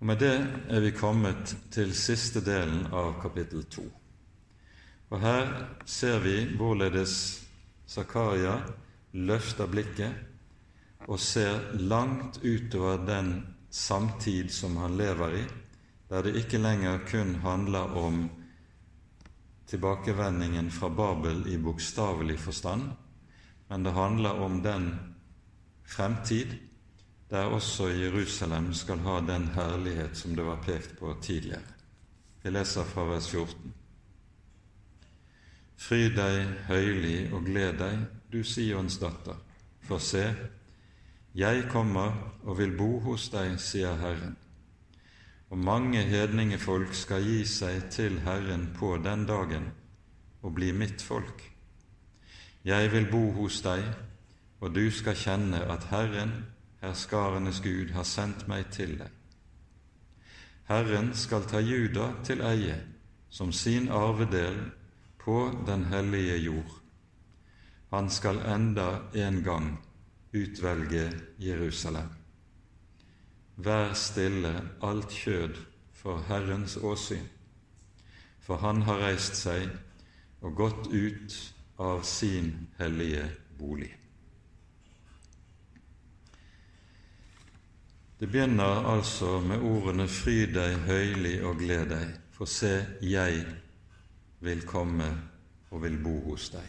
Og 0.00 0.06
Med 0.06 0.18
det 0.18 0.34
er 0.68 0.80
vi 0.80 0.90
kommet 0.90 1.56
til 1.70 1.94
siste 1.94 2.42
delen 2.42 2.88
av 2.92 3.20
kapittel 3.22 3.64
to. 3.70 3.84
Og 5.10 5.20
her 5.20 5.50
ser 5.86 6.18
vi 6.24 6.36
hvorledes 6.56 7.14
Zakaria 7.86 8.56
løfter 9.12 9.68
blikket 9.70 11.06
og 11.06 11.20
ser 11.20 11.74
langt 11.78 12.40
utover 12.42 13.02
den 13.06 13.34
samtid 13.70 14.50
som 14.50 14.76
han 14.80 14.96
lever 14.96 15.36
i, 15.42 15.44
der 16.12 16.26
det 16.26 16.36
ikke 16.36 16.58
lenger 16.60 16.98
kun 17.08 17.34
handler 17.40 17.94
om 17.96 18.26
tilbakevendingen 19.66 20.68
fra 20.70 20.90
Babel 20.92 21.46
i 21.48 21.56
bokstavelig 21.56 22.36
forstand, 22.38 22.90
men 23.68 23.84
det 23.84 23.94
handler 23.96 24.42
om 24.44 24.60
den 24.62 24.90
fremtid 25.88 26.52
der 27.30 27.48
også 27.48 27.88
Jerusalem 27.88 28.74
skal 28.74 28.98
ha 28.98 29.20
den 29.24 29.48
herlighet 29.54 30.16
som 30.16 30.36
det 30.36 30.44
var 30.44 30.60
pekt 30.66 30.98
på 30.98 31.16
tidligere. 31.22 31.64
Vi 32.42 32.50
leser 32.50 32.84
fra 32.84 33.06
vers 33.08 33.30
14. 33.30 33.72
Fry 35.80 36.10
deg 36.12 36.44
høylig 36.68 37.32
og 37.32 37.48
gled 37.48 37.80
deg, 37.80 38.04
du 38.28 38.42
Sions 38.44 39.00
datter, 39.00 39.40
for 39.80 39.98
se, 39.98 40.26
jeg 41.34 41.64
kommer 41.72 42.12
og 42.44 42.58
vil 42.58 42.76
bo 42.76 42.98
hos 43.00 43.30
deg, 43.32 43.56
sier 43.56 43.96
Herren. 43.96 44.36
Og 45.52 45.58
mange 45.58 46.00
hedningefolk 46.08 46.94
skal 46.96 47.26
gi 47.28 47.42
seg 47.44 47.90
til 47.92 48.22
Herren 48.24 48.70
på 48.72 48.94
den 49.04 49.26
dagen 49.28 49.66
og 50.40 50.54
bli 50.56 50.70
mitt 50.72 51.02
folk. 51.04 51.42
Jeg 52.64 52.88
vil 52.94 53.10
bo 53.10 53.20
hos 53.36 53.58
deg, 53.60 53.82
og 54.64 54.72
du 54.72 54.86
skal 54.90 55.18
kjenne 55.18 55.60
at 55.74 55.84
Herren 55.90 56.32
herskarenes 56.80 57.60
Gud 57.60 57.92
har 57.92 58.08
sendt 58.08 58.46
meg 58.48 58.70
til 58.72 58.96
deg. 59.02 59.10
Herren 60.72 61.12
skal 61.12 61.44
ta 61.50 61.60
Juda 61.60 62.08
til 62.24 62.40
eie 62.48 62.78
som 63.28 63.52
sin 63.52 63.90
arvedel 63.92 64.56
på 65.20 65.36
den 65.68 65.84
hellige 65.92 66.40
jord. 66.46 66.80
Han 67.92 68.08
skal 68.08 68.40
enda 68.48 68.88
en 69.12 69.42
gang 69.44 69.70
utvelge 70.32 71.10
Jerusalem. 71.38 72.21
Vær 73.56 73.92
stille 73.94 74.52
alt 74.82 75.12
kjød 75.12 75.56
for 75.92 76.22
Herrens 76.28 76.76
åsyn, 76.76 77.26
for 78.40 78.56
han 78.56 78.82
har 78.82 79.02
reist 79.04 79.36
seg 79.36 79.68
og 80.42 80.56
gått 80.56 80.88
ut 80.92 81.36
av 81.78 82.02
sin 82.02 82.54
hellige 82.78 83.28
bolig. 83.58 83.92
Det 88.22 88.28
begynner 88.30 88.86
altså 88.86 89.40
med 89.40 89.62
ordene 89.66 90.08
'Fry 90.08 90.46
deg 90.46 90.76
høylig 90.86 91.44
og 91.44 91.56
gled 91.58 91.88
deg', 91.90 92.18
for 92.30 92.46
se, 92.46 92.86
jeg 93.02 93.46
vil 94.40 94.62
komme 94.66 95.08
og 95.70 95.82
vil 95.82 95.98
bo 96.02 96.20
hos 96.30 96.50
deg. 96.50 96.68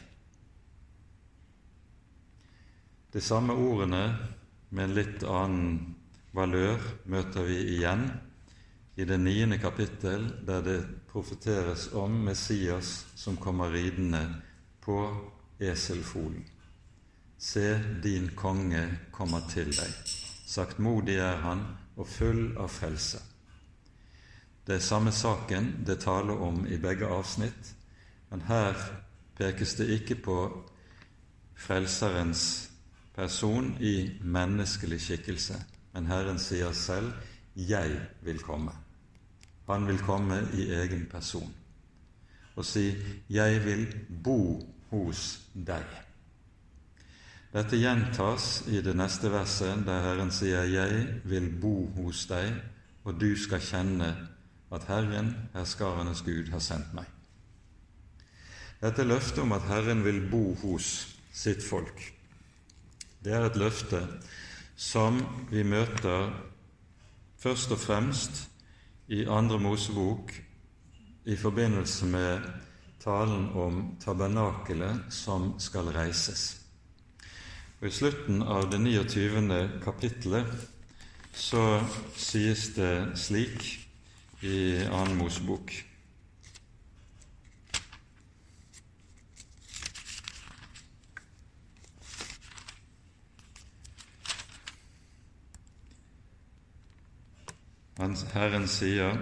De 3.13 3.21
samme 3.21 3.53
ordene 3.53 4.17
med 4.69 4.83
en 4.83 4.95
litt 4.97 5.23
annen 5.23 5.95
valør 6.33 6.81
møter 7.05 7.45
vi 7.47 7.59
igjen 7.75 8.07
i 8.95 9.05
det 9.09 9.19
niende 9.19 9.57
kapittel, 9.57 10.25
der 10.45 10.61
det 10.61 10.79
profeteres 11.09 11.89
om 11.93 12.11
Messias 12.25 13.05
som 13.15 13.37
kommer 13.37 13.73
ridende 13.73 14.23
på 14.81 14.97
eselfolen. 15.59 16.43
Se, 17.37 17.79
din 18.03 18.29
konge 18.35 18.83
kommer 19.11 19.41
til 19.49 19.71
deg. 19.73 19.93
Saktmodig 20.47 21.17
er 21.19 21.41
han 21.43 21.63
og 21.97 22.07
full 22.07 22.53
av 22.57 22.69
frelse. 22.71 23.19
Det 24.63 24.77
er 24.77 24.85
samme 24.85 25.11
saken 25.11 25.83
det 25.85 25.99
taler 26.05 26.39
om 26.39 26.63
i 26.67 26.77
begge 26.79 27.09
avsnitt, 27.09 27.73
men 28.31 28.45
her 28.47 28.77
pekes 29.35 29.75
det 29.75 29.89
ikke 29.97 30.15
på 30.23 30.37
Frelserens 31.63 32.69
person 33.15 33.75
i 33.79 34.19
menneskelig 34.21 35.01
skikkelse, 35.01 35.59
men 35.93 36.07
Herren 36.07 36.39
sier 36.39 36.71
selv 36.71 37.13
'Jeg 37.55 37.99
vil 38.21 38.39
komme'. 38.39 38.75
Han 39.67 39.87
vil 39.87 39.99
komme 39.99 40.47
i 40.53 40.69
egen 40.73 41.05
person 41.11 41.53
og 42.55 42.65
si 42.65 42.95
'Jeg 43.29 43.65
vil 43.65 43.87
bo 44.23 44.61
hos 44.89 45.39
deg'. 45.53 46.01
Dette 47.53 47.77
gjentas 47.77 48.63
i 48.67 48.81
det 48.81 48.95
neste 48.95 49.29
verset, 49.31 49.85
der 49.85 50.01
Herren 50.01 50.31
sier, 50.31 50.63
'Jeg 50.63 51.21
vil 51.23 51.49
bo 51.61 51.87
hos 51.95 52.25
deg, 52.25 52.53
og 53.03 53.21
du 53.21 53.35
skal 53.37 53.59
kjenne 53.59 54.27
at 54.71 54.83
Herren, 54.83 55.35
herskarenes 55.53 56.21
Gud, 56.21 56.49
har 56.49 56.59
sendt 56.59 56.93
meg.' 56.93 57.11
Dette 58.81 59.03
løftet 59.03 59.37
om 59.37 59.51
at 59.51 59.61
Herren 59.61 60.03
vil 60.03 60.29
bo 60.31 60.55
hos 60.55 61.17
sitt 61.33 61.63
folk, 61.63 62.13
det 63.23 63.33
er 63.33 63.45
et 63.45 63.55
løfte 63.55 64.07
som 64.75 65.19
vi 65.51 65.63
møter 65.63 66.31
først 67.39 67.71
og 67.75 67.79
fremst 67.79 68.43
i 69.07 69.25
Andre 69.25 69.59
Mosebok 69.59 70.33
i 71.25 71.35
forbindelse 71.35 72.05
med 72.05 72.45
talen 73.03 73.49
om 73.59 73.79
tabernakelet 73.99 75.11
som 75.11 75.53
skal 75.59 75.91
reises. 75.95 76.63
Og 77.81 77.89
I 77.89 77.91
slutten 77.91 78.43
av 78.43 78.69
det 78.71 78.79
29. 78.79 79.81
kapittelet 79.83 80.47
så 81.35 81.81
sies 82.15 82.69
det 82.77 83.17
slik 83.19 83.65
i 84.43 84.83
Annen 84.87 85.17
Mosebok 85.19 85.73
Herren 97.97 98.67
sier 98.67 99.17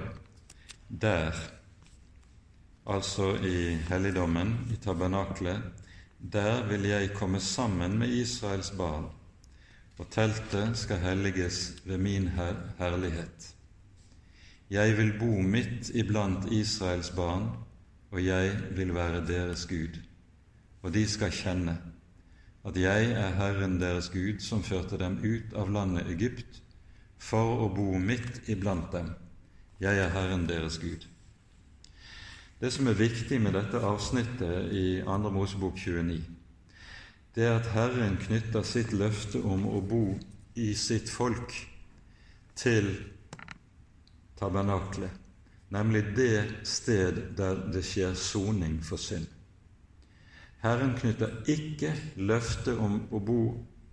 der, 0.88 1.36
altså 2.88 3.34
i 3.44 3.76
helligdommen, 3.90 4.54
i 4.72 4.78
tabernaklet, 4.80 5.62
der 6.34 6.68
vil 6.70 6.88
jeg 6.88 7.12
komme 7.14 7.40
sammen 7.40 7.98
med 8.00 8.08
Israels 8.08 8.72
barn, 8.72 9.10
og 9.98 10.08
teltet 10.10 10.78
skal 10.78 11.04
helliges 11.04 11.74
ved 11.86 11.98
min 11.98 12.28
her 12.28 12.56
herlighet. 12.78 13.56
Jeg 14.70 14.98
vil 14.98 15.20
bo 15.20 15.42
midt 15.42 15.90
iblant 15.90 16.48
Israels 16.52 17.12
barn, 17.12 17.50
og 18.12 18.26
jeg 18.26 18.56
vil 18.72 18.96
være 18.96 19.28
deres 19.28 19.66
Gud. 19.66 20.00
Og 20.82 20.94
de 20.94 21.08
skal 21.08 21.32
kjenne 21.32 21.78
at 22.66 22.78
jeg 22.78 23.12
er 23.12 23.36
Herren 23.36 23.82
deres 23.82 24.10
Gud, 24.10 24.40
som 24.40 24.64
førte 24.64 24.98
dem 24.98 25.18
ut 25.26 25.54
av 25.58 25.70
landet 25.70 26.08
Egypt, 26.14 26.61
for 27.22 27.66
å 27.66 27.70
bo 27.74 27.94
midt 28.02 28.50
iblant 28.50 28.92
dem. 28.94 29.14
Jeg 29.82 29.98
er 29.98 30.14
Herren 30.14 30.48
deres 30.50 30.80
Gud. 30.82 31.06
Det 32.62 32.70
som 32.74 32.88
er 32.90 32.98
viktig 32.98 33.40
med 33.42 33.56
dette 33.58 33.82
avsnittet 33.82 34.74
i 34.78 34.86
2. 35.06 35.32
Mosebok 35.34 35.78
29, 35.82 36.20
det 37.36 37.46
er 37.48 37.56
at 37.58 37.72
Herren 37.74 38.20
knytter 38.22 38.66
sitt 38.68 38.92
løfte 38.94 39.42
om 39.42 39.66
å 39.70 39.82
bo 39.82 40.04
i 40.60 40.74
sitt 40.78 41.10
folk 41.10 41.56
til 42.60 42.92
tabernaklet, 44.38 45.10
nemlig 45.74 46.04
det 46.18 46.68
sted 46.68 47.22
der 47.38 47.64
det 47.74 47.86
skjer 47.88 48.14
soning 48.20 48.82
for 48.86 49.02
synd. 49.02 49.26
Herren 50.62 50.94
knytter 51.00 51.40
ikke 51.50 51.96
løftet 52.22 52.78
om 52.78 53.00
å 53.10 53.22
bo 53.26 53.42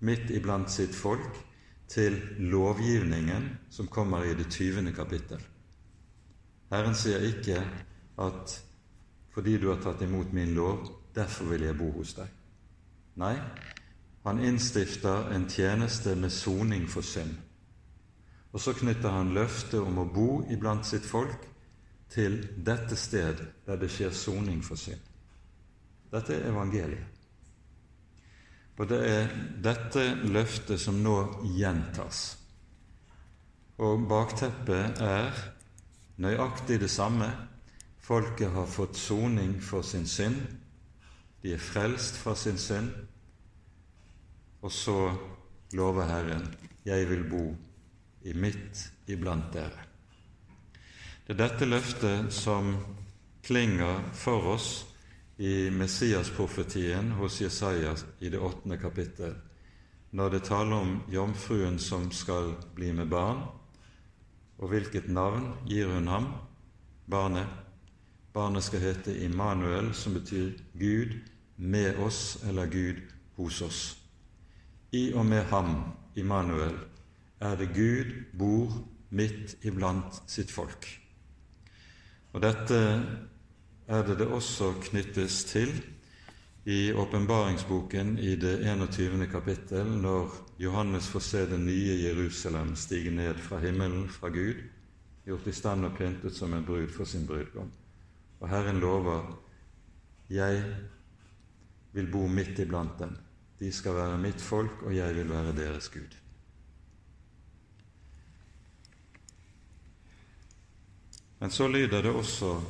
midt 0.04 0.28
iblant 0.34 0.68
sitt 0.72 0.92
folk 0.96 1.47
til 1.88 2.20
lovgivningen 2.38 3.48
som 3.70 3.88
kommer 3.88 4.24
i 4.24 4.34
det 4.36 4.50
tyvende 4.52 4.92
kapittel. 4.92 5.40
Herren 6.70 6.94
sier 6.94 7.24
ikke 7.24 7.62
at 8.20 8.58
fordi 9.32 9.56
du 9.58 9.68
har 9.70 9.78
tatt 9.80 10.02
imot 10.02 10.32
min 10.34 10.54
lov, 10.54 10.88
derfor 11.14 11.52
vil 11.52 11.62
jeg 11.62 11.78
bo 11.78 11.90
hos 11.94 12.14
deg. 12.16 12.30
Nei, 13.22 13.36
han 14.24 14.40
innstifter 14.44 15.30
en 15.34 15.46
tjeneste 15.48 16.16
med 16.18 16.32
soning 16.34 16.88
for 16.90 17.06
synd. 17.06 17.36
Og 18.52 18.60
så 18.60 18.74
knytter 18.74 19.14
han 19.14 19.34
løftet 19.36 19.80
om 19.80 20.00
å 20.02 20.08
bo 20.10 20.42
iblant 20.50 20.86
sitt 20.86 21.06
folk 21.06 21.46
til 22.10 22.40
dette 22.66 22.96
sted 22.96 23.44
der 23.66 23.78
det 23.80 23.90
skjer 23.92 24.10
soning 24.16 24.62
for 24.64 24.80
synd. 24.80 25.00
Dette 26.10 26.34
er 26.34 26.48
evangeliet. 26.50 27.17
Og 28.78 28.86
det 28.86 28.98
er 29.10 29.30
dette 29.62 30.04
løftet 30.30 30.78
som 30.78 31.00
nå 31.02 31.16
gjentas. 31.56 32.36
Og 33.82 34.04
bakteppet 34.10 35.00
er 35.02 35.34
nøyaktig 36.22 36.78
det 36.82 36.90
samme. 36.90 37.26
Folket 37.98 38.54
har 38.54 38.70
fått 38.70 38.98
soning 38.98 39.56
for 39.62 39.82
sin 39.82 40.06
synd. 40.06 40.38
De 41.42 41.54
er 41.54 41.62
frelst 41.62 42.18
fra 42.22 42.34
sin 42.38 42.58
synd. 42.58 42.90
Og 44.62 44.72
så 44.72 45.12
lover 45.72 46.06
Herren, 46.06 46.54
'Jeg 46.84 47.08
vil 47.08 47.24
bo 47.30 47.56
i 48.22 48.32
midt 48.32 48.92
iblant 49.06 49.52
dere'. 49.52 49.86
Det 51.26 51.40
er 51.40 51.48
dette 51.48 51.64
løftet 51.64 52.32
som 52.32 52.76
klinger 53.42 54.10
for 54.12 54.54
oss 54.54 54.87
i 55.38 55.70
Messias-profetien 55.70 57.12
hos 57.12 57.40
Jesaja 57.40 57.94
i 58.18 58.28
det 58.28 58.38
åttende 58.38 58.78
kapittel, 58.78 59.34
når 60.10 60.30
det 60.30 60.40
taler 60.48 60.76
om 60.76 60.96
jomfruen 61.12 61.78
som 61.78 62.10
skal 62.10 62.56
bli 62.74 62.90
med 62.92 63.06
barn. 63.08 63.44
Og 64.58 64.72
hvilket 64.72 65.06
navn 65.06 65.52
gir 65.68 65.86
hun 65.92 66.10
ham? 66.10 66.26
Barnet. 67.06 67.46
Barnet 68.34 68.66
skal 68.66 68.82
hete 68.82 69.14
Immanuel, 69.24 69.92
som 69.94 70.18
betyr 70.18 70.58
Gud 70.74 71.14
med 71.56 71.98
oss, 72.02 72.42
eller 72.48 72.66
Gud 72.66 72.98
hos 73.36 73.62
oss. 73.62 73.82
I 74.92 75.12
og 75.12 75.26
med 75.26 75.44
ham, 75.52 75.92
Immanuel, 76.16 76.74
er 77.40 77.54
det 77.56 77.70
Gud 77.74 78.10
bor 78.38 78.72
midt 79.10 79.54
iblant 79.62 80.18
sitt 80.26 80.50
folk. 80.50 80.88
Og 82.32 82.42
dette 82.42 82.78
er 83.88 84.02
det 84.04 84.18
det 84.20 84.26
også 84.28 84.74
knyttes 84.84 85.44
til 85.48 85.70
i 86.68 86.92
åpenbaringsboken 86.92 88.18
i 88.18 88.34
det 88.36 88.58
21. 88.68 89.26
kapittel, 89.32 89.86
når 89.86 90.34
Johannes 90.60 91.08
får 91.08 91.20
se 91.24 91.44
det 91.48 91.60
nye 91.60 91.96
Jerusalem 92.02 92.74
stige 92.76 93.10
ned 93.10 93.38
fra 93.40 93.58
himmelen, 93.58 94.08
fra 94.08 94.28
Gud, 94.28 94.60
gjort 95.24 95.46
i 95.46 95.52
stand 95.52 95.86
og 95.88 95.96
pyntet 95.96 96.36
som 96.36 96.52
en 96.54 96.64
brud 96.64 96.88
for 96.92 97.08
sin 97.08 97.26
brudgom. 97.26 97.70
Og 98.40 98.48
Herren 98.48 98.80
lover 98.80 99.38
jeg 100.30 100.64
vil 101.92 102.10
bo 102.12 102.26
midt 102.26 102.58
iblant 102.58 102.98
dem. 102.98 103.16
De 103.58 103.72
skal 103.72 103.94
være 103.94 104.18
mitt 104.18 104.40
folk, 104.40 104.82
og 104.82 104.96
jeg 104.96 105.14
vil 105.16 105.30
være 105.30 105.56
deres 105.56 105.88
Gud. 105.88 106.18
Men 111.40 111.50
så 111.50 111.68
lyder 111.68 112.02
det 112.02 112.12
også 112.12 112.60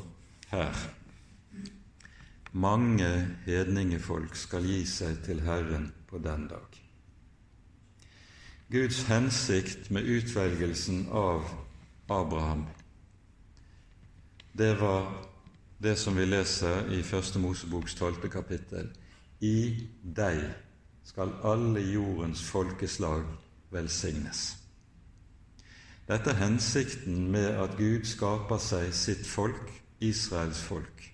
her 0.47 0.98
mange 2.51 3.09
hedningefolk 3.45 4.35
skal 4.35 4.65
gi 4.65 4.83
seg 4.85 5.21
til 5.25 5.41
Herren 5.45 5.91
på 6.09 6.17
den 6.17 6.47
dag. 6.49 6.77
Guds 8.69 9.03
hensikt 9.09 9.89
med 9.91 10.05
utvelgelsen 10.05 11.07
av 11.11 11.45
Abraham, 12.09 12.67
det 14.53 14.75
var 14.81 15.07
det 15.79 15.95
som 15.97 16.17
vi 16.17 16.25
leser 16.25 16.89
i 16.91 17.03
Første 17.03 17.39
Moseboks 17.39 17.95
tolvte 17.95 18.29
kapittel. 18.29 18.89
I 19.41 19.87
deg 20.03 20.41
skal 21.07 21.31
alle 21.43 21.79
jordens 21.79 22.41
folkeslag 22.43 23.23
velsignes. 23.71 24.57
Dette 26.09 26.33
er 26.33 26.41
hensikten 26.41 27.29
med 27.31 27.53
at 27.63 27.77
Gud 27.77 28.05
skaper 28.09 28.57
seg 28.57 28.93
sitt 28.93 29.27
folk, 29.27 29.69
Israels 30.01 30.61
folk. 30.61 31.08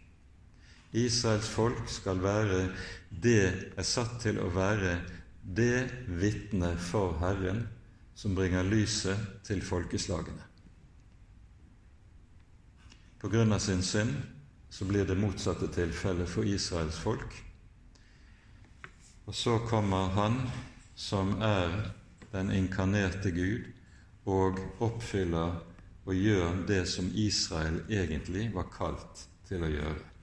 Israels 0.95 1.47
folk 1.51 1.89
skal 1.91 2.21
være 2.23 2.65
det 3.09 3.43
er 3.75 3.87
satt 3.87 4.19
til 4.23 4.39
å 4.41 4.49
være 4.53 4.97
det 5.45 5.85
vitne 6.07 6.73
for 6.81 7.17
Herren 7.21 7.65
som 8.15 8.35
bringer 8.35 8.63
lyset 8.63 9.43
til 9.45 9.61
folkeslagene. 9.63 10.43
På 13.19 13.29
grunn 13.31 13.53
av 13.55 13.59
sin 13.63 13.83
synd 13.83 14.15
så 14.69 14.85
blir 14.87 15.05
det 15.07 15.17
motsatte 15.19 15.67
tilfellet 15.73 16.29
for 16.29 16.47
Israels 16.47 16.97
folk. 16.99 17.35
Og 19.25 19.35
så 19.35 19.57
kommer 19.69 20.13
Han 20.15 20.41
som 20.95 21.41
er 21.41 21.91
den 22.31 22.51
inkarnerte 22.51 23.31
Gud, 23.31 23.71
og 24.25 24.59
oppfyller 24.81 25.59
og 26.05 26.13
gjør 26.15 26.65
det 26.67 26.83
som 26.89 27.11
Israel 27.13 27.81
egentlig 27.89 28.47
var 28.53 28.69
kalt 28.73 29.25
til 29.47 29.65
å 29.65 29.69
gjøre. 29.69 30.14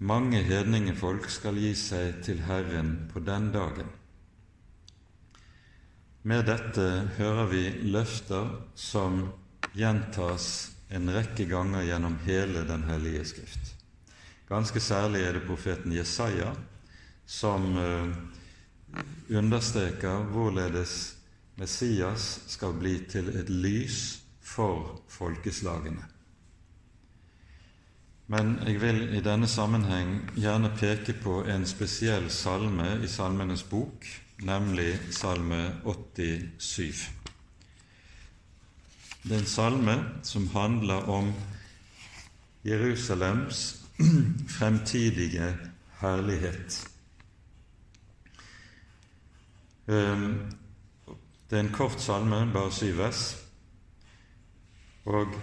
Mange 0.00 0.38
hedningefolk 0.40 1.26
skal 1.28 1.58
gi 1.60 1.74
seg 1.76 2.22
til 2.24 2.38
Herren 2.46 2.94
på 3.12 3.20
den 3.20 3.50
dagen. 3.52 3.88
Med 6.24 6.46
dette 6.48 6.86
hører 7.18 7.50
vi 7.50 7.64
løfter 7.92 8.48
som 8.80 9.18
gjentas 9.76 10.46
en 10.88 11.12
rekke 11.12 11.44
ganger 11.50 11.84
gjennom 11.84 12.16
hele 12.24 12.64
Den 12.68 12.86
hellige 12.88 13.26
skrift. 13.28 13.74
Ganske 14.48 14.80
særlig 14.80 15.20
er 15.20 15.36
det 15.36 15.44
profeten 15.44 15.92
Jesaja 15.92 16.54
som 17.26 17.76
uh, 17.76 18.08
understreker 19.28 20.24
hvorledes 20.32 20.94
Messias 21.60 22.40
skal 22.48 22.72
bli 22.80 22.96
til 23.04 23.28
et 23.36 23.52
lys 23.52 24.22
for 24.40 25.04
folkeslagene. 25.12 26.08
Men 28.30 28.60
jeg 28.62 28.78
vil 28.78 29.00
i 29.18 29.20
denne 29.26 29.48
sammenheng 29.50 30.10
gjerne 30.38 30.68
peke 30.78 31.16
på 31.18 31.40
en 31.50 31.64
spesiell 31.66 32.28
salme 32.30 33.00
i 33.02 33.08
Salmenes 33.10 33.64
bok, 33.66 34.06
nemlig 34.46 34.92
Salme 35.10 35.58
87. 35.82 37.08
Det 39.24 39.34
er 39.34 39.42
en 39.42 39.50
salme 39.50 39.96
som 40.22 40.46
handler 40.54 41.10
om 41.10 41.34
Jerusalems 42.64 43.82
fremtidige 44.58 45.50
herlighet. 45.98 46.80
Ehm, 49.90 50.34
det 51.50 51.58
er 51.58 51.66
en 51.66 51.74
kort 51.74 51.98
salme, 52.00 52.46
bare 52.54 52.72
syv 52.72 52.98
vers. 53.02 53.38
Og 55.04 55.34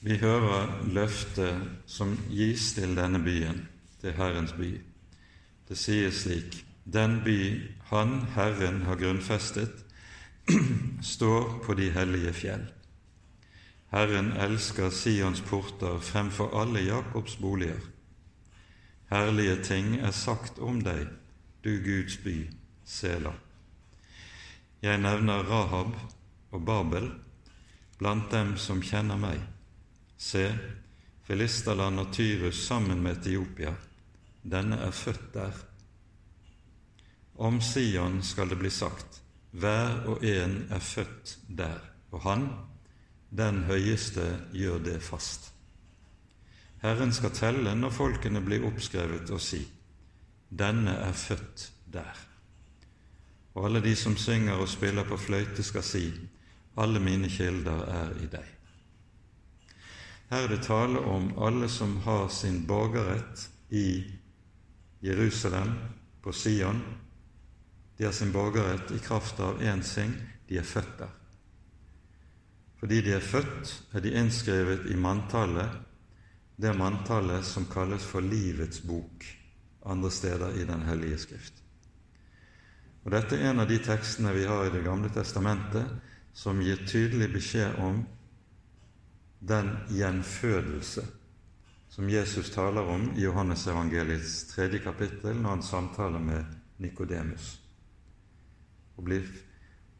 vi 0.00 0.16
hører 0.16 0.70
løftet 0.88 1.84
som 1.86 2.14
gis 2.32 2.72
til 2.76 2.94
denne 2.96 3.20
byen, 3.20 3.66
til 4.00 4.16
Herrens 4.16 4.54
by. 4.56 4.72
Det 5.68 5.76
sies 5.78 6.24
slik 6.24 6.64
Den 6.84 7.20
by 7.24 7.68
Han, 7.90 8.26
Herren, 8.34 8.82
har 8.82 8.96
grunnfestet, 8.96 9.84
står 11.14 11.60
på 11.66 11.74
de 11.74 11.90
hellige 11.90 12.32
fjell. 12.32 12.64
Herren 13.90 14.32
elsker 14.32 14.90
Sions 14.90 15.40
porter 15.40 15.98
fremfor 15.98 16.54
alle 16.62 16.80
Jakobs 16.80 17.36
boliger. 17.36 17.80
Herlige 19.10 19.62
ting 19.62 19.96
er 20.00 20.10
sagt 20.10 20.58
om 20.58 20.80
deg, 20.82 21.08
du 21.64 21.76
Guds 21.84 22.16
by, 22.24 22.48
Sela. 22.84 23.34
Jeg 24.82 24.98
nevner 24.98 25.42
Rahab 25.44 25.96
og 26.50 26.64
Babel 26.64 27.10
blant 27.98 28.30
dem 28.32 28.56
som 28.56 28.80
kjenner 28.82 29.18
meg. 29.20 29.42
Se, 30.20 30.44
Filisterland 31.24 32.00
og 32.02 32.10
Tyrus 32.12 32.58
sammen 32.66 33.00
med 33.00 33.22
Etiopia, 33.22 33.72
denne 34.44 34.76
er 34.84 34.92
født 34.92 35.30
der. 35.32 35.54
Om 37.40 37.60
Sion 37.64 38.18
skal 38.22 38.52
det 38.52 38.58
bli 38.60 38.70
sagt, 38.70 39.22
hver 39.56 40.04
og 40.12 40.24
en 40.26 40.66
er 40.68 40.84
født 40.84 41.38
der, 41.48 41.80
og 42.12 42.20
han, 42.26 42.44
den 43.32 43.62
høyeste, 43.64 44.26
gjør 44.52 44.84
det 44.84 44.98
fast. 45.02 45.54
Herren 46.84 47.16
skal 47.16 47.32
telle 47.36 47.72
når 47.76 47.96
folkene 47.96 48.44
blir 48.44 48.68
oppskrevet, 48.68 49.30
og 49.30 49.40
si:" 49.40 49.64
Denne 50.50 50.98
er 51.00 51.12
født 51.12 51.70
der. 51.92 52.16
Og 53.54 53.66
alle 53.66 53.80
de 53.80 53.96
som 53.96 54.16
synger 54.16 54.60
og 54.60 54.68
spiller 54.68 55.04
på 55.04 55.16
fløyte, 55.16 55.62
skal 55.62 55.82
si:" 55.82 56.10
Alle 56.76 57.00
mine 57.00 57.28
kilder 57.28 57.84
er 57.88 58.16
i 58.20 58.26
deg. 58.26 58.59
Her 60.30 60.44
er 60.44 60.52
det 60.52 60.62
tale 60.62 61.00
om 61.10 61.32
alle 61.42 61.68
som 61.68 61.96
har 62.04 62.28
sin 62.28 62.62
borgerrett 62.66 63.48
i 63.68 64.04
Jerusalem, 65.00 65.72
på 66.22 66.32
Sion. 66.32 66.82
De 67.96 68.04
har 68.04 68.12
sin 68.12 68.32
borgerrett 68.32 68.90
i 68.90 68.98
kraft 68.98 69.40
av 69.40 69.62
én 69.62 69.82
sing 69.82 70.12
de 70.48 70.58
er 70.60 70.66
født 70.66 70.98
der. 70.98 71.10
Fordi 72.80 73.00
de 73.00 73.12
er 73.16 73.24
født, 73.24 73.72
er 73.92 74.00
de 74.00 74.12
innskrevet 74.20 74.86
i 74.92 74.96
manntallet, 74.96 75.80
det 76.56 76.76
manntallet 76.76 77.44
som 77.44 77.66
kalles 77.72 78.04
for 78.04 78.20
Livets 78.20 78.82
bok 78.84 79.26
andre 79.82 80.10
steder 80.10 80.60
i 80.60 80.64
Den 80.64 80.82
hellige 80.82 81.18
skrift. 81.18 81.54
Og 83.04 83.10
Dette 83.12 83.36
er 83.36 83.50
en 83.50 83.60
av 83.60 83.68
de 83.68 83.78
tekstene 83.82 84.32
vi 84.36 84.44
har 84.44 84.66
i 84.66 84.72
Det 84.74 84.84
gamle 84.84 85.08
testamentet 85.08 85.88
som 86.36 86.60
gir 86.60 86.86
tydelig 86.86 87.32
beskjed 87.32 87.78
om 87.80 88.04
den 89.40 89.76
gjenfødelse 89.88 91.06
som 91.90 92.08
Jesus 92.08 92.50
taler 92.50 92.80
om 92.80 93.10
i 93.16 93.24
Johannes 93.24 93.66
evangeliets 93.66 94.44
tredje 94.52 94.78
kapittel 94.78 95.36
når 95.36 95.50
han 95.50 95.62
samtaler 95.62 96.18
med 96.18 96.44
Nikodemus. 96.78 97.60
Og, 98.96 99.08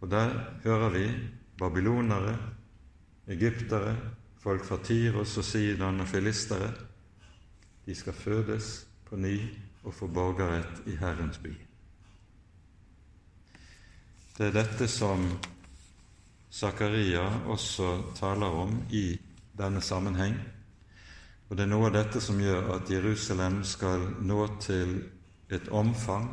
og 0.01 0.11
der 0.11 0.31
hører 0.65 0.89
vi 0.89 1.07
babylonere, 1.59 2.37
egyptere, 3.27 3.97
folk 4.39 4.65
fra 4.65 4.79
Tyros 4.85 5.37
og 5.39 5.45
Sidan 5.45 6.01
og 6.01 6.09
filistere. 6.09 6.73
De 7.87 7.95
skal 7.95 8.13
fødes 8.13 8.87
på 9.05 9.17
ny 9.17 9.41
og 9.83 9.95
få 9.95 10.07
borgerrett 10.07 10.87
i 10.87 10.97
Herrens 10.97 11.39
by. 11.39 11.53
Det 14.39 14.47
er 14.47 14.55
dette 14.63 14.89
som 14.89 15.27
Zakaria 16.53 17.27
også 17.47 17.91
taler 18.17 18.47
om 18.47 18.79
i 18.91 19.19
denne 19.61 19.83
sammenheng. 19.85 20.37
Og 21.51 21.57
det 21.57 21.67
er 21.67 21.73
noe 21.73 21.89
av 21.91 21.97
dette 21.97 22.23
som 22.23 22.39
gjør 22.41 22.73
at 22.77 22.91
Jerusalem 22.91 23.61
skal 23.67 24.07
nå 24.23 24.47
til 24.63 25.01
et 25.51 25.69
omfang 25.75 26.29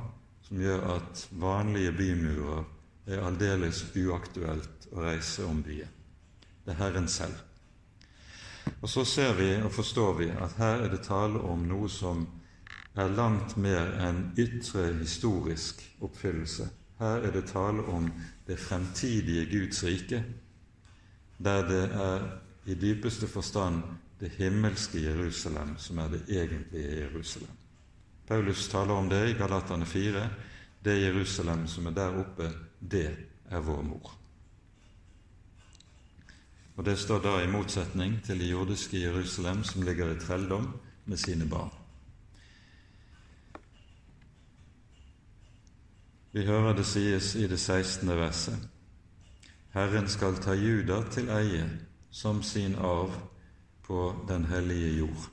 som 0.47 0.61
gjør 0.61 0.83
at 0.95 1.27
vanlige 1.41 1.91
bymurer 1.97 2.63
er 3.07 3.23
aldeles 3.25 3.81
uaktuelt 3.95 4.87
å 4.93 5.03
reise 5.03 5.45
om 5.47 5.59
byen. 5.63 5.91
Det 6.63 6.75
er 6.75 6.79
Herren 6.81 7.07
selv. 7.11 7.35
Og 8.81 8.89
så 8.91 9.03
ser 9.07 9.33
vi 9.39 9.49
og 9.57 9.71
forstår 9.71 10.13
vi 10.19 10.29
at 10.31 10.57
her 10.59 10.85
er 10.85 10.91
det 10.91 11.05
tale 11.07 11.39
om 11.39 11.63
noe 11.67 11.89
som 11.89 12.25
er 12.97 13.13
langt 13.13 13.55
mer 13.57 13.93
enn 14.03 14.23
ytre 14.37 14.89
historisk 14.99 15.83
oppfyllelse. 16.03 16.67
Her 16.99 17.27
er 17.27 17.31
det 17.33 17.47
tale 17.51 17.83
om 17.93 18.09
det 18.47 18.59
fremtidige 18.59 19.45
Guds 19.51 19.83
rike, 19.85 20.23
der 21.37 21.67
det 21.67 21.83
er 21.93 22.27
i 22.67 22.75
dypeste 22.75 23.27
forstand 23.27 23.83
det 24.19 24.33
himmelske 24.35 24.99
Jerusalem 24.99 25.77
som 25.77 25.99
er 26.03 26.09
det 26.11 26.23
egentlige 26.27 26.99
Jerusalem. 27.01 27.55
Paulus 28.27 28.67
taler 28.67 28.93
om 28.93 29.09
det 29.09 29.29
i 29.29 29.33
Galatane 29.39 29.85
4. 29.85 30.29
Det 30.83 31.01
Jerusalem 31.01 31.67
som 31.67 31.87
er 31.87 31.95
der 31.95 32.19
oppe, 32.19 32.51
det 32.79 33.15
er 33.49 33.59
vår 33.59 33.81
mor. 33.81 34.11
Og 36.75 36.85
Det 36.85 36.97
står 36.99 37.19
da 37.19 37.39
i 37.41 37.47
motsetning 37.47 38.19
til 38.23 38.39
det 38.39 38.51
jordiske 38.51 38.99
Jerusalem 38.99 39.63
som 39.63 39.81
ligger 39.81 40.11
i 40.11 40.19
trelldom 40.19 40.73
med 41.05 41.17
sine 41.17 41.49
barn. 41.49 41.71
Vi 46.31 46.45
hører 46.45 46.75
det 46.75 46.85
sies 46.85 47.35
i 47.35 47.47
det 47.47 47.59
16. 47.59 48.09
verset. 48.09 48.69
Herren 49.73 50.07
skal 50.07 50.35
ta 50.35 50.53
Juda 50.53 51.03
til 51.11 51.29
eie 51.29 51.69
som 52.17 52.43
sin 52.43 52.75
arv 52.75 53.11
på 53.85 54.25
den 54.27 54.45
hellige 54.45 54.89
jord. 54.97 55.25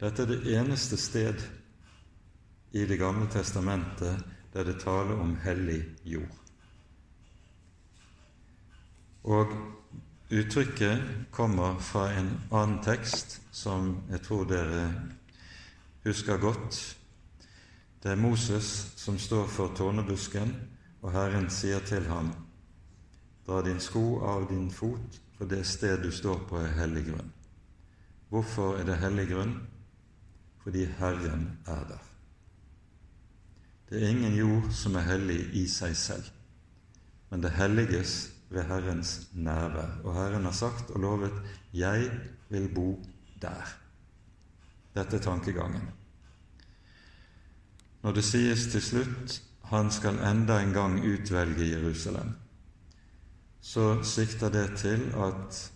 Dette 0.00 0.22
er 0.22 0.30
det 0.30 0.54
eneste 0.56 0.96
sted 0.96 1.42
i 2.72 2.86
Det 2.86 2.96
gamle 2.96 3.28
testamentet 3.32 4.24
der 4.52 4.64
det 4.64 4.80
taler 4.80 5.20
om 5.20 5.34
hellig 5.44 5.82
jord. 6.04 6.32
Og 9.24 9.52
uttrykket 10.30 11.02
kommer 11.30 11.76
fra 11.78 12.06
en 12.12 12.32
annen 12.50 12.80
tekst 12.84 13.40
som 13.52 14.02
jeg 14.10 14.22
tror 14.24 14.48
dere 14.48 14.88
husker 16.04 16.40
godt. 16.40 16.96
Det 18.02 18.10
er 18.10 18.22
Moses 18.22 18.92
som 18.96 19.18
står 19.18 19.46
for 19.46 19.76
tårnebusken, 19.76 20.56
og 21.02 21.12
Herren 21.12 21.50
sier 21.50 21.80
til 21.80 22.08
ham:" 22.08 22.32
Dra 23.46 23.62
din 23.62 23.80
sko 23.80 24.20
av 24.24 24.48
din 24.48 24.70
fot, 24.70 25.20
for 25.38 25.48
det 25.50 25.64
sted 25.66 26.02
du 26.02 26.10
står 26.12 26.44
på, 26.48 26.58
er 26.60 26.76
hellig 26.78 27.06
grunn. 27.10 27.32
Hvorfor 28.28 28.78
er 28.80 28.86
det 28.88 29.00
hellig 29.02 29.28
grunn? 29.30 29.56
Fordi 30.64 30.84
Herren 30.98 31.58
er 31.66 31.82
der. 31.88 32.06
Det 33.88 34.02
er 34.02 34.08
ingen 34.08 34.34
jord 34.34 34.70
som 34.74 34.96
er 34.98 35.06
hellig 35.06 35.38
i 35.54 35.66
seg 35.70 35.94
selv, 35.96 36.30
men 37.30 37.42
det 37.44 37.52
helliges 37.54 38.16
ved 38.50 38.66
Herrens 38.66 39.28
nærvær. 39.34 40.00
Og 40.04 40.14
Herren 40.14 40.44
har 40.44 40.52
sagt 40.52 40.90
og 40.90 41.00
lovet 41.00 41.32
'Jeg 41.72 42.10
vil 42.48 42.68
bo 42.74 43.04
der'. 43.42 43.74
Dette 44.94 45.16
er 45.16 45.20
tankegangen. 45.20 45.82
Når 48.02 48.12
det 48.12 48.24
sies 48.24 48.66
til 48.66 48.82
slutt 48.82 49.42
'Han 49.62 49.90
skal 49.90 50.18
enda 50.18 50.60
en 50.62 50.72
gang 50.72 51.04
utvelge 51.04 51.70
Jerusalem', 51.76 52.45
så 53.66 54.02
sikter 54.02 54.48
det 54.48 54.76
til 54.78 55.08
at 55.18 55.72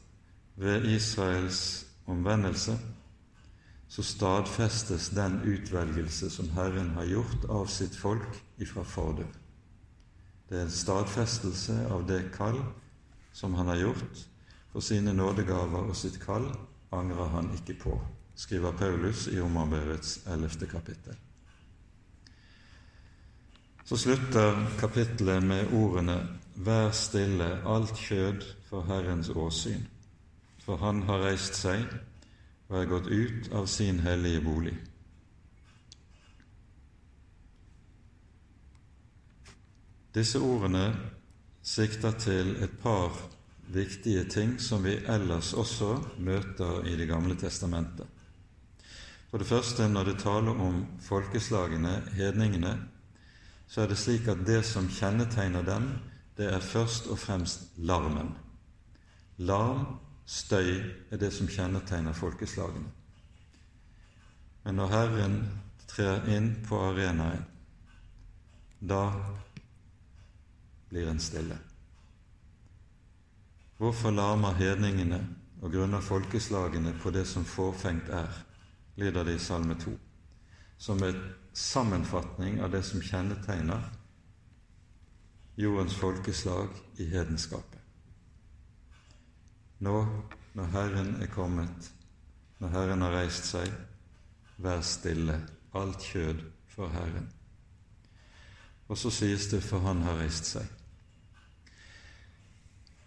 ved 0.57 0.85
Israels 0.85 1.87
omvendelse 2.07 2.79
så 3.89 4.03
stadfestes 4.03 5.09
den 5.09 5.41
utvelgelse 5.43 6.31
som 6.31 6.49
Herren 6.55 6.91
har 6.95 7.09
gjort 7.11 7.47
av 7.51 7.67
sitt 7.67 7.97
folk 7.99 8.37
ifra 8.63 8.85
fordør. 8.87 9.33
Det 10.49 10.59
er 10.59 10.69
en 10.69 10.71
stadfestelse 10.71 11.75
av 11.91 12.05
det 12.07 12.21
kall 12.37 12.61
som 13.35 13.55
han 13.59 13.67
har 13.73 13.83
gjort. 13.83 14.23
For 14.71 14.87
sine 14.87 15.15
nådegaver 15.15 15.91
og 15.91 15.97
sitt 15.99 16.21
kall 16.23 16.47
angrer 16.95 17.35
han 17.35 17.51
ikke 17.59 17.75
på, 17.83 17.97
skriver 18.39 18.77
Paulus 18.79 19.27
i 19.27 19.41
Romerbrevets 19.41 20.21
ellevte 20.31 20.71
kapittel. 20.71 21.19
Så 23.85 23.99
slutter 23.99 24.63
kapittelet 24.79 25.43
med 25.43 25.75
ordene 25.75 26.21
Vær 26.57 26.91
stille, 26.91 27.63
alt 27.67 27.97
kjød, 27.97 28.43
for 28.69 28.83
Herrens 28.87 29.29
åsyn, 29.29 29.83
for 30.63 30.77
Han 30.77 31.03
har 31.03 31.25
reist 31.25 31.55
seg 31.59 31.87
og 32.69 32.79
er 32.79 32.91
gått 32.91 33.07
ut 33.11 33.51
av 33.53 33.67
sin 33.67 33.99
hellige 34.01 34.41
bolig. 34.45 34.77
Disse 40.15 40.39
ordene 40.43 40.89
sikter 41.63 42.15
til 42.19 42.57
et 42.63 42.73
par 42.83 43.15
viktige 43.71 44.25
ting 44.25 44.57
som 44.63 44.83
vi 44.85 44.97
ellers 45.07 45.53
også 45.55 45.97
møter 46.19 46.87
i 46.87 46.97
Det 46.97 47.07
gamle 47.09 47.35
testamentet. 47.39 48.07
For 49.31 49.39
det 49.39 49.47
første, 49.47 49.89
når 49.89 50.05
det 50.05 50.19
taler 50.19 50.59
om 50.59 50.87
folkeslagene, 51.01 52.03
hedningene, 52.15 52.75
så 53.69 53.83
er 53.83 53.87
det 53.87 53.99
slik 53.99 54.27
at 54.29 54.43
det 54.47 54.65
som 54.67 54.89
kjennetegner 54.91 55.63
dem, 55.63 55.93
det 56.41 56.49
er 56.49 56.61
først 56.65 57.07
og 57.13 57.19
fremst 57.19 57.67
larmen. 57.77 58.31
Larm, 59.37 59.99
støy, 60.25 60.81
er 61.11 61.17
det 61.21 61.33
som 61.37 61.49
kjennetegner 61.49 62.17
folkeslagene. 62.17 62.89
Men 64.65 64.79
når 64.81 64.89
Herren 64.95 65.37
trer 65.89 66.25
inn 66.33 66.55
på 66.65 66.81
arenaen, 66.81 67.45
da 68.81 69.03
blir 70.89 71.13
en 71.13 71.21
stille. 71.21 71.59
Hvorfor 73.77 74.17
larmer 74.17 74.57
hedningene 74.57 75.21
og 75.61 75.77
grunner 75.77 76.01
folkeslagene 76.01 76.97
på 77.03 77.13
det 77.13 77.27
som 77.29 77.45
forfengt 77.45 78.09
er, 78.09 78.33
lyder 78.97 79.29
det 79.29 79.37
i 79.37 79.45
Salme 79.45 79.77
2, 79.77 79.93
som 80.79 81.05
en 81.05 81.25
sammenfatning 81.53 82.63
av 82.65 82.73
det 82.73 82.87
som 82.89 83.05
kjennetegner 83.05 84.00
jordens 85.61 85.95
folkeslag 85.95 86.69
i 86.99 87.07
hedenskapet. 87.11 87.79
Nå, 89.81 89.97
når 90.55 90.65
Herren 90.75 91.15
er 91.23 91.31
kommet, 91.33 91.93
når 92.59 92.69
Herren 92.69 93.05
har 93.05 93.15
reist 93.17 93.49
seg, 93.49 93.69
vær 94.61 94.83
stille, 94.85 95.39
alt 95.75 96.03
kjød 96.05 96.43
for 96.69 96.93
Herren. 96.93 97.31
Og 98.89 98.99
så 98.99 99.11
sies 99.15 99.47
det 99.53 99.63
for 99.63 99.79
Han 99.87 100.03
har 100.03 100.19
reist 100.19 100.51
seg. 100.51 100.67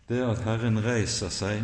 Det 0.08 0.22
at 0.24 0.44
Herren 0.46 0.80
reiser 0.84 1.30
seg, 1.32 1.64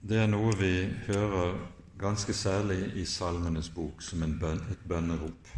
det 0.00 0.22
er 0.22 0.30
noe 0.30 0.54
vi 0.58 0.72
hører 1.06 1.56
ganske 1.98 2.34
særlig 2.34 2.92
i 2.96 3.04
Salmenes 3.06 3.70
bok 3.74 4.02
som 4.02 4.22
bøn, 4.40 4.60
et 4.70 4.82
bønnerop. 4.88 5.54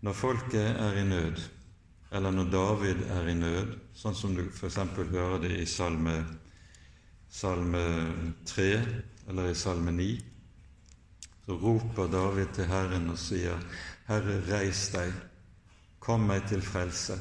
Når 0.00 0.12
folket 0.16 0.76
er 0.80 0.96
i 0.96 1.04
nød, 1.04 1.40
eller 2.10 2.34
når 2.34 2.50
David 2.50 3.02
er 3.14 3.28
i 3.30 3.36
nød, 3.38 3.74
sånn 3.94 4.16
som 4.18 4.34
du 4.34 4.42
f.eks. 4.48 4.78
hører 4.98 5.38
det 5.44 5.52
i 5.60 5.66
salme, 5.68 6.16
salme 7.30 7.84
3 8.50 8.68
eller 9.30 9.50
i 9.50 9.54
salme 9.58 9.94
9, 9.94 10.08
så 11.46 11.58
roper 11.58 12.10
David 12.10 12.50
til 12.54 12.66
Herren 12.70 13.08
og 13.12 13.18
sier, 13.18 13.62
Herre, 14.10 14.40
reis 14.50 14.88
deg, 14.94 15.14
kom 16.02 16.26
meg 16.26 16.48
til 16.50 16.62
frelse. 16.64 17.18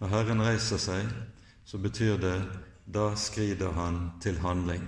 Når 0.00 0.14
Herren 0.14 0.42
reiser 0.46 0.78
seg, 0.80 1.10
så 1.66 1.78
betyr 1.78 2.18
det 2.22 2.36
da 2.90 3.10
skrider 3.18 3.74
han 3.76 4.00
til 4.22 4.38
handling. 4.42 4.86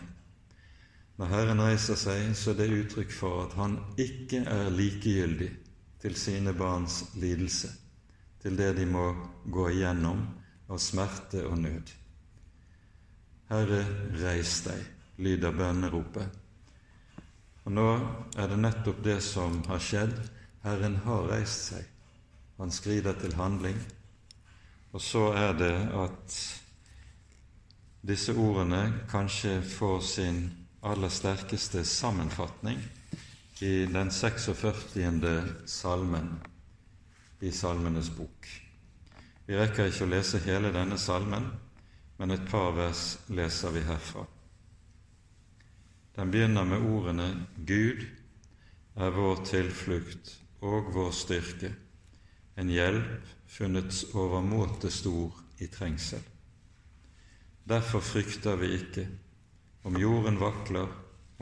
Når 1.19 1.31
Herren 1.31 1.63
reiser 1.63 1.99
seg, 1.99 2.33
så 2.35 2.51
er 2.55 2.63
det 2.63 2.81
uttrykk 2.81 3.13
for 3.15 3.45
at 3.45 3.59
han 3.59 3.77
ikke 4.01 4.43
er 4.49 4.71
likegyldig 4.75 5.51
til 6.03 6.17
sine 6.19 6.55
barns 6.57 7.05
lidelse, 7.15 7.71
til 8.43 8.57
det 8.59 8.73
de 8.77 8.87
må 8.91 9.07
gå 9.55 9.69
igjennom 9.71 10.23
av 10.73 10.81
smerte 10.83 11.45
og 11.47 11.59
nød. 11.63 11.93
Herre, 13.53 13.83
reis 14.19 14.63
deg, 14.67 14.81
lyder 15.23 15.55
bønneropet. 15.55 16.39
Og 17.63 17.75
nå 17.77 17.89
er 18.41 18.49
det 18.51 18.59
nettopp 18.59 19.03
det 19.05 19.21
som 19.23 19.61
har 19.69 19.83
skjedd. 19.83 20.15
Herren 20.65 20.97
har 21.05 21.29
reist 21.31 21.69
seg. 21.71 21.87
Han 22.59 22.73
skrider 22.75 23.15
til 23.21 23.37
handling. 23.39 23.79
Og 24.93 25.01
så 25.01 25.29
er 25.39 25.55
det 25.59 25.75
at 25.97 26.39
disse 28.03 28.35
ordene 28.35 28.83
kanskje 29.11 29.61
får 29.63 30.01
sin 30.07 30.43
aller 30.83 31.13
sterkeste 31.13 31.85
sammenfatning 31.87 32.81
i 33.63 33.87
den 33.87 34.11
46. 34.11 35.29
salmen 35.71 36.33
i 37.43 37.51
Salmenes 37.53 38.11
bok. 38.15 38.47
Vi 39.47 39.59
rekker 39.59 39.91
ikke 39.91 40.07
å 40.07 40.13
lese 40.13 40.41
hele 40.45 40.71
denne 40.75 40.99
salmen, 41.01 41.49
men 42.19 42.31
et 42.31 42.45
par 42.51 42.71
vers 42.77 43.17
leser 43.35 43.75
vi 43.75 43.83
herfra. 43.83 44.23
Den 46.15 46.31
begynner 46.31 46.69
med 46.69 46.85
ordene 46.87 47.29
Gud 47.67 48.05
er 48.95 49.15
vår 49.17 49.43
tilflukt 49.49 50.37
og 50.63 50.93
vår 50.95 51.11
styrke, 51.17 51.73
en 52.55 52.71
hjelp 52.71 53.31
funnet 53.51 54.05
overmåte 54.15 54.93
stor 54.93 55.35
i 55.59 55.67
trengsel. 55.73 56.23
Derfor 57.65 58.05
frykter 58.05 58.59
vi 58.61 58.75
ikke, 58.77 59.07
om 59.89 59.99
jorden 59.99 60.39
vakler, 60.39 60.91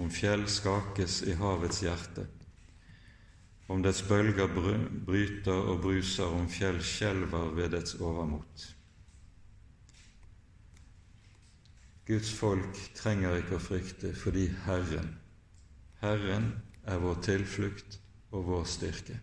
om 0.00 0.08
fjell 0.12 0.46
skakes 0.48 1.20
i 1.28 1.34
havets 1.36 1.82
hjerte, 1.84 2.24
om 3.70 3.82
dets 3.82 4.02
bølger 4.02 4.50
bryter 5.06 5.54
og 5.70 5.82
bruser, 5.84 6.26
om 6.26 6.48
fjell 6.50 6.80
skjelver 6.82 7.52
ved 7.54 7.70
dets 7.76 7.94
overmot. 8.02 8.64
Guds 12.10 12.32
folk 12.34 12.80
trenger 12.98 13.36
ikke 13.38 13.54
å 13.54 13.62
frykte 13.62 14.10
fordi 14.18 14.48
Herren, 14.64 15.12
Herren 16.00 16.48
er 16.82 16.98
vår 16.98 17.20
tilflukt 17.22 18.00
og 18.34 18.48
vår 18.48 18.66
styrke. 18.66 19.20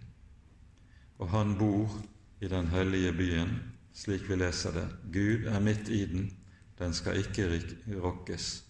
Og 1.19 1.27
Han 1.33 1.57
bor 1.59 1.97
i 2.39 2.47
den 2.47 2.71
hellige 2.71 3.11
byen, 3.17 3.51
slik 3.91 4.29
vi 4.29 4.39
leser 4.39 4.71
det. 4.77 4.85
Gud 5.11 5.49
er 5.51 5.59
midt 5.59 5.89
i 5.89 6.05
den, 6.07 6.31
den 6.79 6.93
skal 6.93 7.19
ikke 7.19 7.49
rokkes. 7.99 8.63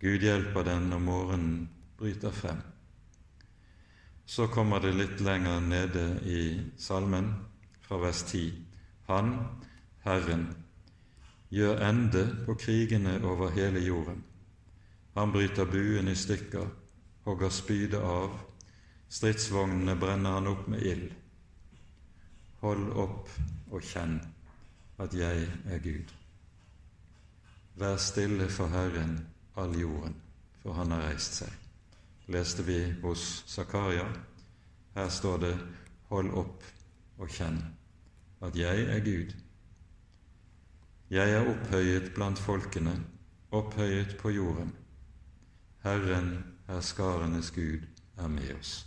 Gud 0.00 0.24
hjelper 0.24 0.66
den 0.66 0.90
når 0.90 1.06
morgenen 1.06 1.56
bryter 2.00 2.34
frem. 2.34 2.64
Så 4.30 4.46
kommer 4.46 4.78
det 4.80 4.92
litt 4.94 5.20
lenger 5.26 5.60
nede 5.60 6.02
i 6.22 6.42
salmen, 6.78 7.32
fra 7.82 7.96
vers 7.98 8.22
10. 8.22 8.52
Han, 9.08 9.32
Herren, 10.04 10.44
gjør 11.50 11.80
ende 11.82 12.22
på 12.46 12.54
krigene 12.54 13.16
over 13.26 13.50
hele 13.50 13.82
jorden. 13.82 14.20
Han 15.18 15.32
bryter 15.34 15.66
buen 15.66 16.08
i 16.08 16.14
stykker, 16.14 16.68
hogger 17.26 17.50
spydet 17.50 17.98
av, 18.06 18.36
stridsvognene 19.10 19.96
brenner 19.98 20.38
han 20.38 20.46
opp 20.52 20.68
med 20.70 20.86
ild. 20.86 21.08
Hold 22.62 22.86
opp 23.02 23.32
og 23.72 23.82
kjenn 23.82 24.20
at 25.02 25.16
jeg 25.16 25.48
er 25.66 25.82
Gud. 25.82 26.14
Vær 27.82 27.98
stille 27.98 28.46
for 28.46 28.70
Herren, 28.70 29.18
all 29.58 29.74
jorden, 29.74 30.14
for 30.62 30.78
han 30.78 30.94
har 30.94 31.08
reist 31.08 31.42
seg. 31.42 31.59
Leste 32.30 32.62
vi 32.62 32.94
hos 33.02 33.44
Zakaria. 33.46 34.06
Her 34.94 35.08
står 35.08 35.38
det 35.38 35.54
Hold 36.10 36.30
opp 36.38 36.62
og 37.18 37.30
kjenn 37.30 37.58
at 38.42 38.54
jeg 38.56 38.84
er 38.86 39.02
Gud. 39.02 39.32
Jeg 41.10 41.34
er 41.34 41.50
opphøyet 41.50 42.12
blant 42.14 42.38
folkene, 42.38 42.94
opphøyet 43.50 44.14
på 44.22 44.30
jorden. 44.30 44.70
Herren, 45.82 46.30
herskarenes 46.68 47.50
Gud, 47.50 47.82
er 48.16 48.28
med 48.28 48.54
oss. 48.54 48.86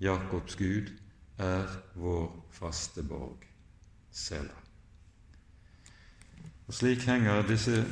Jakobs 0.00 0.56
Gud 0.56 0.90
er 1.38 1.68
vår 1.94 2.32
faste 2.56 3.04
borg. 3.04 3.44
Sela. 4.10 4.56
Og 6.66 6.74
Slik 6.74 7.04
henger 7.04 7.44
disse 7.46 7.84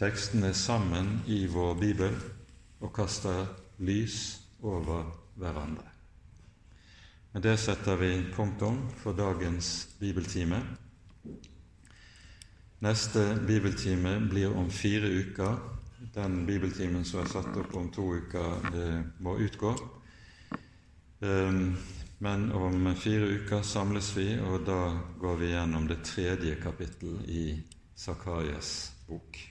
tekstene 0.00 0.54
sammen 0.56 1.18
i 1.28 1.44
vår 1.46 1.74
bibel 1.74 2.20
og 2.80 2.92
kaster 2.96 3.46
lys 3.78 4.40
over 4.62 5.04
hverandre. 5.40 5.86
Med 7.32 7.42
det 7.46 7.58
setter 7.62 7.96
vi 7.96 8.10
punktum 8.34 8.88
for 8.98 9.14
dagens 9.14 9.88
bibeltime. 10.00 10.58
Neste 12.80 13.36
bibeltime 13.46 14.16
blir 14.30 14.56
om 14.56 14.70
fire 14.70 15.08
uker. 15.20 15.60
Den 16.14 16.46
bibeltimen 16.46 17.04
som 17.04 17.20
er 17.20 17.30
satt 17.30 17.56
opp 17.60 17.74
om 17.76 17.90
to 17.92 18.06
uker, 18.16 18.66
må 19.20 19.36
utgå. 19.36 19.74
Ehm, 21.20 21.76
men 22.18 22.52
om 22.52 22.94
fire 22.96 23.28
uker 23.36 23.62
samles 23.62 24.16
vi, 24.16 24.32
og 24.40 24.64
da 24.66 24.80
går 25.20 25.36
vi 25.36 25.52
gjennom 25.52 25.86
det 25.88 26.02
tredje 26.04 26.56
kapittel 26.62 27.20
i 27.28 27.44
Sakarias 27.94 28.92
bok. 29.06 29.49